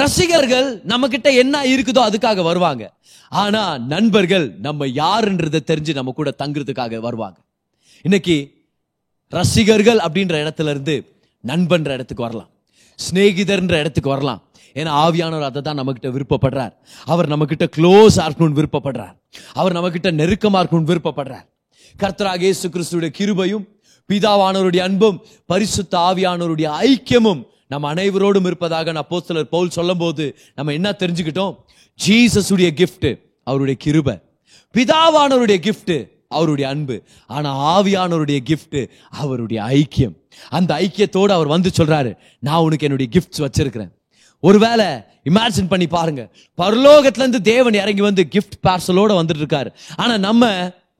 ரசிகர்கள் 0.00 0.68
நம்ம 0.92 1.08
கிட்ட 1.14 1.28
என்ன 1.42 1.56
இருக்குதோ 1.72 2.02
அதுக்காக 2.10 2.42
வருவாங்க. 2.42 2.84
ஆனா 3.32 3.62
நண்பர்கள் 3.78 4.46
நம்ம 4.66 4.86
யாருன்றதை 5.02 5.60
தெரிஞ்சு 5.70 5.94
நம்ம 5.98 6.14
கூட 6.20 6.30
தங்குறதுக்காக 6.42 7.00
வருவாங்க. 7.08 7.38
இன்னைக்கு 8.02 8.36
ரசிகர்கள் 9.28 9.98
அப்படின்ற 9.98 10.34
இடத்துல 10.44 10.70
இருந்து 10.70 11.18
நண்பன்ற 11.44 11.88
இடத்துக்கு 11.88 12.22
வரலாம். 12.22 12.50
சிநேகிதர்ன்ற 12.98 13.78
இடத்துக்கு 13.78 14.08
வரலாம். 14.08 14.42
ஏன்னா 14.74 14.92
ஆவியானவர் 15.04 15.40
அதை 15.40 15.62
தான் 15.62 15.78
நம்மக்கிட்ட 15.78 16.10
விருப்பப்படுறார். 16.16 16.72
அவர் 17.04 17.28
நம்மக்கிட்ட 17.28 17.66
க்ளோஸாக 17.76 17.76
க்ளோஸ் 17.76 18.16
இருக்கணும்னு 18.16 18.58
விருப்பப்படுறார். 18.60 19.14
அவர் 19.52 19.72
நம்மக்கிட்ட 19.72 20.10
நெருக்கமாக 20.10 20.64
இருக்கணும்னு 20.64 20.90
விருப்பப்படுறார். 20.92 21.46
கர்த்தராக 22.00 22.40
இயேசு 22.40 22.68
கிறிஸ்துடைய 22.68 23.10
கிருபையும் 23.18 23.64
பிதாவானவருடைய 24.10 24.78
அன்பும் 24.78 25.24
பரிசுத்த 25.46 25.98
ஆவியானவருடைய 25.98 26.70
ஐக்கியமும் 26.88 27.46
நம்ம 27.68 27.94
அனைவரோடும் 27.94 28.44
இருப்பதாக 28.44 28.92
நான் 28.92 29.08
போஸ்தலர் 29.10 29.42
பவுல் 29.42 29.70
சொல்லும்போது 29.70 30.36
நம்ம 30.54 30.72
என்ன 30.72 30.90
தெரிஞ்சுக்கிட்டோம்? 30.90 31.56
ஜீசஸுடைய 32.06 32.70
கிஃப்ட் 32.80 33.20
அவருடைய 33.42 33.78
கிருபை. 33.78 34.20
பிதாவானவருடைய 34.74 35.58
கிஃப்ட் 35.66 36.08
அவருடைய 36.36 36.66
அன்பு. 36.74 36.96
ஆனால் 37.36 37.58
ஆவியானவருடைய 37.74 38.38
கிஃப்ட்டு 38.50 38.80
அவருடைய 39.22 39.60
ஐக்கியம். 39.80 40.14
அந்த 40.58 40.70
ஐக்கியத்தோடு 40.84 41.32
அவர் 41.38 41.52
வந்து 41.54 41.70
சொல்றாரு 41.78 42.10
நான் 42.48 42.64
உனக்கு 42.68 42.86
என்னுடைய 42.88 43.10
கிஃப்ட்ஸ் 43.16 43.44
வச்சிருக்கிறேன். 43.46 43.92
ஒருவேளை 44.42 44.88
இமேஜின் 45.30 45.70
பண்ணி 45.70 45.86
பாருங்க. 45.94 46.22
பரலோகத்துலேருந்து 46.62 47.40
தேவன் 47.52 47.78
இறங்கி 47.82 48.02
வந்து 48.08 48.22
கிஃப்ட் 48.34 48.58
பார்சலோட 48.66 49.12
வந்துட்டு 49.20 49.42
இருக்காரு 49.44 49.70
ஆனால் 50.02 50.20
நம்ம 50.26 50.50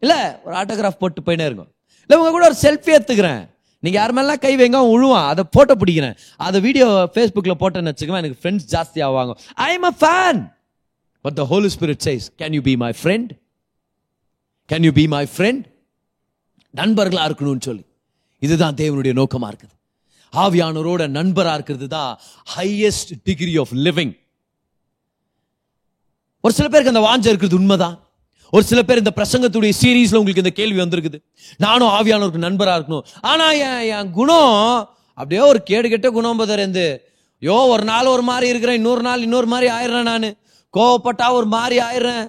இல்லை 0.03 0.21
ஒரு 0.47 0.55
ஆட்டோகிராஃப் 0.61 1.03
போட்டு 1.03 1.21
போயினே 1.27 1.45
இருக்கோம். 1.49 1.71
இல்லை 2.05 2.17
உங்க 2.21 2.31
கூட 2.37 2.47
ஒரு 2.51 2.59
செல்ஃபி 2.65 2.91
எடுத்துக்கிறேன். 2.97 3.43
நீங்கள் 3.83 4.01
யார் 4.01 4.15
மேலாம் 4.17 4.41
கை 4.45 4.53
வைங்க 4.61 4.79
உழுவான். 4.95 5.27
அதை 5.33 5.43
போட்டோ 5.57 5.75
பிடிக்கிறேன். 5.81 6.17
அதை 6.47 6.61
வீடியோ 6.67 6.87
ஃபேஸ்புக்கில் 7.15 7.61
போட்டேன்னு 7.63 7.93
வச்சுக்கோங்க 7.93 8.23
எனக்கு 8.23 8.39
ஃப்ரெண்ட்ஸ் 8.43 8.69
ஜாஸ்தி 8.75 9.01
ஆவாங்க 9.07 9.35
I 9.67 9.69
am 9.77 9.89
a 9.91 9.95
fan 10.03 10.41
but 11.25 11.37
the 11.41 11.45
holy 11.53 11.71
spirit 11.77 12.03
says 12.09 12.27
can 12.43 12.57
you 12.59 12.63
be 12.71 12.75
my 12.85 12.91
friend 13.01 13.31
can 14.71 14.85
you 14.89 14.93
be 15.01 15.07
my 15.15 15.25
friend 15.35 15.65
நண்பர்களாக 16.81 17.27
இருக்கணும்னு 17.29 17.65
சொல்லி. 17.69 17.85
இதுதான் 18.43 18.79
தேவனுடைய 18.81 19.13
நோக்கமாக 19.21 19.51
இருக்குது. 19.53 19.75
ஆவியானவரோட 20.43 21.03
நண்பராக 21.19 21.57
இருக்கிறது 21.59 21.87
தான் 21.97 22.13
ஹையஸ்ட் 22.55 23.13
டிகிரி 23.29 23.55
ஆஃப் 23.63 23.73
லிவிங் 23.87 24.15
ஒரு 26.45 26.55
சில 26.57 26.67
பேருக்கு 26.73 26.93
அந்த 26.95 27.05
வாஞ்சை 27.09 27.31
இருக்கிறது 27.33 27.59
உண்மைதான். 27.61 27.97
ஒரு 28.55 28.65
சில 28.71 28.81
பேர் 28.89 29.01
இந்த 29.03 29.13
பிரசங்கத்துடைய 29.19 29.73
சீரீஸ்ல 29.81 30.19
உங்களுக்கு 30.21 30.45
இந்த 30.45 30.53
கேள்வி 30.59 30.79
வந்திருக்குது. 30.83 31.19
நானும் 31.65 31.93
ஆவியானவருக்கு 31.99 32.47
நண்பரா 32.47 32.75
இருக்கணும். 32.79 33.07
ஆனா 33.31 33.47
என் 33.69 33.83
என் 33.95 34.11
குணம் 34.19 34.53
அப்படியே 35.19 35.41
ஒரு 35.51 35.61
கேடு 35.71 35.87
கெட்ட 35.89 36.11
குணம் 36.17 36.41
பதர் 36.41 36.63
இருந்து 36.63 36.87
யோ 37.49 37.57
ஒரு 37.73 37.85
நாள் 37.91 38.13
ஒரு 38.15 38.23
மாதிரி 38.31 38.47
இருக்கிறேன் 38.53 38.79
இன்னொரு 38.81 39.03
நாள் 39.09 39.25
இன்னொரு 39.27 39.49
மாதிரி 39.53 39.69
ஆயிடுறேன் 39.77 40.09
நான். 40.13 40.29
கோவப்பட்டா 40.77 41.31
ஒரு 41.31 41.47
மாதிரி 41.47 41.77
ஆயிடுறேன். 41.85 42.25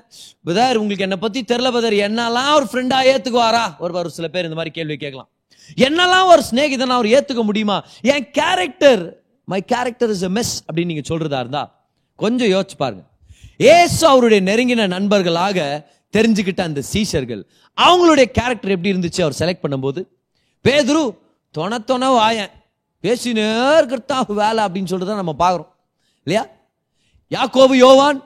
பதார் 0.45 0.81
உங்களுக்கு 0.81 1.05
என்னை 1.07 1.17
பத்தி 1.17 1.43
தெரில 1.47 1.69
பதார். 1.75 1.95
என்னெல்லாம் 2.07 2.53
ஒரு 2.53 2.67
ஃப்ரெண்டா 2.71 2.99
ஏத்துக்குவாரா? 3.11 3.65
ஒரு 3.79 3.93
ஒரு 3.93 4.09
சில 4.09 4.27
பேர் 4.27 4.43
இந்த 4.43 4.55
மாதிரி 4.55 4.73
கேள்வி 4.73 4.95
கேட்கலாம். 4.95 5.29
என்னெல்லாம் 5.75 6.25
ஒரு 6.25 6.43
சிநேகிதனா 6.51 6.95
அவர் 6.97 7.05
ஏத்துக்க 7.05 7.43
முடியுமா? 7.43 7.85
என் 8.01 8.31
character 8.31 9.21
my 9.45 9.61
character 9.61 10.09
is 10.09 10.23
a 10.23 10.29
mess 10.29 10.53
அப்படின்னு 10.67 10.85
நீங்க 10.85 11.15
சொல்றதா 11.15 11.39
இருந்தா 11.39 11.75
கொஞ்சம் 12.15 12.47
யோசிச்சு 12.47 12.77
பாருங்க. 12.77 13.03
ஏசு 13.57 14.07
அவருடைய 14.07 14.41
நெருங்கின 14.51 14.87
நண்பர்களாக 14.87 15.89
தெரிஞ்சுக்கிட்ட 16.17 16.61
அந்த 16.61 16.81
சீஷர்கள் 16.93 17.43
அவங்களுடைய 17.81 18.25
கேரக்டர் 18.37 18.73
எப்படி 18.75 18.91
இருந்துச்சு 18.93 19.21
அவர் 19.21 19.39
செலக்ட் 19.39 19.63
பண்ணும்போது? 19.65 20.01
பேதுரு 20.63 21.03
தொண 21.57 21.77
தொண 21.89 22.05
வாயன். 22.19 22.53
பேசினே 23.03 23.45
இருக்கிறதான் 23.79 24.33
வேலை 24.33 24.65
அப்படின்னு 24.65 24.91
சொல்லிட்டு 24.91 25.13
தான் 25.13 25.23
நம்ம 25.23 25.35
பார்க்குறோம். 25.45 25.71
இல்லையா? 26.23 26.45
யாக்கோபு 27.35 27.75
யோவான் 27.85 28.19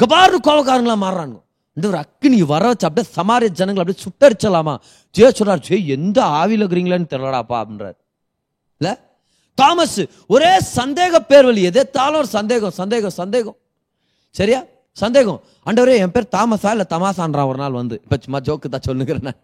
கபாரு 0.00 0.36
கோவக்காரங்களா 0.46 0.96
மாறுறாங்க 1.04 1.36
இந்த 1.76 1.86
ஒரு 1.90 1.98
அக்னி 2.04 2.38
வர 2.52 2.64
வச்சு 2.70 2.86
அப்படியே 2.86 3.06
சமாரிய 3.16 3.48
ஜனங்களை 3.58 3.82
அப்படியே 3.82 4.00
சுட்டரிச்சலாமா? 4.04 4.74
ஜெய 5.14 5.28
சொல்றாரு 5.38 5.62
ஜெய் 5.68 5.92
எந்த 5.96 6.18
ஆவியில் 6.40 6.62
இருக்கிறீங்களான்னு 6.62 7.10
தெரியலடாப்பா 7.12 7.56
அப்படின்றாரு. 7.62 7.96
இல்ல? 8.80 8.90
தாமஸ் 9.58 10.00
ஒரே 10.34 10.50
சந்தேக 10.78 11.18
பேர் 11.30 11.46
வழி 11.48 11.62
எதாலும் 11.70 12.20
ஒரு 12.22 12.30
சந்தேகம் 12.38 12.74
சந்தேகம் 12.80 13.14
சந்தேகம். 13.20 13.56
சரியா? 14.34 14.60
சந்தேகம். 14.96 15.40
ஆண்டவரே 15.66 15.96
என் 16.04 16.14
பேர் 16.16 16.32
தாமஸா 16.36 16.70
இல்லை 16.74 16.86
தமாசான்றான் 16.94 17.50
ஒரு 17.50 17.58
நாள் 17.62 17.78
வந்து. 17.80 17.96
இப்போ 18.04 18.16
சும்மா 18.24 18.40
ஜோக்கு 18.48 18.68
தான் 18.74 18.86
சொல்லுங்கிறேன் 18.88 19.36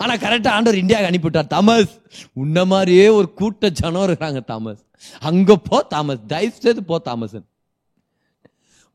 ஆனால் 0.00 0.20
கரெக்டாக 0.24 0.56
ஆண்டவர் 0.56 0.80
இந்தியாவுக்கு 0.82 1.10
அனுப்பிவிட்டார் 1.10 1.52
தாமஸ். 1.54 1.92
உன்ன 2.32 2.64
மாதிரியே 2.64 3.08
ஒரு 3.18 3.32
கூட்ட 3.40 3.70
ஜனம் 3.80 4.06
இருக்கிறாங்க 4.08 4.40
தாமஸ். 4.44 4.82
அங்கே 5.22 5.56
போ 5.68 5.78
தாமஸ். 5.94 6.22
தயவு 6.26 6.60
செய்து 6.66 6.82
போ 6.90 6.98
தாமஸ் 7.08 7.38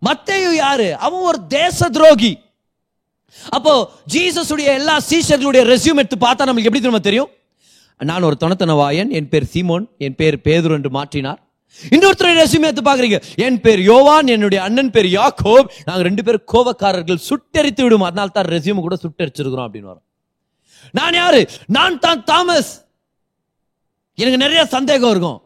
மத்தேயு 0.07 0.51
யாரு? 0.63 0.87
அவன் 1.05 1.27
ஒரு 1.29 1.39
தேச 1.57 1.89
துரோகி 1.97 2.33
அப்போ 3.57 3.71
ஜீசஸுடைய 4.13 4.69
எல்லா 4.79 4.95
சீஷர்களுடைய 5.11 5.63
ரெசியூம் 5.73 5.99
எடுத்து 6.01 6.17
பார்த்தா 6.25 6.47
நமக்கு 6.49 6.67
எப்படி 6.69 6.81
தெரியுமா 6.83 7.01
தெரியும்? 7.07 7.31
நான் 8.09 8.27
ஒரு 8.27 8.37
துணத்தன 8.43 8.75
வாயன் 8.81 9.11
என் 9.17 9.31
பேர் 9.31 9.47
சீமோன் 9.53 9.85
என் 10.05 10.15
பேர் 10.19 10.37
பேதுரு 10.47 10.75
என்று 10.79 10.91
மாற்றினார். 10.97 11.39
இன்னொருத்தர் 11.95 12.37
ரெஸ்யூம் 12.41 12.65
எடுத்து 12.67 12.83
பாக்குறீங்க 12.87 13.17
என் 13.45 13.59
பேர் 13.63 13.81
யோவான் 13.89 14.27
என்னுடைய 14.33 14.59
அண்ணன் 14.67 14.91
பேர் 14.95 15.07
யாக்கோப். 15.19 15.69
நாங்க 15.87 16.01
ரெண்டு 16.07 16.23
பேரும் 16.25 16.45
கோபக்காரர்கள் 16.53 17.19
சுட்டெரித்து 17.29 17.83
விடும் 17.85 18.05
அதனால 18.09 18.33
தான் 18.37 18.49
ரெசியூம் 18.55 18.83
கூட 18.87 18.97
சுட்டெரிச்சிருக்கிறோம் 19.05 19.67
அப்படின்னு 19.67 19.91
வரும். 19.93 20.05
நான் 20.99 21.17
யாரு? 21.21 21.41
நான் 21.77 21.99
தான் 22.05 22.23
தாமஸ். 22.29 22.71
எனக்கு 24.17 24.39
நிறைய 24.45 24.61
சந்தேகம் 24.75 25.13
இருக்கும். 25.15 25.39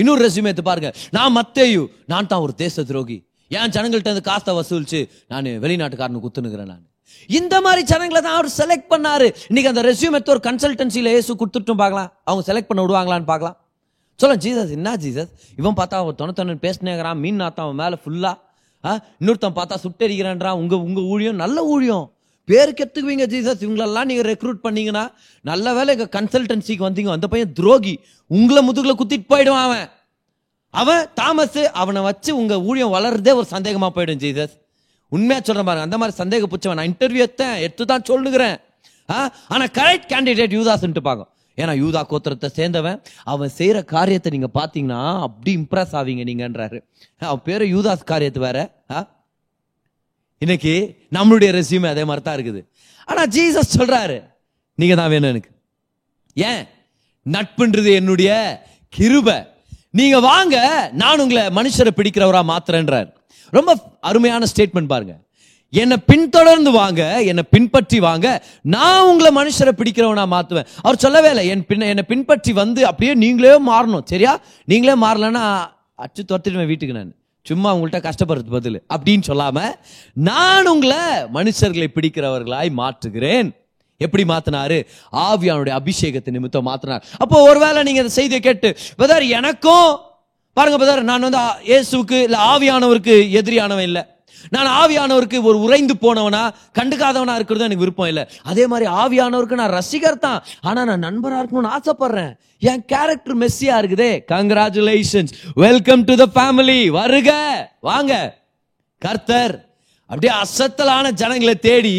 இன்னொரு 0.00 0.20
ரெஸ்யூம் 0.26 0.48
எடுத்து 0.50 0.66
பாருங்க. 0.70 0.90
நான் 1.16 1.36
மத்தேயு. 1.40 1.82
நான் 2.12 2.30
தான் 2.32 2.44
ஒரு 2.46 2.54
தேச 2.64 2.84
துரோகி 2.90 3.18
ஏன் 3.48 3.72
ஜனங்கள்ட்ட 3.76 4.10
இருந்து 4.10 4.28
காசை 4.30 4.54
வசூலிச்சு 4.54 5.08
நான் 5.28 5.44
வெளிநாட்டுக்காரனு 5.44 6.22
குத்துனுக்கிறேன் 6.26 6.70
நான். 6.72 6.84
இந்த 7.26 7.60
மாதிரி 7.60 7.82
ஜனங்களை 7.90 8.20
தான் 8.22 8.36
அவர் 8.38 8.50
செலக்ட் 8.60 8.88
பண்ணாரு. 8.92 9.26
இன்னைக்கு 9.48 9.72
அந்த 9.72 9.82
ரெசியூம் 9.88 10.16
எடுத்து 10.18 10.34
ஒரு 10.36 10.42
கன்சல்டன்சியில் 10.48 11.10
ஏசு 11.18 11.36
கொடுத்துட்டும் 11.40 11.80
பார்க்கலாம். 11.82 12.12
அவங்க 12.24 12.52
செலக்ட் 12.52 12.70
பண்ண 12.70 12.80
விடுவாங்களான்னு 12.84 13.30
பார்க்கலாம். 13.32 13.56
சொல்ல 14.16 14.36
ஜீசஸ் 14.44 14.70
என்ன 14.70 14.96
ஜீசஸ்? 14.96 15.30
இவன் 15.56 15.76
பார்த்தா 15.76 16.00
அவன் 16.02 16.18
தொணத்தொன்னு 16.18 16.56
பேசினேங்கிறான். 16.66 17.20
மீன் 17.24 17.40
நாத்தான் 17.40 17.66
அவன் 17.66 17.80
மேலே 17.82 17.96
ஃபுல்லாக 18.04 18.36
இன்னொருத்தன் 19.20 19.56
பார்த்தா 19.58 19.76
சுட்டெரிக்கிறான்றான். 19.84 20.58
உங்கள் 20.62 20.78
உங்கள் 20.78 21.02
ஊழியம் 21.02 21.36
நல்ல 21.36 21.64
ஊழியம். 21.64 22.06
பேருக்கு 22.44 22.82
எடுத்துக்குவீங்க 22.84 23.26
ஜீசஸ். 23.34 23.62
இவங்களெல்லாம் 23.66 24.04
நீங்கள் 24.04 24.28
ரெக்ரூட் 24.32 24.60
பண்ணீங்கன்னா 24.66 25.04
நல்ல 25.40 25.74
வேலை 25.74 25.96
எங்கள் 25.96 26.12
கன்சல்டன்சிக்கு 26.16 26.86
வந்தீங்க. 26.88 27.10
அந்த 27.10 27.26
பையன் 27.26 27.52
துரோகி. 27.52 27.94
உங்களை 28.26 28.62
முதுகில் 28.68 28.98
குத்திட்டு 29.00 29.30
போயிடுவான் 29.32 29.66
அவன். 29.68 29.86
அவன் 30.74 31.08
தாமஸ் 31.14 31.60
அவனை 31.82 32.00
வச்சு 32.02 32.30
உங்கள் 32.40 32.62
ஊழியம் 32.68 32.94
வளர்றதே 32.96 33.32
ஒரு 33.40 33.46
சந்தேகமாக 33.54 33.92
போயிடும் 33.96 34.22
ஜீசஸ். 34.22 34.54
உண்மையாக 35.12 35.42
சொல்கிறேன் 35.44 35.68
பாருங்க 35.68 35.86
அந்த 35.88 35.98
மாதிரி 36.00 36.14
சந்தேக 36.22 36.46
பிடிச்சவன் 36.52 36.78
நான் 36.80 36.90
இன்டர்வியூ 36.92 37.22
எடுத்தேன் 37.26 37.56
எடுத்து 37.64 37.84
தான் 37.84 38.06
சொல்லுகிறேன். 38.10 38.56
ஆ? 39.08 39.18
ஆனால் 39.48 39.70
கரெக்ட் 39.78 40.08
கேண்டிடேட் 40.12 40.56
யூதாஸ்ன்ட்டு 40.58 41.02
பார்க்கும். 41.08 41.30
ஏன்னா 41.58 41.72
யூதா 41.82 42.00
கோத்திரத்தை 42.10 42.48
சேர்ந்தவன் 42.58 42.98
அவன் 43.24 43.52
செய்கிற 43.58 43.78
காரியத்தை 43.94 44.30
நீங்கள் 44.32 44.54
பார்த்தீங்கன்னா 44.54 45.00
அப்படி 45.26 45.50
இம்ப்ரெஸ் 45.60 45.94
ஆவீங்க 46.00 46.22
நீங்கன்றாரு. 46.30 46.78
அவன் 47.22 47.42
பேர் 47.42 47.64
யூதாஸ் 47.74 48.08
காரியத்து 48.12 48.40
வேற 48.40 48.58
ஆ? 48.90 49.00
இன்னைக்கு 50.42 50.72
நம்மளுடைய 51.12 51.50
ரெசியூமே 51.58 51.88
அதே 51.88 52.04
மாதிரி 52.04 52.24
தான் 52.24 52.36
இருக்குது. 52.38 52.60
ஆனால் 53.08 53.28
ஜீசஸ் 53.28 53.74
சொல்கிறாரு 53.78 54.16
நீங்கள் 54.78 54.96
தான் 54.96 55.12
வேணும் 55.14 55.32
எனக்கு. 55.34 55.50
ஏன்? 56.36 56.62
நட்புன்றது 57.26 57.90
என்னுடைய 57.94 58.30
கிருபை. 58.92 59.38
நீங்க 59.98 60.20
வாங்க 60.20 60.56
நான் 60.92 61.20
உங்களை 61.20 61.42
மனுஷரை 61.58 61.90
பிடிக்கிறவரா 61.96 62.40
மாத்திரன்றார் 62.50 63.08
ரொம்ப 63.50 63.70
அருமையான 64.00 64.46
ஸ்டேட்மெண்ட் 64.56 64.92
பாருங்க. 64.92 65.14
என்னை 65.70 65.96
பின்தொடர்ந்து 66.06 66.70
வாங்க 66.70 67.22
என்னை 67.22 67.42
பின்பற்றி 67.50 68.00
வாங்க 68.00 68.44
நான் 68.62 69.04
உங்களை 69.04 69.30
மனுஷரை 69.36 69.72
பிடிக்கிறவனா 69.76 70.24
மாத்துவேன். 70.34 70.66
அவர் 70.82 70.96
சொல்லவே 70.96 71.28
இல்லை 71.28 71.46
என் 71.46 71.66
பின் 71.66 71.80
என்னை 71.80 72.02
பின்பற்றி 72.02 72.52
வந்து 72.52 72.86
அப்படியே 72.86 73.14
நீங்களே 73.14 73.54
மாறணும். 73.70 74.04
சரியா? 74.04 74.40
நீங்களே 74.64 74.94
மாறலன்னா 75.06 75.44
அச்சு 75.94 76.24
துரத்திடுவேன் 76.28 76.66
வீட்டுக்கு 76.66 76.94
நான். 76.94 77.14
சும்மா 77.42 77.76
உங்கள்கிட்ட 77.76 78.10
கஷ்டப்படுறது 78.10 78.50
பதில். 78.50 78.82
அப்படின்னு 78.94 79.22
சொல்லாம 79.26 79.62
நான் 80.12 80.66
உங்களை 80.66 80.96
மனுஷர்களை 81.34 81.86
பிடிக்கிறவர்களாய் 81.94 82.72
மாற்றுகிறேன். 82.80 83.50
எப்படி 84.00 84.24
மாத்தினாரு? 84.32 84.78
ஆவியானுடைய 85.28 85.74
அபிஷேகத்தை 85.80 86.32
நிமித்தம் 86.36 86.66
மாத்தினார். 86.70 87.04
அப்போ 87.22 87.36
ஒருவேளை 87.50 87.82
நீங்க 87.82 88.00
அந்த 88.04 88.14
செய்தியை 88.20 88.40
கேட்டு 88.48 88.70
பிரதர் 88.98 89.26
எனக்கும் 89.40 89.90
பாருங்க 90.56 90.78
பிரதர் 90.80 91.08
நான் 91.10 91.26
வந்து 91.28 91.38
இயேசுக்கு 91.38 91.70
இயேசுவுக்கு 91.70 92.18
இல்ல 92.28 92.38
ஆவியானவருக்கு 92.52 93.14
எதிரியானவன் 93.40 93.88
இல்லை. 93.90 94.02
நான் 94.54 94.68
ஆவியானவருக்கு 94.80 95.38
ஒரு 95.48 95.58
உறைந்து 95.66 95.94
போனவனா 96.02 96.40
கண்டுக்காதவனா 96.78 97.34
இருக்கிறது 97.38 97.66
எனக்கு 97.66 97.84
விருப்பம் 97.84 98.10
இல்லை. 98.12 98.24
அதே 98.50 98.64
மாதிரி 98.72 98.86
ஆவியானவருக்கு 99.02 99.60
நான் 99.60 99.74
ரசிகர் 99.78 100.18
தான். 100.24 100.40
ஆனா 100.60 100.80
நான் 100.90 101.04
நண்பரா 101.06 101.38
இருக்கணும்னு 101.40 101.74
ஆசைப்படுறேன். 101.76 102.32
என் 102.70 102.84
கேரக்டர் 102.92 103.38
மெஸ்ஸியா 103.42 103.76
இருக்குதே. 103.80 104.12
Congratulations 104.34 105.32
welcome 105.66 106.04
to 106.04 106.16
the 106.22 106.26
family 106.34 106.78
வருக. 106.98 107.30
வாங்க. 107.90 108.12
கர்த்தர் 109.02 109.54
அப்படியே 110.14 110.32
அசத்தலான 110.44 111.12
ஜனங்களை 111.20 111.54
தேடி 111.68 111.92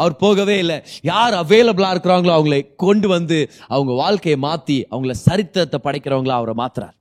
அவர் 0.00 0.14
போகவே 0.22 0.56
இல்லை. 0.62 0.78
யார் 1.10 1.34
அவைலபிளாக 1.42 1.94
இருக்கிறாங்களோ 1.94 2.32
அவங்களை 2.38 2.60
கொண்டு 2.84 3.08
வந்து 3.14 3.38
அவங்க 3.74 3.92
வாழ்க்கையை 4.02 4.38
மாற்றி 4.46 4.76
அவங்கள 4.92 5.14
சரித்திரத்தை 5.26 5.80
படைக்கிறவங்களா 5.86 6.38
அவரை 6.40 6.54
மாத்துறார். 6.62 6.96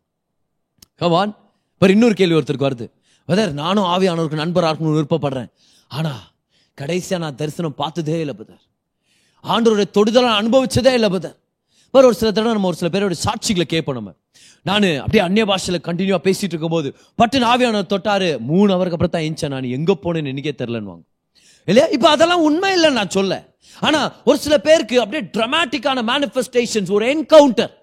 கவான் 1.01 1.33
இப்போ 1.73 1.87
இன்னொரு 1.95 2.15
கேள்வி 2.19 2.37
ஒருத்தருக்கு 2.39 2.69
வருது. 2.69 2.87
பதர் 3.29 3.51
நானும் 3.63 3.89
ஆவியானவருக்கு 3.93 4.43
நண்பராக 4.43 4.69
இருக்கணும்னு 4.71 4.99
விருப்பப்படுறேன். 4.99 5.49
ஆனால் 5.91 6.23
கடைசியாக 6.77 7.23
நான் 7.23 7.39
தரிசனம் 7.41 7.79
பார்த்ததே 7.81 8.17
இல்லை 8.23 8.35
பதர் 8.41 8.63
ஆண்டோருடைய 9.43 9.87
தொடுதலை 9.97 10.31
அனுபவிச்சதே 10.41 10.93
இல்லை 10.97 11.09
பதர் 11.15 11.37
வேற 11.91 12.05
ஒரு 12.07 12.15
சில 12.15 12.31
தடவை 12.31 12.53
நம்ம 12.53 12.67
ஒரு 12.67 12.77
சில 12.77 12.89
பேரோட 12.95 13.15
சாட்சிகளை 13.25 13.61
கேட்போம் 13.61 13.95
நம்ம. 13.95 14.13
நான் 14.63 14.97
அப்படியே 14.97 15.23
அந்நிய 15.23 15.45
பாஷையில் 15.45 15.83
கண்டினியூவாக 15.85 16.25
பேசிட்டு 16.27 16.51
இருக்கும்போது 16.53 16.95
பட்டு 17.15 17.39
ஆவியானவர் 17.39 17.91
தொட்டாரு 17.93 18.37
மூணு 18.37 18.73
அவருக்கு 18.73 18.97
அப்புறம் 18.97 19.15
தான் 19.15 19.21
எஞ்சேன் 19.21 19.53
நான். 19.53 19.71
எங்கே 19.77 19.97
போனேன்னு 20.03 20.27
எனக்கே 20.27 20.55
தெரிலன்னு 20.57 21.01
இல்லையா? 21.67 21.89
இப்போ 21.89 22.09
அதெல்லாம் 22.09 22.41
உண்மை 22.41 22.73
இல்லை 22.73 22.89
நான் 22.89 23.09
சொல்ல. 23.09 23.33
ஆனால் 23.79 24.13
ஒரு 24.25 24.37
சில 24.37 24.57
பேருக்கு 24.57 25.01
அப்படியே 25.01 25.29
ட்ரமாட்டிக்கான 25.37 26.03
மேனிஃபெஸ்டேஷன்ஸ் 26.11 26.91
ஒரு 26.91 27.05
என்கவுண்டர் 27.13 27.73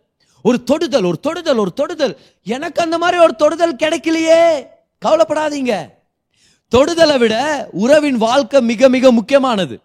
ஒரு 0.42 0.62
தொடுதல் 0.62 1.04
ஒரு 1.04 1.20
தொடுதல் 1.20 1.56
ஒரு 1.56 1.72
தொடுதல். 1.72 2.18
எனக்கு 2.44 2.82
அந்த 2.82 2.98
மாதிரி 2.98 3.22
ஒரு 3.22 3.34
தொடுதல் 3.34 3.76
கிடைக்கலையே. 3.76 4.66
கவலைப்படாதீங்க. 5.04 5.88
தொடுதலை 6.74 7.18
விட 7.18 7.68
உறவின் 7.72 8.16
வாழ்க்கை 8.16 8.60
மிக 8.60 8.88
மிக 8.88 9.12
முக்கியமானது. 9.12 9.80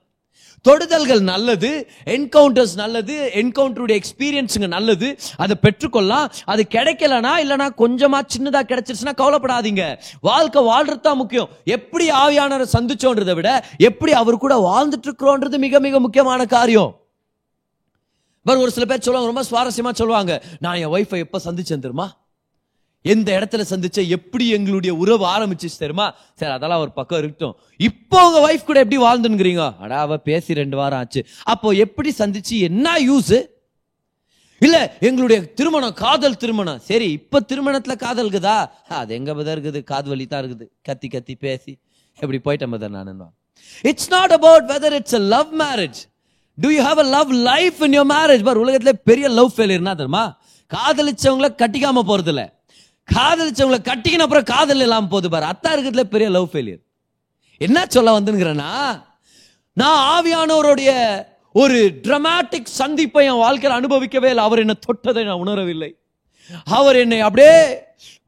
தொடுதல்கள் 0.67 1.21
நல்லது 1.29 1.69
என்கவுண்டர்ஸ் 2.05 2.75
நல்லது 2.75 3.31
என்கவுண்டருடைய 3.35 3.95
எக்ஸ்பீரியன்ஸுங்க 4.01 4.67
நல்லது. 4.67 5.07
அதை 5.43 5.55
பெற்றுக்கொள்ளலாம். 5.65 6.27
அது 6.45 6.65
கிடைக்கலனா 6.75 7.33
இல்லைனா 7.43 7.67
கொஞ்சமாக 7.83 8.27
சின்னதாக 8.33 8.65
கிடைச்சிருச்சுன்னா 8.71 9.13
கவலைப்படாதீங்க. 9.21 9.83
வாழ்க்கை 10.29 10.63
வாழ்றது 10.63 11.03
தான் 11.07 11.17
முக்கியம். 11.17 11.49
எப்படி 11.63 12.07
ஆவியானவரை 12.23 12.67
சந்திச்சோன்றதை 12.77 13.35
விட 13.41 13.51
எப்படி 13.77 14.13
அவர் 14.21 14.43
கூட 14.45 14.55
வாழ்ந்துட்டு 14.69 15.07
இருக்கிறோன்றது 15.09 15.57
மிக 15.57 15.79
மிக 15.79 15.99
முக்கியமான 15.99 16.45
காரியம். 16.45 16.91
ஒரு 18.45 18.71
சில 18.71 18.85
பேர் 18.85 19.05
சொல்லுவாங்க 19.05 19.31
ரொம்ப 19.31 19.43
சுவாரஸ்யமா 19.49 19.91
சொல்லுவாங்க 19.99 20.43
நான் 20.59 20.75
என் 20.75 20.93
ஒய்ஃபை 20.95 21.17
எப்போ 21.25 21.39
சந்திச்சேன் 21.45 21.85
தெரியுமா? 21.85 22.07
எந்த 23.05 23.27
இடத்துல 23.37 23.63
சந்திச்ச 23.69 23.99
எப்படி 24.07 24.45
எங்களுடைய 24.57 24.91
உறவு 25.03 25.23
ஆரம்பிச்சிச்சு 25.33 25.79
தெரியுமா? 25.79 26.07
சரி 26.39 26.51
அதெல்லாம் 26.51 26.81
ஒரு 26.85 26.91
பக்கம் 26.91 27.19
இருக்கட்டும். 27.21 27.55
இப்போ 27.79 28.17
உங்க 28.27 28.39
ஒய்ஃப் 28.47 28.67
கூட 28.69 28.79
எப்படி 28.83 28.99
வாழ்ந்துங்கிறீங்க 29.03 29.63
அடா 29.83 29.99
அவ 30.07 30.17
பேசி 30.29 30.59
ரெண்டு 30.61 30.77
வாரம் 30.77 30.99
ஆச்சு. 30.99 31.21
அப்போ 31.43 31.71
எப்படி 31.85 32.11
சந்திச்சு? 32.19 32.57
என்ன 32.69 32.93
யூஸ் 33.09 33.37
இல்ல 34.61 34.77
எங்களுடைய 35.07 35.39
திருமணம் 35.59 35.95
காதல் 36.03 36.37
திருமணம். 36.37 36.79
சரி 36.89 37.07
இப்ப 37.11 37.41
திருமணத்துல 37.51 37.93
காதல் 38.05 38.25
இருக்குதா? 38.25 38.57
அது 38.99 39.15
எங்க 39.19 39.31
பதா 39.33 39.53
இருக்குது? 39.55 39.79
காது 39.83 40.09
வலி 40.09 40.25
தான் 40.25 40.41
இருக்குது. 40.43 40.65
கத்தி 40.89 41.07
கத்தி 41.07 41.35
பேசி. 41.35 41.73
எப்படி 42.19 42.39
போயிட்டேன் 42.47 42.73
பதர் 42.75 42.95
நான்? 42.97 43.33
It's 43.91 44.11
not 44.15 44.33
about 44.37 44.67
whether 44.73 44.95
it's 44.99 45.17
a 45.19 45.23
love 45.35 45.51
marriage 45.63 45.99
do 46.57 46.69
you 46.75 46.81
have 46.89 46.99
a 47.05 47.07
love 47.17 47.31
life 47.49 47.81
in 47.87 47.95
your 47.97 48.09
marriage 48.15 48.43
பார் 48.47 48.61
உலகத்துல 48.65 48.93
பெரிய 49.09 49.27
லவ் 49.39 49.51
ஃபெயிலியர்னா 49.55 49.93
தெரியுமா? 50.01 50.25
காதலிச்சவங்கள 50.71 51.47
கட்டிக்காம 51.61 52.03
போறது 52.09 52.31
இல்லை 52.33 52.45
காதலிச்சவங்களை 53.13 53.79
கட்டிக்கின 53.89 54.25
அப்புறம் 54.25 54.43
காதல் 54.43 54.79
இல்லாம 54.79 55.07
போகுது 55.07 55.29
பாரு. 55.29 55.45
அத்தா 55.45 55.69
இருக்கிறதுல 55.69 56.03
பெரிய 56.03 56.29
லவ் 56.29 56.49
ஃபெயிலியர் 56.51 56.81
என்ன 57.57 57.85
சொல்ல 57.87 58.19
வந்துங்கிறேன்னா 58.19 58.71
நான் 59.73 59.99
ஆவியானவருடைய 60.13 60.91
ஒரு 61.53 61.99
டிரமாட்டிக் 62.03 62.71
சந்திப்பை 62.81 63.25
என் 63.25 63.41
வாழ்க்கையில் 63.45 63.79
அனுபவிக்கவே 63.79 64.29
இல்லை. 64.33 64.43
அவர் 64.43 64.59
என்னை 64.59 64.75
தொட்டதை 64.87 65.25
நான் 65.25 65.43
உணரவில்லை. 65.45 65.91
அவர் 66.63 66.95
என்னை 66.95 67.19
அப்படியே 67.19 67.79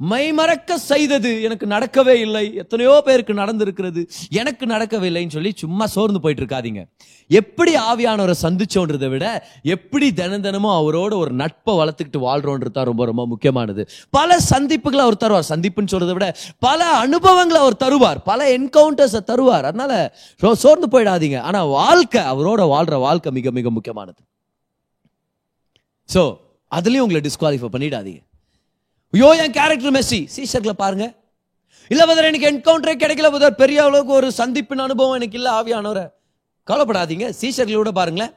மைமறக்க 0.10 0.74
செய்தது. 0.74 1.42
எனக்கு 1.42 1.66
நடக்கவே 1.66 2.16
இல்லை. 2.26 2.54
எத்தனையோ 2.56 3.02
பேருக்கு 3.06 3.34
நடந்திருக்கிறது. 3.34 4.08
எனக்கு 4.30 4.66
நடக்கவே 4.66 5.08
இல்லைன்னு 5.10 5.30
சொல்லி 5.30 5.52
சும்மா 5.56 5.86
சோர்ந்து 5.86 6.22
போயிட்டு 6.22 6.44
இருக்காதீங்க 6.44 6.86
எப்படி 7.28 7.76
ஆவியானவரை 7.76 8.34
சந்திச்சோன்றதை 8.42 9.10
விட 9.10 9.48
எப்படி 9.64 10.14
தினம் 10.14 10.42
தினமும் 10.42 10.76
அவரோட 10.80 11.14
ஒரு 11.16 11.32
நட்பை 11.32 11.76
வளர்த்துக்கிட்டு 11.76 12.18
வாழ்றோன்றது 12.18 12.72
தான் 12.72 12.86
ரொம்ப 12.86 13.06
ரொம்ப 13.06 13.28
முக்கியமானது. 13.28 13.90
பல 14.10 14.38
சந்திப்புகளை 14.50 15.04
அவர் 15.06 15.22
தருவார். 15.24 15.52
சந்திப்புன்னு 15.52 15.94
சொல்றதை 15.94 16.12
விட 16.12 16.36
பல 16.60 16.86
அனுபவங்களை 16.86 17.62
அவர் 17.62 17.82
தருவார். 17.84 18.18
பல 18.24 18.58
என்கவுண்டர்ஸை 18.58 19.22
தருவார். 19.28 19.64
அதனால 19.72 20.16
சோர்ந்து 20.54 20.88
போயிடாதீங்க. 20.92 21.40
ஆனா 21.40 21.66
வாழ்க்கை 21.66 22.22
அவரோட 22.22 22.62
வாழ்ற 22.76 23.00
வாழ்க்கை 23.00 23.32
மிக 23.32 23.52
மிக 23.52 23.70
முக்கியமானது. 23.70 24.22
சோ 26.14 26.42
அதுலேயும் 26.76 27.06
உங்களை 27.06 27.22
டிஸ்குவாலிஃபை 27.22 27.68
பண்ணிடாதீங்க. 27.76 28.22
ஐயோ 29.12 29.44
என் 29.44 29.52
கேரக்டர் 29.52 29.94
மெஸ்ஸி. 29.94 30.28
சீஷர்களை 30.36 30.70
பாருங்க. 30.70 31.06
இல்லை 31.88 32.06
பதர் 32.06 32.34
எனக்கு 32.34 32.48
என்கவுண்டரே 32.52 32.94
கிடைக்கல 32.94 33.32
பதர் 33.32 33.56
பெரிய 33.56 33.84
அளவுக்கு 33.84 34.14
ஒரு 34.14 34.32
சந்திப்பின் 34.38 34.86
அனுபவம் 34.88 35.14
எனக்கு 35.14 35.38
இல்லை 35.38 35.52
ஆவியானவரை. 35.52 36.12
கவலைப்படாதீங்க. 36.68 37.34
சீஷர்களோட 37.42 37.90
பாருங்களேன். 37.90 38.34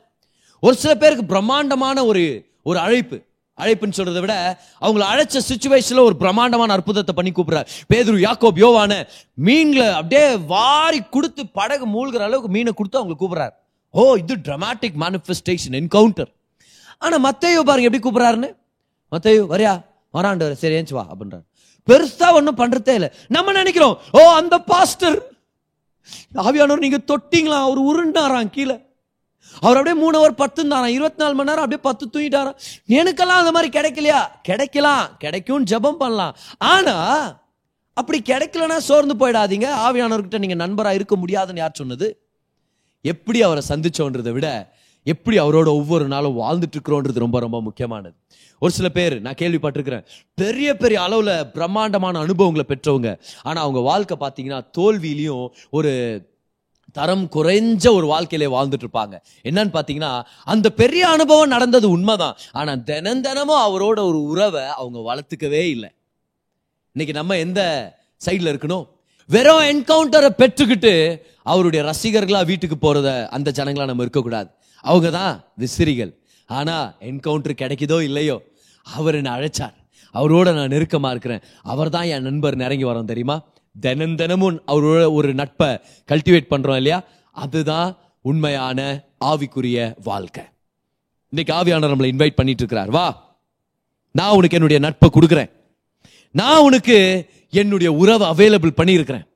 ஒரு 0.60 0.76
சில 0.76 0.94
பேருக்கு 0.94 1.24
பிரம்மாண்டமான 1.24 2.04
ஒரு 2.04 2.50
ஒரு 2.62 2.78
அழைப்பு. 2.78 3.22
அழைப்புன்னு 3.58 3.96
சொல்றதை 3.96 4.20
விட 4.20 4.60
அவங்கள 4.80 5.04
அழைச்ச 5.12 5.40
சுச்சுவேஷன்ல 5.48 6.00
ஒரு 6.00 6.16
பிரம்மாண்டமான 6.16 6.72
அற்புதத்தை 6.72 7.14
பண்ணி 7.14 7.32
கூப்பிடுறாரு. 7.32 7.66
பேதுரு 7.94 8.18
யாக்கோப் 8.26 8.58
யோவான 8.64 9.06
மீன்ல 9.44 9.92
அப்படியே 9.92 10.36
வாரி 10.36 11.02
கொடுத்து 11.02 11.46
படகு 11.46 11.86
மூழ்கிற 11.86 12.18
அளவுக்கு 12.18 12.50
மீனை 12.50 12.72
கொடுத்து 12.72 12.98
அவங்க 12.98 13.16
கூப்பிடுறாரு. 13.20 13.54
ஓ 13.90 14.14
இது 14.14 14.36
ட்ரமாட்டிக் 14.36 14.98
மேனிஃபெஸ்டேஷன் 15.00 15.76
என்கவுண்டர் 15.80 16.32
ஆனா 16.98 17.16
மத்தையோ 17.16 17.60
பாருங்க 17.60 17.88
எப்படி 17.88 17.98
கூப்பிடுறாருன்னு? 17.98 18.56
மத்தையோ 19.12 19.44
வரியா? 19.54 19.84
வராண்டு 20.10 20.56
சரி 20.56 20.74
ஏஞ்சி 20.74 20.94
வா 20.94 21.06
அப்படின்றாரு. 21.12 21.44
பெருசா 21.86 22.32
ஒன்றும் 22.32 22.56
பண்றதே 22.56 22.88
இல்லை. 22.88 23.10
நம்ம 23.28 23.52
நினைக்கிறோம் 23.52 23.98
ஓ 24.12 24.18
அந்த 24.18 24.58
பாஸ்டர் 24.58 25.22
ஆவியானவர் 26.34 26.76
நீங்க 26.76 26.98
தொட்டிங்களா? 27.06 27.60
அவர் 27.60 27.80
உருண்டாராம் 27.80 28.50
கீழே. 28.50 28.84
அவர் 29.60 29.76
அப்படியே 29.76 30.02
மூணு 30.02 30.18
அவர் 30.18 30.34
பத்து 30.34 30.60
இருந்தாராம் 30.60 30.90
இருபத்தி 30.90 31.22
நாலு 31.22 31.34
மணி 31.34 31.48
நேரம் 31.48 31.64
அப்படியே 31.64 31.82
பத்து 31.82 32.06
தூங்கிட்டாராம். 32.12 32.56
எனக்கெல்லாம் 32.88 33.40
அந்த 33.40 33.52
மாதிரி 33.52 33.78
கிடைக்கலையா? 33.78 34.20
கிடைக்கலாம். 34.42 35.08
கிடைக்கும் 35.18 35.64
ஜெபம் 35.64 36.00
பண்ணலாம். 36.02 36.36
ஆனா 36.58 36.96
அப்படி 37.94 38.22
கிடைக்கலனா 38.24 38.76
சோர்ந்து 38.76 39.14
போயிடாதீங்க. 39.14 39.66
ஆவியானவர்கிட்ட 39.86 40.38
நீங்க 40.38 40.66
நண்பரா 40.66 40.92
இருக்க 40.92 41.16
முடியாதுன்னு 41.16 41.60
யார் 41.60 41.70
சொன்னது? 41.74 42.20
எப்படி 43.02 43.42
அவரை 43.42 43.62
சந்திச்சோன்றதை 43.68 44.30
விட 44.30 44.74
எப்படி 45.12 45.36
அவரோட 45.40 45.68
ஒவ்வொரு 45.80 46.06
நாளும் 46.12 46.38
வாழ்ந்துட்டு 46.40 46.76
இருக்கிறோன்றது 46.76 47.24
ரொம்ப 47.24 47.40
ரொம்ப 47.44 47.58
முக்கியமானது. 47.66 48.16
ஒரு 48.62 48.72
சில 48.76 48.88
பேர் 48.88 49.14
நான் 49.24 49.40
கேள்விப்பட்டிருக்கிறேன் 49.40 50.06
பெரிய 50.34 50.68
பெரிய 50.76 50.98
அளவில் 51.02 51.34
பிரம்மாண்டமான 51.56 52.18
அனுபவங்களை 52.18 52.64
பெற்றவங்க. 52.68 53.10
ஆனால் 53.42 53.62
அவங்க 53.62 53.80
வாழ்க்கை 53.90 54.16
பார்த்தீங்கன்னா 54.20 54.60
தோல்வியிலையும் 54.78 55.46
ஒரு 55.70 55.92
தரம் 56.92 57.24
குறைஞ்ச 57.36 57.84
ஒரு 57.98 58.06
வாழ்க்கையிலே 58.06 58.48
வாழ்ந்துட்டு 58.56 58.86
இருப்பாங்க 58.86 59.14
என்னன்னு 59.48 59.72
பார்த்தீங்கன்னா 59.76 60.12
அந்த 60.44 60.66
பெரிய 60.70 61.02
அனுபவம் 61.08 61.54
நடந்தது 61.54 61.86
உண்மைதான். 61.90 62.36
ஆனால் 62.52 62.82
தினம் 62.82 63.20
தினமும் 63.20 63.64
அவரோட 63.66 63.98
ஒரு 64.10 64.20
உறவை 64.32 64.64
அவங்க 64.80 64.98
வளர்த்துக்கவே 65.08 65.62
இல்லை. 65.74 65.90
இன்னைக்கு 66.92 67.20
நம்ம 67.20 67.38
எந்த 67.46 67.60
சைடில் 68.26 68.52
இருக்கணும்? 68.52 68.86
வெறும் 69.28 69.64
என்கவுண்டரை 69.70 70.30
பெற்றுக்கிட்டு 70.42 70.92
அவருடைய 71.42 71.80
ரசிகர்களாக 71.90 72.50
வீட்டுக்கு 72.50 72.76
போகிறத 72.82 73.08
அந்த 73.36 73.52
ஜனங்களாக 73.58 73.90
நம்ம 73.92 74.04
இருக்கக்கூடாது. 74.06 74.50
அவங்க 74.90 75.10
தான் 75.10 75.34
விசிறிகள். 75.62 76.12
ஆனால் 76.46 76.86
என்கவுண்டர் 77.08 77.60
கிடைக்குதோ 77.62 77.98
இல்லையோ 78.08 78.36
அவர் 78.86 79.14
என்னை 79.14 79.32
அழைச்சார். 79.36 79.76
அவரோட 80.14 80.54
நான் 80.54 80.72
நெருக்கமாக 80.74 81.14
இருக்கிறேன். 81.14 81.42
அவர் 81.62 81.90
தான் 81.90 82.08
என் 82.14 82.22
நண்பர் 82.22 82.56
நெருங்கி 82.56 82.84
வரோம் 82.84 83.10
தெரியுமா? 83.12 83.36
தினம் 83.76 84.14
தினமும் 84.14 84.62
அவரோட 84.72 85.12
ஒரு 85.12 85.34
நட்பை 85.34 85.70
கல்டிவேட் 86.10 86.52
பண்ணுறோம் 86.52 86.76
இல்லையா? 86.76 86.98
அதுதான் 87.30 87.88
உண்மையான 88.20 88.80
ஆவிக்குரிய 89.24 89.78
வாழ்க்கை. 90.04 90.44
இன்னைக்கு 91.32 91.52
ஆவியானவர் 91.58 91.92
நம்மளை 91.94 92.10
இன்வைட் 92.12 92.38
பண்ணிட்டு 92.40 92.62
இருக்கிறார். 92.62 92.90
வா. 92.90 93.06
நான் 94.14 94.36
உனக்கு 94.38 94.56
என்னுடைய 94.58 94.78
நட்பை 94.86 95.08
கொடுக்குறேன். 95.10 95.50
நான் 96.30 96.64
உனக்கு 96.68 96.96
என்னுடைய 97.50 97.90
உறவை 97.92 98.26
அவைலபிள் 98.32 98.78
பண்ணியிருக்கிறேன். 98.80 99.26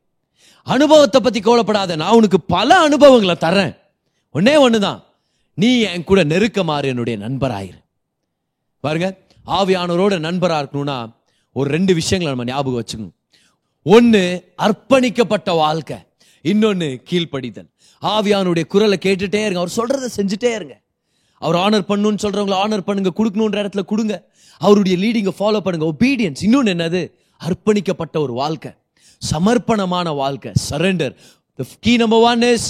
அனுபவத்தை 0.62 1.20
பற்றி 1.20 1.40
கவலைப்படாத. 1.40 1.96
நான் 1.96 2.18
உனக்கு 2.20 2.40
பல 2.40 2.78
அனுபவங்களை 2.86 3.36
தர்றேன். 3.46 3.72
ஒன்னே 4.34 4.78
தான் 4.78 5.01
நீ 5.61 5.70
என் 5.80 6.04
கூட 6.04 6.20
நெருக்கமாறு 6.24 6.88
என்னுடைய 6.88 7.16
நண்பராயிரு. 7.26 7.78
பாருங்க 8.80 9.08
ஆவியானவரோட 9.46 10.18
நண்பராக 10.18 10.62
இருக்கணும்னா 10.62 10.98
ஒரு 11.52 11.70
ரெண்டு 11.70 11.94
விஷயங்களை 11.94 12.36
நம்ம 12.36 12.52
ஞாபகம் 12.52 12.82
வச்சுக்கணும். 12.82 13.16
ஒன்று 13.82 14.22
அர்ப்பணிக்கப்பட்ட 14.58 15.50
வாழ்க்கை. 15.64 15.96
இன்னொன்று 16.42 16.88
கீழ்ப்படிதல். 17.11 17.68
ஆவியானுடைய 18.02 18.64
குரலை 18.64 18.98
கேட்டுட்டே 19.02 19.40
இருங்க. 19.46 19.61
அவர் 19.62 19.76
சொல்றத 19.76 20.08
செஞ்சுட்டே 20.16 20.54
இருங்க. 20.54 20.80
அவர் 21.38 21.58
ஆனர் 21.64 21.90
பண்ணணும்னு 21.90 22.22
சொல்றவங்கள 22.24 22.56
ஆனர் 22.64 22.86
பண்ணுங்க. 22.88 23.11
கொடுக்கணுன்ற 23.18 23.58
இடத்துல 23.62 23.84
கொடுங்க. 23.84 24.14
அவருடைய 24.58 24.96
லீடிங்கை 24.98 25.32
ஃபாலோ 25.38 25.61
பண்ணுங்க. 25.61 25.86
ஒபீடியன்ஸ் 25.92 26.42
இன்னொன்று 26.42 26.74
என்னது? 26.74 27.02
அர்ப்பணிக்கப்பட்ட 27.44 28.16
ஒரு 28.18 28.32
வாழ்க்கை. 28.32 28.72
சமர்ப்பணமான 29.30 30.14
வாழ்க்கை. 30.14 30.52
Surrender 30.70 31.14
key 31.80 31.96
number 31.96 32.20
one 32.20 32.42
is 32.42 32.68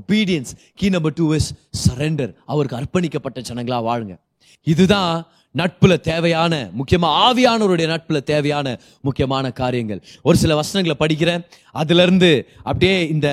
obedience 0.00 0.52
key 0.74 0.88
number 0.88 1.12
two 1.12 1.34
is 1.34 1.54
surrender 1.82 2.32
அவருக்கு 2.46 2.76
அர்ப்பணிக்கப்பட்ட 2.76 3.42
ஜனங்களா 3.50 3.80
வாழுங்க. 3.88 4.14
இதுதான் 4.62 5.26
நட்புல 5.56 6.00
தேவையான 6.00 6.70
முக்கியமா 6.78 7.08
ஆவியானவருடைய 7.26 7.86
நட்புல 7.92 8.18
தேவையான 8.22 8.80
முக்கியமான 9.00 9.50
காரியங்கள். 9.50 10.04
ஒரு 10.22 10.36
சில 10.36 10.54
வசனங்களை 10.54 10.96
படிக்கிறேன். 11.04 11.44
அதுல 11.72 12.02
இருந்து 12.02 12.48
அப்படியே 12.58 13.08
இந்த 13.08 13.28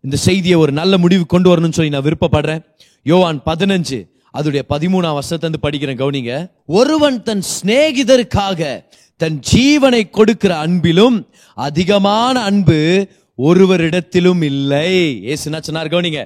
இந்த 0.00 0.16
செய்தியை 0.16 0.58
ஒரு 0.58 0.72
நல்ல 0.72 0.98
முடிவு 0.98 1.26
கொண்டு 1.26 1.48
வரணும்னு 1.50 1.78
சொல்லி 1.78 1.90
நான் 1.90 2.04
விருப்பப்படுறேன். 2.04 2.64
யோவான் 3.02 3.40
பதினஞ்சு 3.46 3.98
அதோடைய 4.38 4.62
பதிமூணாம் 4.68 5.18
வருஷத்தை 5.18 5.50
வந்து 5.50 5.62
படிக்கிறேன் 5.66 6.00
கவுனிங்க. 6.02 6.50
ஒருவன் 6.66 7.22
தன் 7.22 7.42
சிநேகிதருக்காக 7.54 8.84
தன் 9.16 9.40
ஜீவனை 9.52 10.10
கொடுக்கிற 10.10 10.66
அன்பிலும் 10.66 11.16
அதிகமான 11.54 12.42
அன்பு 12.42 13.08
ஒருவரிடத்திலும் 13.38 14.42
இல்லை. 14.42 15.20
ஏசுனா 15.24 15.60
சொன்னார்? 15.60 15.88
கவனிங்க. 15.88 16.24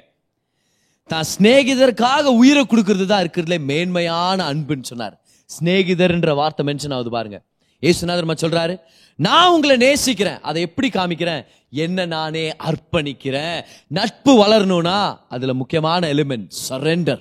தான் 1.06 1.24
சிநேகிதருக்காக 1.38 2.22
உயிரை 2.22 2.66
கொடுக்கறது 2.68 3.04
தான் 3.04 3.26
இருக்கிறதுல 3.26 3.58
மேன்மையான 3.58 4.54
அன்புன்னு 4.54 4.82
சொன்னார். 4.82 5.20
சிநேகிதர்ன்ற 5.60 6.34
வார்த்தை 6.34 6.66
மென்ஷன் 6.66 6.94
ஆகுது 6.94 7.10
பாருங்க. 7.10 7.42
ஏசுநாதர் 7.80 8.34
சொல்றாரு? 8.40 8.80
நான் 9.16 9.50
உங்களை 9.50 9.76
நேசிக்கிறேன். 9.76 10.40
அதை 10.40 10.62
எப்படி 10.62 10.88
காமிக்கிறேன்? 10.88 11.46
என்ன 11.70 12.06
நானே 12.06 12.50
அர்ப்பணிக்கிறேன். 12.50 13.62
நட்பு 13.86 14.46
வளரணும்னா 14.46 15.18
அதுல 15.28 15.52
முக்கியமான 15.52 16.14
element 16.14 16.50
surrender 16.68 17.20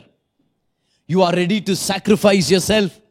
you 1.08 1.24
are 1.24 1.34
ready 1.34 1.64
to 1.66 1.74
sacrifice 1.88 2.50
your 2.50 2.64
self 2.68 3.04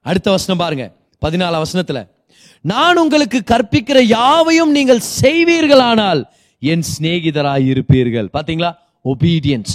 அடுத்த 0.00 0.30
வசனம் 0.30 0.56
பாருங்க. 0.56 0.92
பதினாலாம் 1.26 1.62
வசனத்துல 1.62 2.11
நான் 2.60 2.96
உங்களுக்கு 2.96 3.42
கற்பிக்கிற 3.46 4.00
யாவையும் 4.00 4.70
நீங்கள் 4.70 5.00
செய்வீர்களானால் 5.20 6.24
என் 6.60 6.84
சிநேகிதராய் 6.92 7.66
இருப்பீர்கள். 7.72 8.28
பாத்தீங்களா? 8.32 8.72
Obedience 9.04 9.72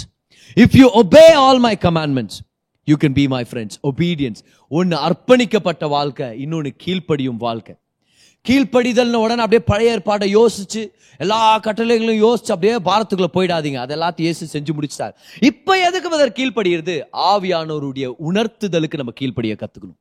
if 0.56 0.76
you 0.76 0.90
obey 1.02 1.32
all 1.32 1.58
my 1.58 1.76
commandments 1.80 2.38
you 2.84 2.96
can 3.00 3.12
be 3.12 3.28
my 3.28 3.44
friends 3.50 3.78
obedience 3.82 4.40
ஒன்னு 4.68 4.96
அர்ப்பணிக்கப்பட்ட 4.96 5.88
வாழ்க்கை 5.88 6.46
இன்னொன்னு 6.46 6.70
கீழ்ப்படியும் 6.86 7.42
வாழ்க்கை. 7.46 7.74
கீழ்ப்படிதல்னு 8.48 9.22
உடனே 9.24 9.42
அப்படியே 9.42 9.62
பழைய 9.66 9.94
ஏற்பாடை 9.96 10.26
யோசிச்சு 10.38 10.90
எல்லா 11.18 11.58
கட்டளைகளையும் 11.58 12.22
யோசிச்சு 12.24 12.52
அப்படியே 12.54 12.74
பாரத்துக்குள்ள 12.74 13.26
போயிடாதீங்க. 13.34 13.74
அது 13.74 13.96
எல்லாத்தையும் 13.96 14.26
இயேசு 14.26 14.60
செஞ்சு 14.60 14.72
முடிச்சிட்டார். 14.72 15.16
இப்ப 15.40 15.78
எதுக்கு 15.78 16.10
அதற்கு 16.10 16.38
கீழ்ப்படுகிறது? 16.42 16.94
ஆவியானோருடைய 17.12 18.12
உணர்த்துதலுக்கு 18.28 18.96
நம்ம 18.96 19.12
கீழ்ப்படிய 19.14 19.56
கத்துக்கணும். 19.58 19.98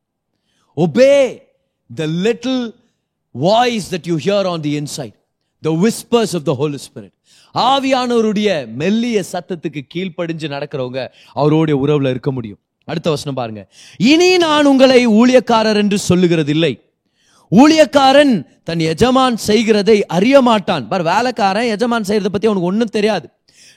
Obey 0.78 1.40
the 1.96 2.06
little 2.06 2.76
voice 3.32 3.96
that 3.96 4.08
you 4.08 4.18
hear 4.26 4.48
on 4.48 4.62
the 4.62 4.80
inside 4.80 5.16
the 5.62 5.70
whispers 5.70 6.36
of 6.36 6.44
the 6.44 6.54
Holy 6.54 6.78
Spirit 6.88 7.16
ஆவியானவருடைய 7.56 8.68
மெல்லிய 8.68 9.24
சத்தத்துக்கு 9.32 9.82
கீழ்ப்படிஞ்சு 9.96 10.48
நடக்கிறவங்க 10.48 11.08
அவருடைய 11.34 11.82
உறவுல 11.86 12.10
இருக்க 12.10 12.32
முடியும். 12.32 12.58
அடுத்த 12.86 13.10
வசனம் 13.10 13.34
பாருங்க. 13.34 13.72
இனி 13.98 14.38
நான் 14.38 14.66
உங்களை 14.66 15.08
ஊழியக்காரர் 15.08 15.76
என்று 15.76 15.98
சொல்லுகிறது 15.98 16.52
இல்லை 16.52 16.82
ஊழியக்காரன் 17.52 18.46
தன் 18.64 18.80
எஜமான் 18.80 19.38
செய்கிறதை 19.38 20.06
அறிய 20.06 20.42
மாட்டான். 20.42 20.88
பார் 20.88 21.02
வேலைக்காரன் 21.02 21.64
எஜமான் 21.64 22.04
செய்யறதை 22.04 22.26
பத்தி 22.26 22.48
அவனுக்கு 22.48 22.70
ஒன்றும் 22.70 22.90
தெரியாது. 22.90 23.30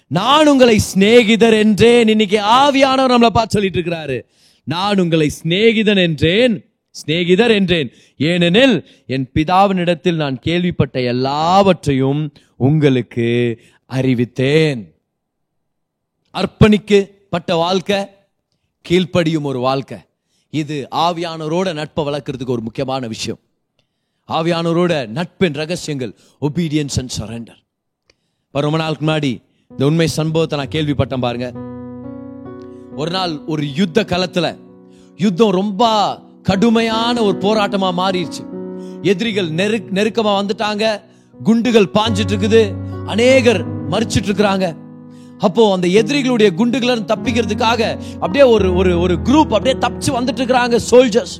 நான் 0.06 0.46
உங்களை 0.46 0.78
சிநேகிதர் 0.78 1.54
என்றேன். 1.54 2.08
இன்னைக்கு 2.08 2.36
ஆவியானவர் 2.36 3.14
நம்மளை 3.14 3.28
பார்த்து 3.28 3.60
சொல்லிட்டு 3.60 3.80
இருக்கிறாரு. 3.80 4.20
நான் 4.64 4.98
உங்களை 4.98 5.30
சிநேகிதன் 5.42 5.96
என்றேன். 5.96 6.69
சிநேகிதர் 6.90 7.50
என்றேன். 7.50 7.90
ஏனெனில் 8.16 8.88
என் 9.06 9.30
பிதாவினிடத்தில் 9.34 10.14
நான் 10.14 10.38
கேள்விப்பட்ட 10.38 11.00
எல்லாவற்றையும் 11.00 12.32
உங்களுக்கு 12.56 13.28
அறிவித்தேன். 13.90 14.80
அர்ப்பணிக்கப்பட்ட 16.34 17.52
வாழ்க்கை 17.52 18.06
கீழ்ப்படியும் 18.88 19.42
ஒரு 19.42 19.58
வாழ்க்கை. 19.58 19.98
இது 20.50 20.88
ஆவியானோரோட 20.90 21.74
நட்பை 21.74 22.04
வளர்க்கறதுக்கு 22.04 22.54
ஒரு 22.56 22.60
முக்கியமான 22.60 23.06
விஷயம். 23.06 23.38
ஆவியானோரோட 24.28 25.06
நட்பின் 25.06 25.52
ரகசியங்கள் 25.52 26.14
ஒபீடியன்ஸ் 26.40 26.98
அண்ட் 26.98 27.12
சரண்டர் 27.18 27.58
ரொம்ப 28.52 28.78
நாளுக்கு 28.78 29.06
முன்னாடி 29.06 29.42
இந்த 29.68 29.86
உண்மை 29.86 30.06
சம்பவத்தை 30.06 30.58
நான் 30.58 30.74
கேள்விப்பட்டேன் 30.74 31.20
பாருங்க. 31.20 31.48
ஒரு 32.96 33.10
நாள் 33.10 33.38
ஒரு 33.46 33.74
யுத்த 33.74 34.02
களத்துல 34.02 34.58
யுத்தம் 35.16 35.50
ரொம்ப 35.50 35.82
கடுமையான 36.42 37.22
ஒரு 37.22 37.36
போராட்டமா 37.40 37.88
மாறிடுச்சு. 38.00 38.42
எதிரிகள் 39.02 39.48
நெரு 39.50 39.78
நெருக்கமா 39.94 40.32
வந்துட்டாங்க. 40.40 40.84
குண்டுகள் 41.42 41.90
பாஞ்சிட்டு 41.94 42.32
இருக்குது 42.34 42.62
அநேகர் 43.06 43.88
மறிச்சிட்டு 43.90 44.28
இருக்கிறாங்க 44.28 44.76
அப்போ 45.38 45.72
அந்த 45.72 45.88
எதிரிகளுடைய 45.88 46.54
குண்டுகளை 46.54 46.94
தப்பிக்கிறதுக்காக 46.96 47.82
அப்படியே 48.14 48.44
ஒரு 48.44 48.74
ஒரு 48.74 49.00
ஒரு 49.00 49.14
குரூப் 49.24 49.54
அப்படியே 49.56 49.76
தப்பிச்சு 49.84 50.10
வந்துட்டு 50.18 50.40
இருக்கிறாங்க 50.40 50.78
சோல்ஜர்ஸ் 50.90 51.36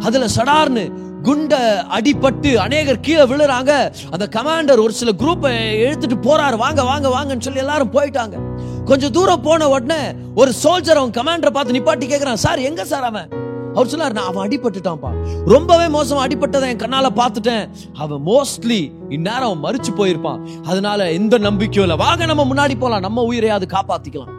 அதுல 0.00 0.26
சடார்னு 0.36 0.84
குண்ட 1.22 1.54
அடிபட்டு 1.96 2.54
அநேகர் 2.54 3.00
கீழே 3.00 3.22
விழுறாங்க. 3.22 3.72
அந்த 4.10 4.28
கமாண்டர் 4.36 4.82
ஒரு 4.82 4.92
சில 4.92 5.10
குரூப்பை 5.18 5.52
எழுத்துட்டு 5.86 6.18
போறாரு. 6.22 6.56
வாங்க 6.56 6.82
வாங்க 6.82 7.08
வாங்கன்னு 7.08 7.40
சொல்லி 7.40 7.58
எல்லாரும் 7.58 7.92
போயிட்டாங்க. 7.92 8.36
கொஞ்சம் 8.84 9.10
தூரம் 9.10 9.42
போன 9.42 9.68
உடனே 9.68 10.00
ஒரு 10.34 10.52
சோல்ஜர் 10.62 11.00
அவன் 11.00 11.16
கமாண்டரை 11.18 11.50
பார்த்து 11.50 11.76
நிப்பாட்டி 11.78 12.06
கேட்கிறான் 12.10 12.42
சார் 12.44 12.58
எங்க 12.58 12.84
சார் 12.84 13.02
அவன்? 13.02 13.28
அவர் 13.74 13.86
சொன்னார் 13.86 14.12
நான் 14.12 14.26
அவன் 14.26 14.48
அடிபட்டுட்டான்ப்பா. 14.48 15.10
ரொம்பவே 15.46 16.00
மோசமா 16.00 16.18
அடிபட்டதை 16.18 16.66
என் 16.66 16.76
கண்ணால 16.76 17.06
பார்த்துட்டேன். 17.16 17.68
அவன் 17.94 18.20
மோஸ்ட்லி 18.26 18.92
இந்நேரம் 19.08 19.58
அவன் 19.58 19.62
மறிச்சு 19.62 19.98
போயிருப்பான். 19.98 20.62
அதனால 20.62 21.12
எந்த 21.12 21.38
நம்பிக்கையும் 21.38 21.90
இல்லை. 21.90 22.06
வாங்க 22.06 22.26
நம்ம 22.26 22.44
முன்னாடி 22.44 22.78
போலாம். 22.78 23.00
நம்ம 23.00 23.32
உயிரையாவது 23.32 23.62
காப்பாத்திக்கலாம். 23.68 24.36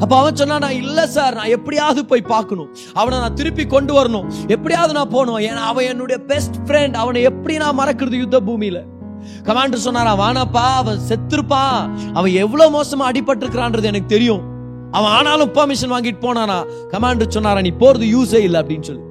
அப்ப 0.00 0.18
அவன் 0.18 0.36
சொன்னா 0.36 0.58
நான் 0.58 0.72
இல்ல 0.72 1.06
சார். 1.06 1.34
நான் 1.34 1.48
எப்படியாவது 1.48 2.04
போய் 2.04 2.20
பார்க்கணும். 2.20 2.74
அவனை 2.94 3.18
நான் 3.18 3.34
திருப்பி 3.34 3.66
கொண்டு 3.66 4.04
வரணும். 4.04 4.24
எப்படியாவது 4.46 4.92
நான் 4.92 5.08
போகணும். 5.08 5.38
ஏன்னா 5.38 5.64
அவன் 5.64 5.84
என்னுடைய 5.84 6.22
பெஸ்ட் 6.22 6.54
ஃப்ரெண்ட் 6.66 6.94
அவனை 6.94 7.22
எப்படி 7.22 7.56
நான் 7.56 7.78
மறக்கிறது 7.78 8.18
யுத்த 8.18 8.40
பூமியில? 8.40 8.82
கமாண்டர் 9.42 9.74
சொன்னாரா 9.74 10.18
வானாப்பா 10.18 10.74
அவன் 10.74 10.98
செத்துருப்பான் 11.08 11.90
அவன் 12.12 12.30
எவ்வளவு 12.30 12.82
மோசமா 12.82 13.10
அடிபட்டிருக்கிறான்றது 13.10 13.82
எனக்கு 13.82 14.06
தெரியும். 14.06 14.54
அவன் 14.96 15.12
ஆனாலும் 15.16 15.52
பெர்மிஷன் 15.56 15.92
வாங்கிட்டு 15.94 16.20
போனானா? 16.26 16.58
கமாண்டர் 16.92 17.34
சொன்னாரா 17.36 17.60
நீ 17.66 17.70
போறது 17.80 18.06
யூஸே 18.14 18.40
இல்லை 18.46 18.60
அப்படின்னு 18.60 18.88
சொல்லி. 18.88 19.04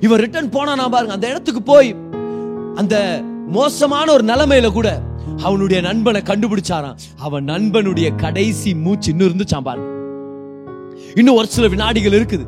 இவன் 0.00 0.22
ரிட்டர்ன் 0.24 0.54
போனானா 0.56 0.84
பாருங்க 0.94 1.16
அந்த 1.16 1.26
இடத்துக்கு 1.32 1.62
போய் 1.72 1.90
அந்த 2.74 2.96
மோசமான 3.56 4.06
ஒரு 4.12 4.24
நிலைமையில 4.30 4.68
கூட 4.72 4.88
அவனுடைய 5.42 5.78
நண்பனை 5.82 6.20
கண்டுபிடிச்சாராம். 6.30 6.98
அவன் 7.26 7.44
நண்பனுடைய 7.44 8.08
கடைசி 8.16 8.70
மூச்சு 8.84 9.10
இன்னும் 9.10 9.28
இருந்துச்சான் 9.28 9.66
பாருங்க. 9.68 9.88
இன்னும் 11.14 11.38
ஒரு 11.40 11.48
சில 11.54 11.66
வினாடிகள் 11.72 12.16
இருக்குது. 12.20 12.44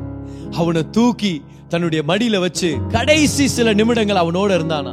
அவனை 0.60 0.82
தூக்கி 0.90 1.32
தன்னுடைய 1.68 2.00
மடியில 2.08 2.36
வச்சு 2.40 2.68
கடைசி 2.88 3.44
சில 3.56 3.72
நிமிடங்கள் 3.72 4.22
அவனோட 4.22 4.50
இருந்தானா? 4.58 4.92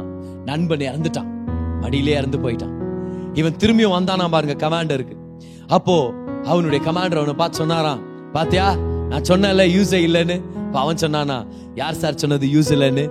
நண்பன் 0.50 0.84
இறந்துட்டான். 0.88 1.30
மடியிலே 1.80 2.16
இறந்து 2.20 2.38
போயிட்டான். 2.38 2.74
இவன் 3.34 3.58
திரும்பியும் 3.62 3.96
வந்தானா 3.98 4.26
பாருங்க 4.34 4.56
கமாண்டருக்கு 4.64 5.16
அப்போ 5.68 5.96
அவனுடைய 6.44 6.84
கமாண்டர் 6.86 7.20
அவனை 7.20 7.34
பார்த்து 7.34 7.58
சொன்னாராம் 7.58 8.02
பாத்தியா 8.32 8.76
நான் 9.08 9.28
சொன்னேன்ல 9.28 9.64
யூஸே 9.76 10.00
இல்லைன்னு. 10.08 10.36
அவன் 10.72 10.96
சொன்னானா 10.96 11.46
யார் 11.74 11.94
சார் 11.94 12.20
சொன்னது 12.22 12.46
யூஸ் 12.46 12.70
இல்லைன்னு? 12.76 13.10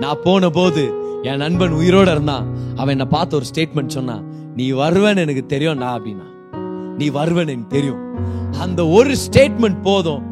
நான் 0.00 0.22
போன 0.24 0.50
போது 0.50 0.82
என் 1.22 1.36
நண்பன் 1.36 1.72
உயிரோட 1.72 2.10
இருந்தான். 2.10 2.46
அவன் 2.76 2.88
என்ன 2.88 3.06
பார்த்து 3.06 3.36
ஒரு 3.36 3.46
ஸ்டேட்மெண்ட் 3.54 3.96
சொன்னான் 3.96 4.24
நீ 4.56 4.72
வருவேன்னு 4.72 5.24
எனக்கு 5.24 5.46
தெரியும் 5.46 5.78
நான் 5.78 5.96
அப்படின்னா. 6.00 6.26
நீ 6.96 7.10
வருவேன்னு 7.10 7.54
எனக்கு 7.54 7.66
தெரியும். 7.68 8.00
அந்த 8.60 8.86
ஒரு 8.86 9.16
ஸ்டேட்மெண்ட் 9.26 9.82
போதும். 9.82 10.22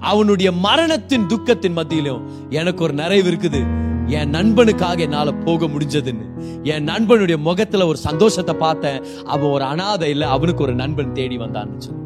அவனுடைய 0.00 0.52
மரணத்தின் 0.52 1.26
துக்கத்தின் 1.26 1.72
மத்தியிலும் 1.72 2.22
எனக்கு 2.50 2.84
ஒரு 2.84 2.92
நிறைவு 2.92 3.30
இருக்குது. 3.30 3.60
என் 4.06 4.30
நண்பனுக்காக 4.30 4.98
என்னால 4.98 5.32
போக 5.32 5.66
முடிஞ்சதுன்னு. 5.66 6.26
என் 6.62 6.84
நண்பனுடைய 6.84 7.36
முகத்துல 7.36 7.86
ஒரு 7.86 7.96
சந்தோஷத்தை 7.96 8.54
பார்த்தேன். 8.54 9.02
அவன் 9.24 9.50
ஒரு 9.50 9.64
அனாதை 9.64 10.10
இல்லை 10.10 10.28
அவனுக்கு 10.28 10.62
ஒரு 10.62 10.74
நண்பன் 10.74 11.12
தேடி 11.12 11.38
வந்தான்னு 11.38 11.78
சொல்லி. 11.78 12.02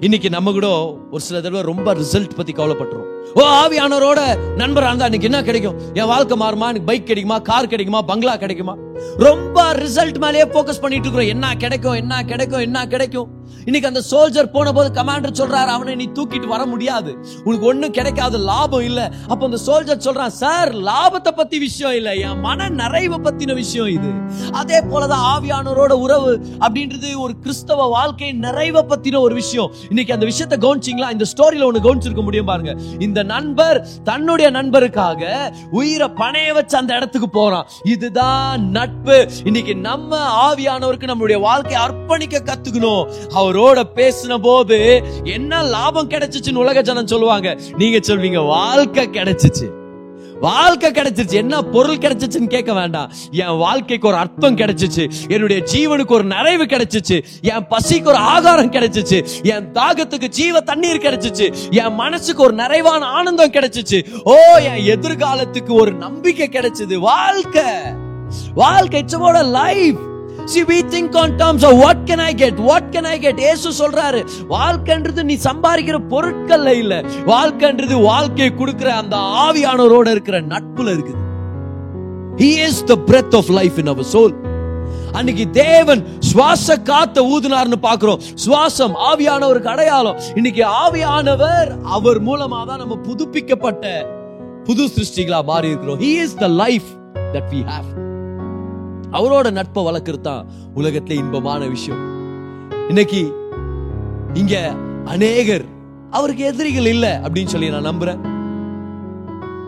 இன்னைக்கு 0.00 0.30
நம்ம 0.30 0.52
கூட 0.52 0.66
ஒரு 1.10 1.20
சில 1.20 1.40
தடவை 1.40 1.74
ரொம்ப 1.74 1.94
ரிசல்ட் 1.94 2.34
பத்தி 2.36 2.52
கவலைப்பட்டுரும் 2.52 3.14
ஓ 3.34 3.40
ஆவியானவரோட 3.40 4.20
நண்பரா 4.56 4.86
இருந்தா 4.86 5.04
இன்னைக்கு 5.04 5.22
என்ன 5.22 5.42
கிடைக்கும்? 5.42 5.74
என் 5.94 6.06
வாழ்க்கை 6.06 6.38
மாறுமா? 6.38 6.60
எனக்கு 6.60 6.82
பைக் 6.82 7.06
கிடைக்குமா? 7.06 7.38
கார் 7.38 7.66
கிடைக்குமா? 7.66 8.02
பங்களா 8.02 8.36
கிடைக்குமா? 8.36 8.76
ரொம்ப 9.16 9.74
ரிசல்ட் 9.74 10.18
மேலேயே 10.18 10.44
போக்கஸ் 10.44 10.80
பண்ணிட்டு 10.80 11.08
இருக்கிறோம். 11.08 11.28
என்ன 11.28 11.54
கிடைக்கும்? 11.54 11.92
என்ன 11.92 12.22
கிடைக்கும்? 12.22 12.60
என்ன 12.60 12.86
கிடைக்கும்? 12.86 13.28
இன்னைக்கு 13.64 13.88
அந்த 13.88 14.02
சோல்ஜர் 14.10 14.52
போன 14.52 14.72
போது 14.72 15.02
கமாண்டர் 15.02 15.32
சொல்றாரு 15.32 15.66
அவனை 15.66 15.94
நீ 15.94 16.08
தூக்கிட்டு 16.14 16.46
வர 16.46 16.66
முடியாது. 16.66 17.18
உனக்கு 17.44 17.66
ஒண்ணும் 17.66 17.90
கிடைக்காது. 17.90 18.38
லாபம் 18.38 18.80
இல்ல. 18.80 19.12
அப்ப 19.28 19.48
அந்த 19.50 19.58
சோல்ஜர் 19.66 20.06
சொல்றான் 20.06 20.26
சார் 20.26 20.74
லாபத்தை 20.74 21.30
பத்தி 21.36 21.58
விஷயம் 21.58 21.96
இல்ல. 21.96 22.14
என் 22.14 22.40
மன 22.40 22.68
நிறைவை 22.68 23.18
பத்தின 23.18 23.54
விஷயம் 23.54 23.86
இது. 23.86 24.08
அதே 24.52 24.78
போலதான் 24.78 25.24
ஆவியானவரோட 25.36 25.92
உறவு 25.92 26.46
அப்படின்றது 26.60 27.16
ஒரு 27.16 27.38
கிறிஸ்தவ 27.38 27.86
வாழ்க்கை 27.86 28.32
நிறைவை 28.32 28.82
பத்தின 28.82 29.18
ஒரு 29.18 29.34
விஷயம். 29.34 29.65
இன்னைக்கு 29.88 30.12
அந்த 30.12 30.26
விஷயத்தை 30.26 30.58
கவனிச்சிங்களா? 30.58 31.10
இந்த 31.10 31.24
ஸ்டோரியில 31.36 31.64
ஒன்னு 31.64 31.80
கவனிச்சிருக்க 31.84 32.22
முடியும் 32.22 32.46
பாருங்க. 32.46 32.74
இந்த 32.98 33.22
நண்பர் 33.22 33.86
தன்னுடைய 34.04 34.50
நண்பருக்காக 34.50 35.52
உயிரை 35.70 36.08
பணைய 36.08 36.52
வச்சு 36.54 36.76
அந்த 36.76 36.94
இடத்துக்கு 36.94 37.28
போறான். 37.28 37.66
இதுதான் 37.84 38.70
நட்பு. 38.70 39.28
இன்னைக்கு 39.44 39.76
நம்ம 39.76 40.18
ஆவியானவருக்கு 40.50 41.04
நம்மளுடைய 41.06 41.40
வாழ்க்கையை 41.40 41.88
அர்ப்பணிக்க 41.88 42.38
கத்துக்கணும். 42.44 43.10
அவரோட 43.34 43.82
பேசின 43.94 44.38
போது 44.42 45.02
என்ன 45.24 45.62
லாபம் 45.62 46.08
கிடைச்சிச்சுன்னு 46.08 46.54
உலக 46.54 46.82
ஜனம் 46.82 47.06
சொல்லுவாங்க. 47.06 47.58
நீங்க 47.76 48.14
சொல்வீங்க 48.14 48.46
வாழ்க்கை 48.46 49.08
கிடைச்சிச்சு. 49.08 49.84
வாழ்க்கை 50.40 50.90
கிடைச்சிருச்சு. 50.90 51.32
என்ன 51.32 51.62
பொருள் 51.62 51.96
கிடைச்சிச்சுன்னு 51.96 52.46
கேட்க 52.46 52.72
வேண்டாம். 52.72 53.12
என் 53.30 53.56
வாழ்க்கைக்கு 53.56 54.08
ஒரு 54.08 54.16
அர்த்தம் 54.16 54.56
கிடைச்சிச்சு. 54.56 55.10
என்னுடைய 55.28 55.62
ஜீவனுக்கு 55.74 56.12
ஒரு 56.12 56.24
நிறைவு 56.24 56.64
கிடைச்சிச்சு. 56.64 57.24
என் 57.42 57.66
பசிக்கு 57.70 58.06
ஒரு 58.06 58.16
ஆகாரம் 58.16 58.72
கிடைச்சிச்சு. 58.72 59.26
என் 59.42 59.72
தாகத்துக்கு 59.72 60.28
ஜீவ 60.28 60.60
தண்ணீர் 60.60 61.02
கிடைச்சிச்சு. 61.02 61.54
என் 61.70 61.94
மனசுக்கு 61.94 62.42
ஒரு 62.42 62.52
நிறைவான 62.52 63.06
ஆனந்தம் 63.06 63.50
கிடைச்சிச்சு. 63.50 64.04
ஓ 64.24 64.36
என் 64.56 64.98
எதிர்காலத்துக்கு 64.98 65.72
ஒரு 65.72 65.92
நம்பிக்கை 65.92 66.48
கிடைச்சது. 66.48 66.96
வாழ்க்கை. 66.96 67.62
வாழ்க்கை 68.54 69.00
it's 69.00 69.16
life 69.42 69.98
see 70.46 70.60
we 70.68 70.78
think 70.90 71.16
on 71.16 71.30
terms 71.40 71.64
of 71.68 71.74
what 71.82 71.98
can 72.08 72.22
I 72.24 72.32
get? 72.34 72.56
What 72.68 72.84
can 72.94 73.06
I 73.06 73.16
get? 73.18 73.38
Yesu 73.50 73.68
சொல்றாரு 73.78 74.20
வாழ்க்கைன்றது 74.52 75.22
நீ 75.30 75.36
சம்பாதிக்கிற 75.46 75.98
பொருட்கள்ல 76.12 76.72
இல்ல 76.82 76.94
வாழ்க்கைன்றது 77.26 77.96
வாழ்க்கையை 78.06 78.50
கொடுக்கிற 78.54 78.90
அந்த 78.94 79.16
ஆவியானவரோட 79.44 80.06
இருக்கிற 80.10 80.38
நட்புல 80.52 80.94
இருக்குது 80.96 81.22
He 82.40 82.50
is 82.66 82.82
the 82.84 82.96
breath 83.08 83.36
of 83.40 83.52
life 83.58 83.78
in 83.82 83.92
our 83.94 84.06
soul 84.14 84.34
அன்னைக்கு 85.18 85.44
தேவன் 85.58 86.00
சுவாச 86.30 86.78
காத்த 86.88 87.20
ஊதுனார்னு 87.32 87.80
பாக்குறோம் 87.86 88.22
சுவாசம் 88.44 88.96
ஆவியானவருக்கு 89.10 89.72
அடையாளம் 89.74 90.18
இன்னைக்கு 90.34 90.64
ஆவியானவர் 90.82 91.70
அவர் 91.90 92.20
மூலமா 92.28 92.60
தான் 92.66 92.82
நம்ம 92.84 92.98
புதுப்பிக்கப்பட்ட 93.06 93.84
புது 94.66 94.86
சிருஷ்டிகளா 94.96 95.42
மாறி 95.44 95.72
இருக்கிறோம் 95.72 96.02
He 96.06 96.14
is 96.24 96.36
the 96.38 96.48
life 96.56 96.90
that 97.34 97.48
we 97.54 97.62
have. 97.68 97.88
அவரோட 99.18 99.50
நட்பை 99.50 99.84
வளர்க்கறது 99.84 100.20
தான் 100.20 100.46
உலகத்துல 100.76 101.10
இன்பமான 101.10 101.66
விஷயம். 101.66 102.00
இன்னைக்கு 102.88 103.34
இங்க 104.34 104.74
அநேகர் 105.04 105.64
அவருக்கு 106.10 106.44
எதிரிகள் 106.44 106.86
இல்ல 106.86 107.20
அப்படின்னு 107.24 107.46
சொல்லி 107.46 107.70
நான் 107.70 107.86
நம்புறேன். 107.86 108.34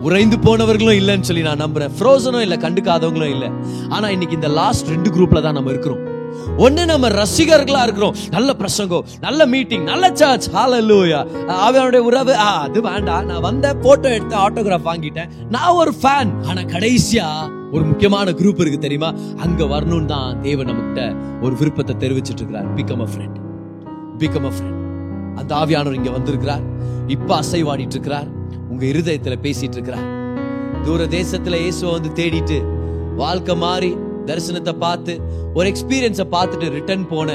உறைந்து 0.00 0.36
போனவர்களும் 0.36 0.98
இல்லைன்னு 1.00 1.20
சொல்லி 1.20 1.42
நான் 1.42 1.60
நம்புறேன். 1.60 1.90
ஃப்ரோசனும் 1.98 2.40
இல்லை 2.40 2.56
கண்டுக்காதவங்களும் 2.56 3.30
இல்ல. 3.30 3.50
ஆனா 3.88 4.10
இன்னைக்கு 4.10 4.34
இந்த 4.34 4.48
லாஸ்ட் 4.48 4.88
ரெண்டு 4.88 5.10
குரூப்ல 5.10 5.42
தான் 5.42 5.52
நம்ம 5.52 5.70
இருக்கிறோம். 5.70 6.07
ஒண்ணு 6.58 6.84
நம்ம 6.84 7.08
ரசிகர்களா 7.08 7.82
இருக்கிறோம். 7.82 8.14
நல்ல 8.30 8.54
பிரசங்கம் 8.54 9.04
நல்ல 9.20 9.46
மீட்டிங் 9.46 9.82
நல்ல 9.82 10.10
சர்ச் 10.14 10.50
ஹalleluya 10.50 11.46
அவனுடைய 11.46 12.06
உறவு 12.06 12.36
ஆ, 12.36 12.60
அது 12.60 12.82
வேண்டாம். 12.82 13.24
நான் 13.24 13.40
வந்த 13.40 13.74
போட்டோ 13.74 14.14
எடுத்து 14.14 14.36
ஆட்டோகிராஃப் 14.36 14.88
வாங்கிட்டேன். 14.88 15.28
நான் 15.50 15.72
ஒரு 15.72 15.92
ஃபேன் 16.02 16.30
ஆனா 16.44 16.60
கடைசியா 16.60 17.50
ஒரு 17.72 17.84
முக்கியமான 17.84 18.30
குரூப் 18.30 18.60
இருக்கு 18.60 18.78
தெரியுமா? 18.78 19.14
அங்க 19.36 19.64
வரணும்னு 19.64 20.04
தான் 20.04 20.40
தேவன் 20.40 20.66
நம்மகிட்ட 20.66 21.16
ஒரு 21.40 21.56
விருப்பத்தை 21.56 21.96
தெரிவிச்சிட்டு 21.98 22.40
இருக்கிறார். 22.42 22.74
Become 22.74 23.00
a 23.00 23.08
friend 23.14 23.36
become 24.18 24.44
a 24.44 24.48
friend 24.48 24.76
அந்த 25.36 25.54
ஆவியானவர் 25.54 25.94
இங்க 25.94 26.10
வந்திருக்கிறார். 26.10 26.60
இப்ப 27.06 27.40
அசைவாடிட்டு 27.40 27.96
இருக்கிறார். 27.96 28.26
உங்க 28.68 28.86
இருதயத்துல 28.86 29.36
பேசிட்டு 29.42 29.72
இருக்கிறார். 29.72 30.06
தூர 30.82 31.04
தேசத்துல 31.04 31.54
இயேசுவை 31.54 32.00
வந்து 32.00 32.22
தேடிட்டு 32.22 32.62
வாழ்க்கை 33.16 33.56
மாறி 33.56 33.96
தரிசனத்தை 34.28 34.72
பார்த்து 34.78 35.20
ஒரு 35.54 35.72
எக்ஸ்பீரியன்ஸை 35.72 36.26
பார்த்துட்டு 36.34 36.70
ரிட்டர்ன் 36.70 37.08
போன 37.08 37.30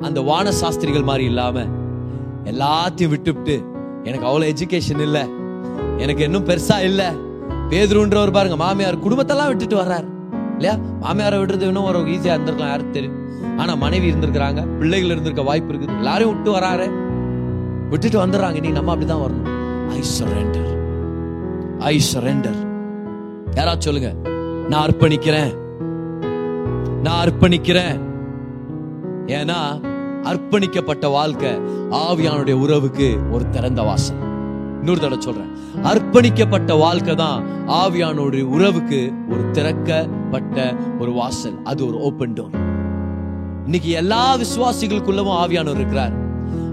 அந்த 0.00 0.20
வான 0.20 0.52
சாஸ்திரிகள் 0.52 1.02
மாதிரி 1.02 1.24
இல்லாம 1.24 1.64
எல்லாத்தையும் 2.44 3.08
விட்டுவிட்டு 3.08 3.62
எனக்கு 4.04 4.26
அவ்வளோ 4.28 4.46
எஜுகேஷன் 4.52 5.00
இல்ல. 5.00 5.26
எனக்கு 5.96 6.24
இன்னும் 6.24 6.46
பெருசா 6.46 6.82
இல்ல. 6.82 7.02
பேதுருன்றவர் 7.70 8.32
பாருங்க 8.32 8.56
மாமியார் 8.56 9.04
குடும்பத்தெல்லாம் 9.04 9.46
விட்டுட்டு 9.46 9.76
வர்றார். 9.76 10.06
இல்லையா? 10.54 10.74
மாமியாரை 11.02 11.36
விடுறது 11.40 11.60
இன்னும் 11.60 11.84
ஒரு 11.84 11.98
ஈஸியா 11.98 12.34
இருந்திருக்கலாம் 12.36 12.72
யாருக்கு 12.72 12.90
தெரியும் 12.90 13.16
ஆனா 13.58 13.74
மனைவி 13.74 14.12
இருந்திருக்கிறாங்க 14.12 14.78
பிள்ளைகள் 14.78 15.10
இருந்திருக்க 15.10 15.42
வாய்ப்பு 15.42 15.72
இருக்குது. 15.72 15.96
எல்லாரையும் 15.96 16.32
விட்டு 16.34 16.50
வராரு. 16.58 16.86
விட்டுட்டு 17.90 18.26
வந்துடுறாங்க. 18.26 18.60
நீ 18.60 18.68
நம்ம 18.68 18.94
அப்படிதான் 18.94 19.22
வரணும். 19.24 19.48
ஐ 19.90 20.00
சரண்டர் 20.16 20.72
ஐ 21.78 22.00
சரண்டர் 22.14 22.58
யாராவது 23.54 23.82
சொல்லுங்க 23.82 24.10
நான் 24.68 24.84
அர்ப்பணிக்கிறேன். 24.88 25.52
நான் 27.02 27.28
அர்ப்பணிக்கிறேன். 27.28 28.00
ஏன்னா 29.26 29.80
அர்ப்பணிக்கப்பட்ட 30.22 31.10
வாழ்க்கை 31.10 31.50
ஆவியானுடைய 31.90 32.52
உறவுக்கு 32.52 33.18
ஒரு 33.30 33.48
திறந்த 33.48 33.82
வாசல். 33.82 34.16
இன்னொரு 34.78 35.00
தடவை 35.00 35.20
சொல்றேன். 35.20 35.50
அர்ப்பணிக்கப்பட்ட 35.82 36.78
வாழ்க்கை 36.78 37.14
தான் 37.14 37.44
ஆவியானுடைய 37.66 38.42
உறவுக்கு 38.42 39.12
ஒரு 39.30 39.50
திறக்கப்பட்ட 39.52 40.76
ஒரு 40.98 41.12
வாசல். 41.12 41.62
அது 41.64 41.86
ஒரு 41.86 41.98
ஓப்பன் 42.00 42.32
டோர் 42.32 42.56
இன்னைக்கு 43.64 43.90
எல்லா 43.90 44.36
விசுவாசிகளுக்குள்ளவும் 44.36 45.38
ஆவியானவர் 45.44 45.74
இருக்கிறார். 45.74 46.12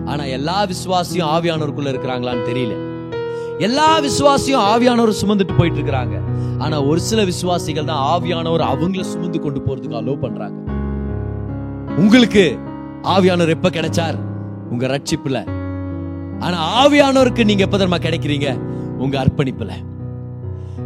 ஆனா 0.05 0.23
எல்லா 0.23 0.65
விசுவாசியும் 0.65 1.29
ஆவியானவருக்குள்ள 1.35 1.93
இருக்கிறாங்களான்னு 1.93 2.47
தெரியல. 2.51 2.94
எல்லா 3.59 3.99
விசுவாசியும் 3.99 4.63
ஆவியானவர் 4.71 5.19
சுமந்துட்டு 5.21 5.57
போயிட்டு 5.57 5.79
இருக்கிறாங்க 5.79 6.15
ஆனா 6.57 6.83
ஒரு 6.83 6.99
சில 6.99 7.23
விசுவாசிகள் 7.23 7.85
தான் 7.85 8.03
ஆவியானவர் 8.13 8.63
அவங்கள 8.71 9.01
சுமந்து 9.01 9.39
கொண்டு 9.39 9.59
போறதுக்கு 9.59 9.99
அலோ 9.99 10.19
பண்றாங்க. 10.19 10.57
உங்களுக்கு 11.97 12.57
ஆவியானவர் 13.03 13.49
எப்ப 13.49 13.69
கிடைச்சார்? 13.69 14.17
உங்க 14.69 14.87
ரட்சிப்புல. 14.87 15.45
ஆனா 16.39 16.85
ஆவியானவருக்கு 16.85 17.45
நீங்க 17.45 17.63
எப்ப 17.63 17.77
தெரியுமா 17.77 17.97
கிடைக்கிறீங்க? 17.97 18.59
உங்க 18.97 19.25
அர்ப்பணிப்புல. 19.25 19.71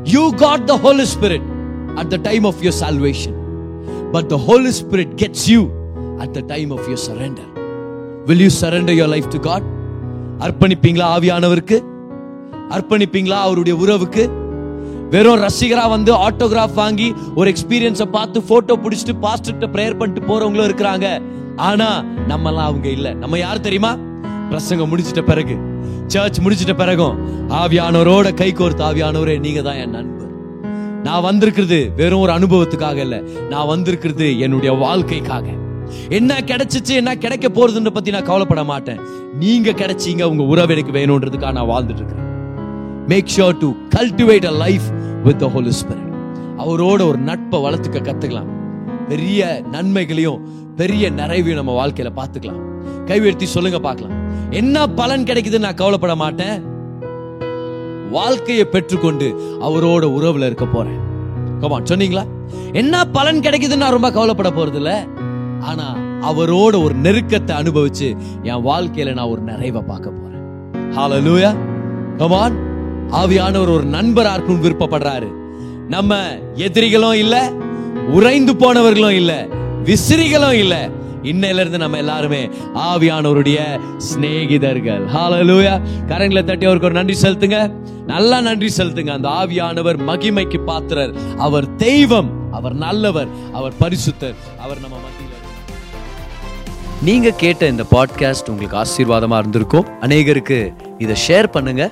You 0.03 0.31
got 0.35 0.65
the 0.65 0.77
Holy 0.77 1.05
Spirit 1.15 1.47
at 1.95 2.09
the 2.09 2.15
time 2.15 2.43
of 2.43 2.55
your 2.61 2.79
salvation 2.83 3.37
but 4.11 4.27
the 4.27 4.35
Holy 4.35 4.69
Spirit 4.69 5.13
gets 5.15 5.49
you 5.49 5.69
at 6.17 6.31
the 6.31 6.39
time 6.39 6.71
of 6.71 6.87
your 6.87 7.05
surrender 7.09 7.49
will 8.25 8.39
you 8.39 8.49
surrender 8.61 8.97
your 8.99 9.07
life 9.07 9.27
to 9.27 9.39
God 9.39 9.63
அர்ப்பணிப்பீங்களா 10.39 11.07
ஆவியானவருக்கு? 11.15 11.83
அர்ப்பணிப்பீங்களா 12.69 13.29
அவருடைய 13.29 13.77
உறவுக்கு? 13.77 14.29
வெறும் 15.09 15.41
ரசிகரா 15.41 15.89
வந்து 15.89 16.15
ஆட்டோகிராஃப் 16.15 16.73
வாங்கி 16.73 17.13
ஒரு 17.35 17.53
எக்ஸ்பீரியன்ஸை 17.53 18.05
பார்த்து 18.05 18.41
போட்டோ 18.41 18.77
பிடிச்சிட்டு 18.77 19.15
பாஸ்டர்கிட்ட 19.21 19.67
ப்ரேயர் 19.73 19.97
பண்ணிட்டு 19.97 20.27
போறவங்களும் 20.27 20.69
இருக்கிறாங்க. 20.69 21.21
ஆனா 21.55 22.05
நம்மலாம் 22.27 22.55
அவங்க 22.55 22.89
இல்ல. 22.89 23.13
நம்ம 23.13 23.37
யார் 23.37 23.59
தெரியுமா? 23.59 23.97
பிரசங்கம் 24.47 24.97
முடிச்சிட்ட 24.97 25.21
பிறகு. 25.21 25.57
சர்ச் 26.07 26.39
முடிச்சிட்ட 26.39 26.73
பிறகும். 26.73 27.17
ஆவியானவரோட 27.49 28.33
கை 28.33 28.53
கோர்த்து 28.53 28.83
ஆவியானவரே 28.91 29.39
நீங்க 29.39 29.61
தான் 29.61 29.75
என் 29.75 29.89
நண்பர். 29.89 30.27
நான் 31.03 31.21
வந்திருக்கிறது 31.21 31.91
வெறும் 31.95 32.19
ஒரு 32.19 32.33
அனுபவத்துக்காக 32.33 32.95
இல்ல. 32.95 33.21
நான் 33.49 33.67
வந்திருக்கிறது 33.67 34.39
என்னுடைய 34.39 34.75
வாழ்க்கைக்காக. 34.75 35.45
என்ன 36.09 36.37
கிடைச்சிச்சு 36.37 36.89
என்ன 36.89 37.15
கிடைக்க 37.15 37.47
போறதுன்ற 37.47 37.89
பத்தி 37.89 38.11
நான் 38.11 38.23
கவலைப்பட 38.23 38.63
மாட்டேன். 38.63 38.99
நீங்க 39.39 39.71
கிடைச்சீங்க 39.71 40.23
உங்க 40.23 40.43
உறவு 40.43 40.77
எனக்கு 40.77 40.99
வேணும்ன்றதுக்காக 40.99 41.51
நான் 41.51 41.67
வாழ்ந்துட்டு 41.67 41.95
இருக்கிறேன். 41.95 42.28
Make 43.09 43.29
sure 43.37 43.57
to 43.57 43.71
cultivate 43.95 44.45
a 44.45 44.51
life 44.51 44.81
with 45.23 45.39
the 45.39 45.47
Holy 45.47 45.69
Spirit 45.69 46.13
அவரோட 46.57 47.07
ஒரு 47.07 47.17
நட்பை 47.17 47.59
வளர்த்துக்க 47.59 47.99
கத்துக்கலாம். 47.99 48.49
பெரிய 49.07 49.63
நன்மைகளையும் 49.71 50.41
பெரிய 50.75 51.11
நிறைவையும் 51.11 51.53
நம்ம 51.53 51.87
வாழ்க்கையில 51.87 52.09
பார்த்துக்கலாம். 52.15 52.59
கை 53.05 53.35
சொல்லுங்க 53.37 53.79
பார்க்கலாம். 53.79 54.11
என்ன 54.49 54.87
பலன் 54.87 55.23
கிடைக்குதுன்னு 55.23 55.59
நான் 55.59 55.73
கவலைப்பட 55.73 56.15
மாட்டேன். 56.15 56.63
வாழ்க்கையை 58.11 58.65
பெற்றுக்கொண்டு 58.65 59.57
அவரோட 59.59 60.05
உறவுல 60.19 60.45
இருக்க 60.45 60.65
போறேன். 60.65 60.99
கமான் 61.59 61.83
சொன்னீங்களா? 61.83 62.23
என்ன 62.71 63.05
பலன் 63.05 63.39
கிடைக்குதுன்னு 63.39 63.77
நான் 63.77 63.91
ரொம்ப 63.91 64.11
கவலைப்பட 64.11 64.49
போறது 64.49 64.75
இல்ல 64.75 65.07
ஆனா 65.59 65.95
அவரோட 66.21 66.83
ஒரு 66.83 66.95
நெருக்கத்தை 67.03 67.51
அனுபவிச்சு 67.61 68.17
என் 68.43 68.65
வாழ்க்கையில 68.65 69.13
நான் 69.13 69.27
ஒரு 69.27 69.41
நிறைவை 69.41 69.81
பார்க்க 69.81 70.09
போறேன். 70.09 70.43
ஹalleluya 70.97 71.55
கமான் 72.17 72.68
ஆவியானவர் 73.11 73.73
ஒரு 73.73 73.83
நண்பரா 73.83 74.31
இருக்கணும்னு 74.33 74.65
விருப்பப்படுறாரு. 74.65 75.27
நம்ம 75.87 76.39
எதிரிகளும் 76.53 77.13
இல்ல 77.13 77.51
உறைந்து 78.07 78.53
போனவர்களும் 78.53 79.09
இல்ல 79.09 79.47
விசிறிகளும் 79.83 80.51
இல்ல. 80.51 80.89
இன்னையில 81.23 81.59
இருந்து 81.59 81.77
நம்ம 81.77 81.97
எல்லாருமே 81.97 82.49
ஆவியானவருடைய 82.75 83.59
சிநேகிதர்கள். 83.97 85.01
ஹாலலூயா 85.15 85.81
கரங்களை 86.07 86.43
தட்டி 86.43 86.65
அவருக்கு 86.65 86.87
ஒரு 86.87 86.91
நன்றி 86.91 87.15
செலுத்துங்க. 87.21 87.73
நல்லா 88.05 88.41
நன்றி 88.41 88.73
செலுத்துங்க. 88.77 89.09
அந்த 89.09 89.27
ஆவியானவர் 89.27 89.97
மகிமைக்கு 90.07 90.63
பாத்திரர். 90.63 91.15
அவர் 91.37 91.75
தெய்வம் 91.75 92.51
அவர் 92.51 92.73
நல்லவர் 92.73 93.27
அவர் 93.53 93.73
பரிசுத்தர் 93.81 94.35
அவர் 94.59 94.79
நம்ம 94.79 94.97
மத்தியில் 94.97 95.37
நீங்க 97.01 97.31
கேட்ட 97.31 97.67
இந்த 97.67 97.83
பாட்காஸ்ட் 97.91 98.49
உங்களுக்கு 98.49 98.77
ஆசீர்வாதமா 98.77 99.37
இருந்திருக்கும். 99.37 99.85
அநேகருக்கு 100.01 100.73
இதை 100.97 101.15
ஷேர் 101.27 101.47
பண்ணுங்க. 101.47 101.91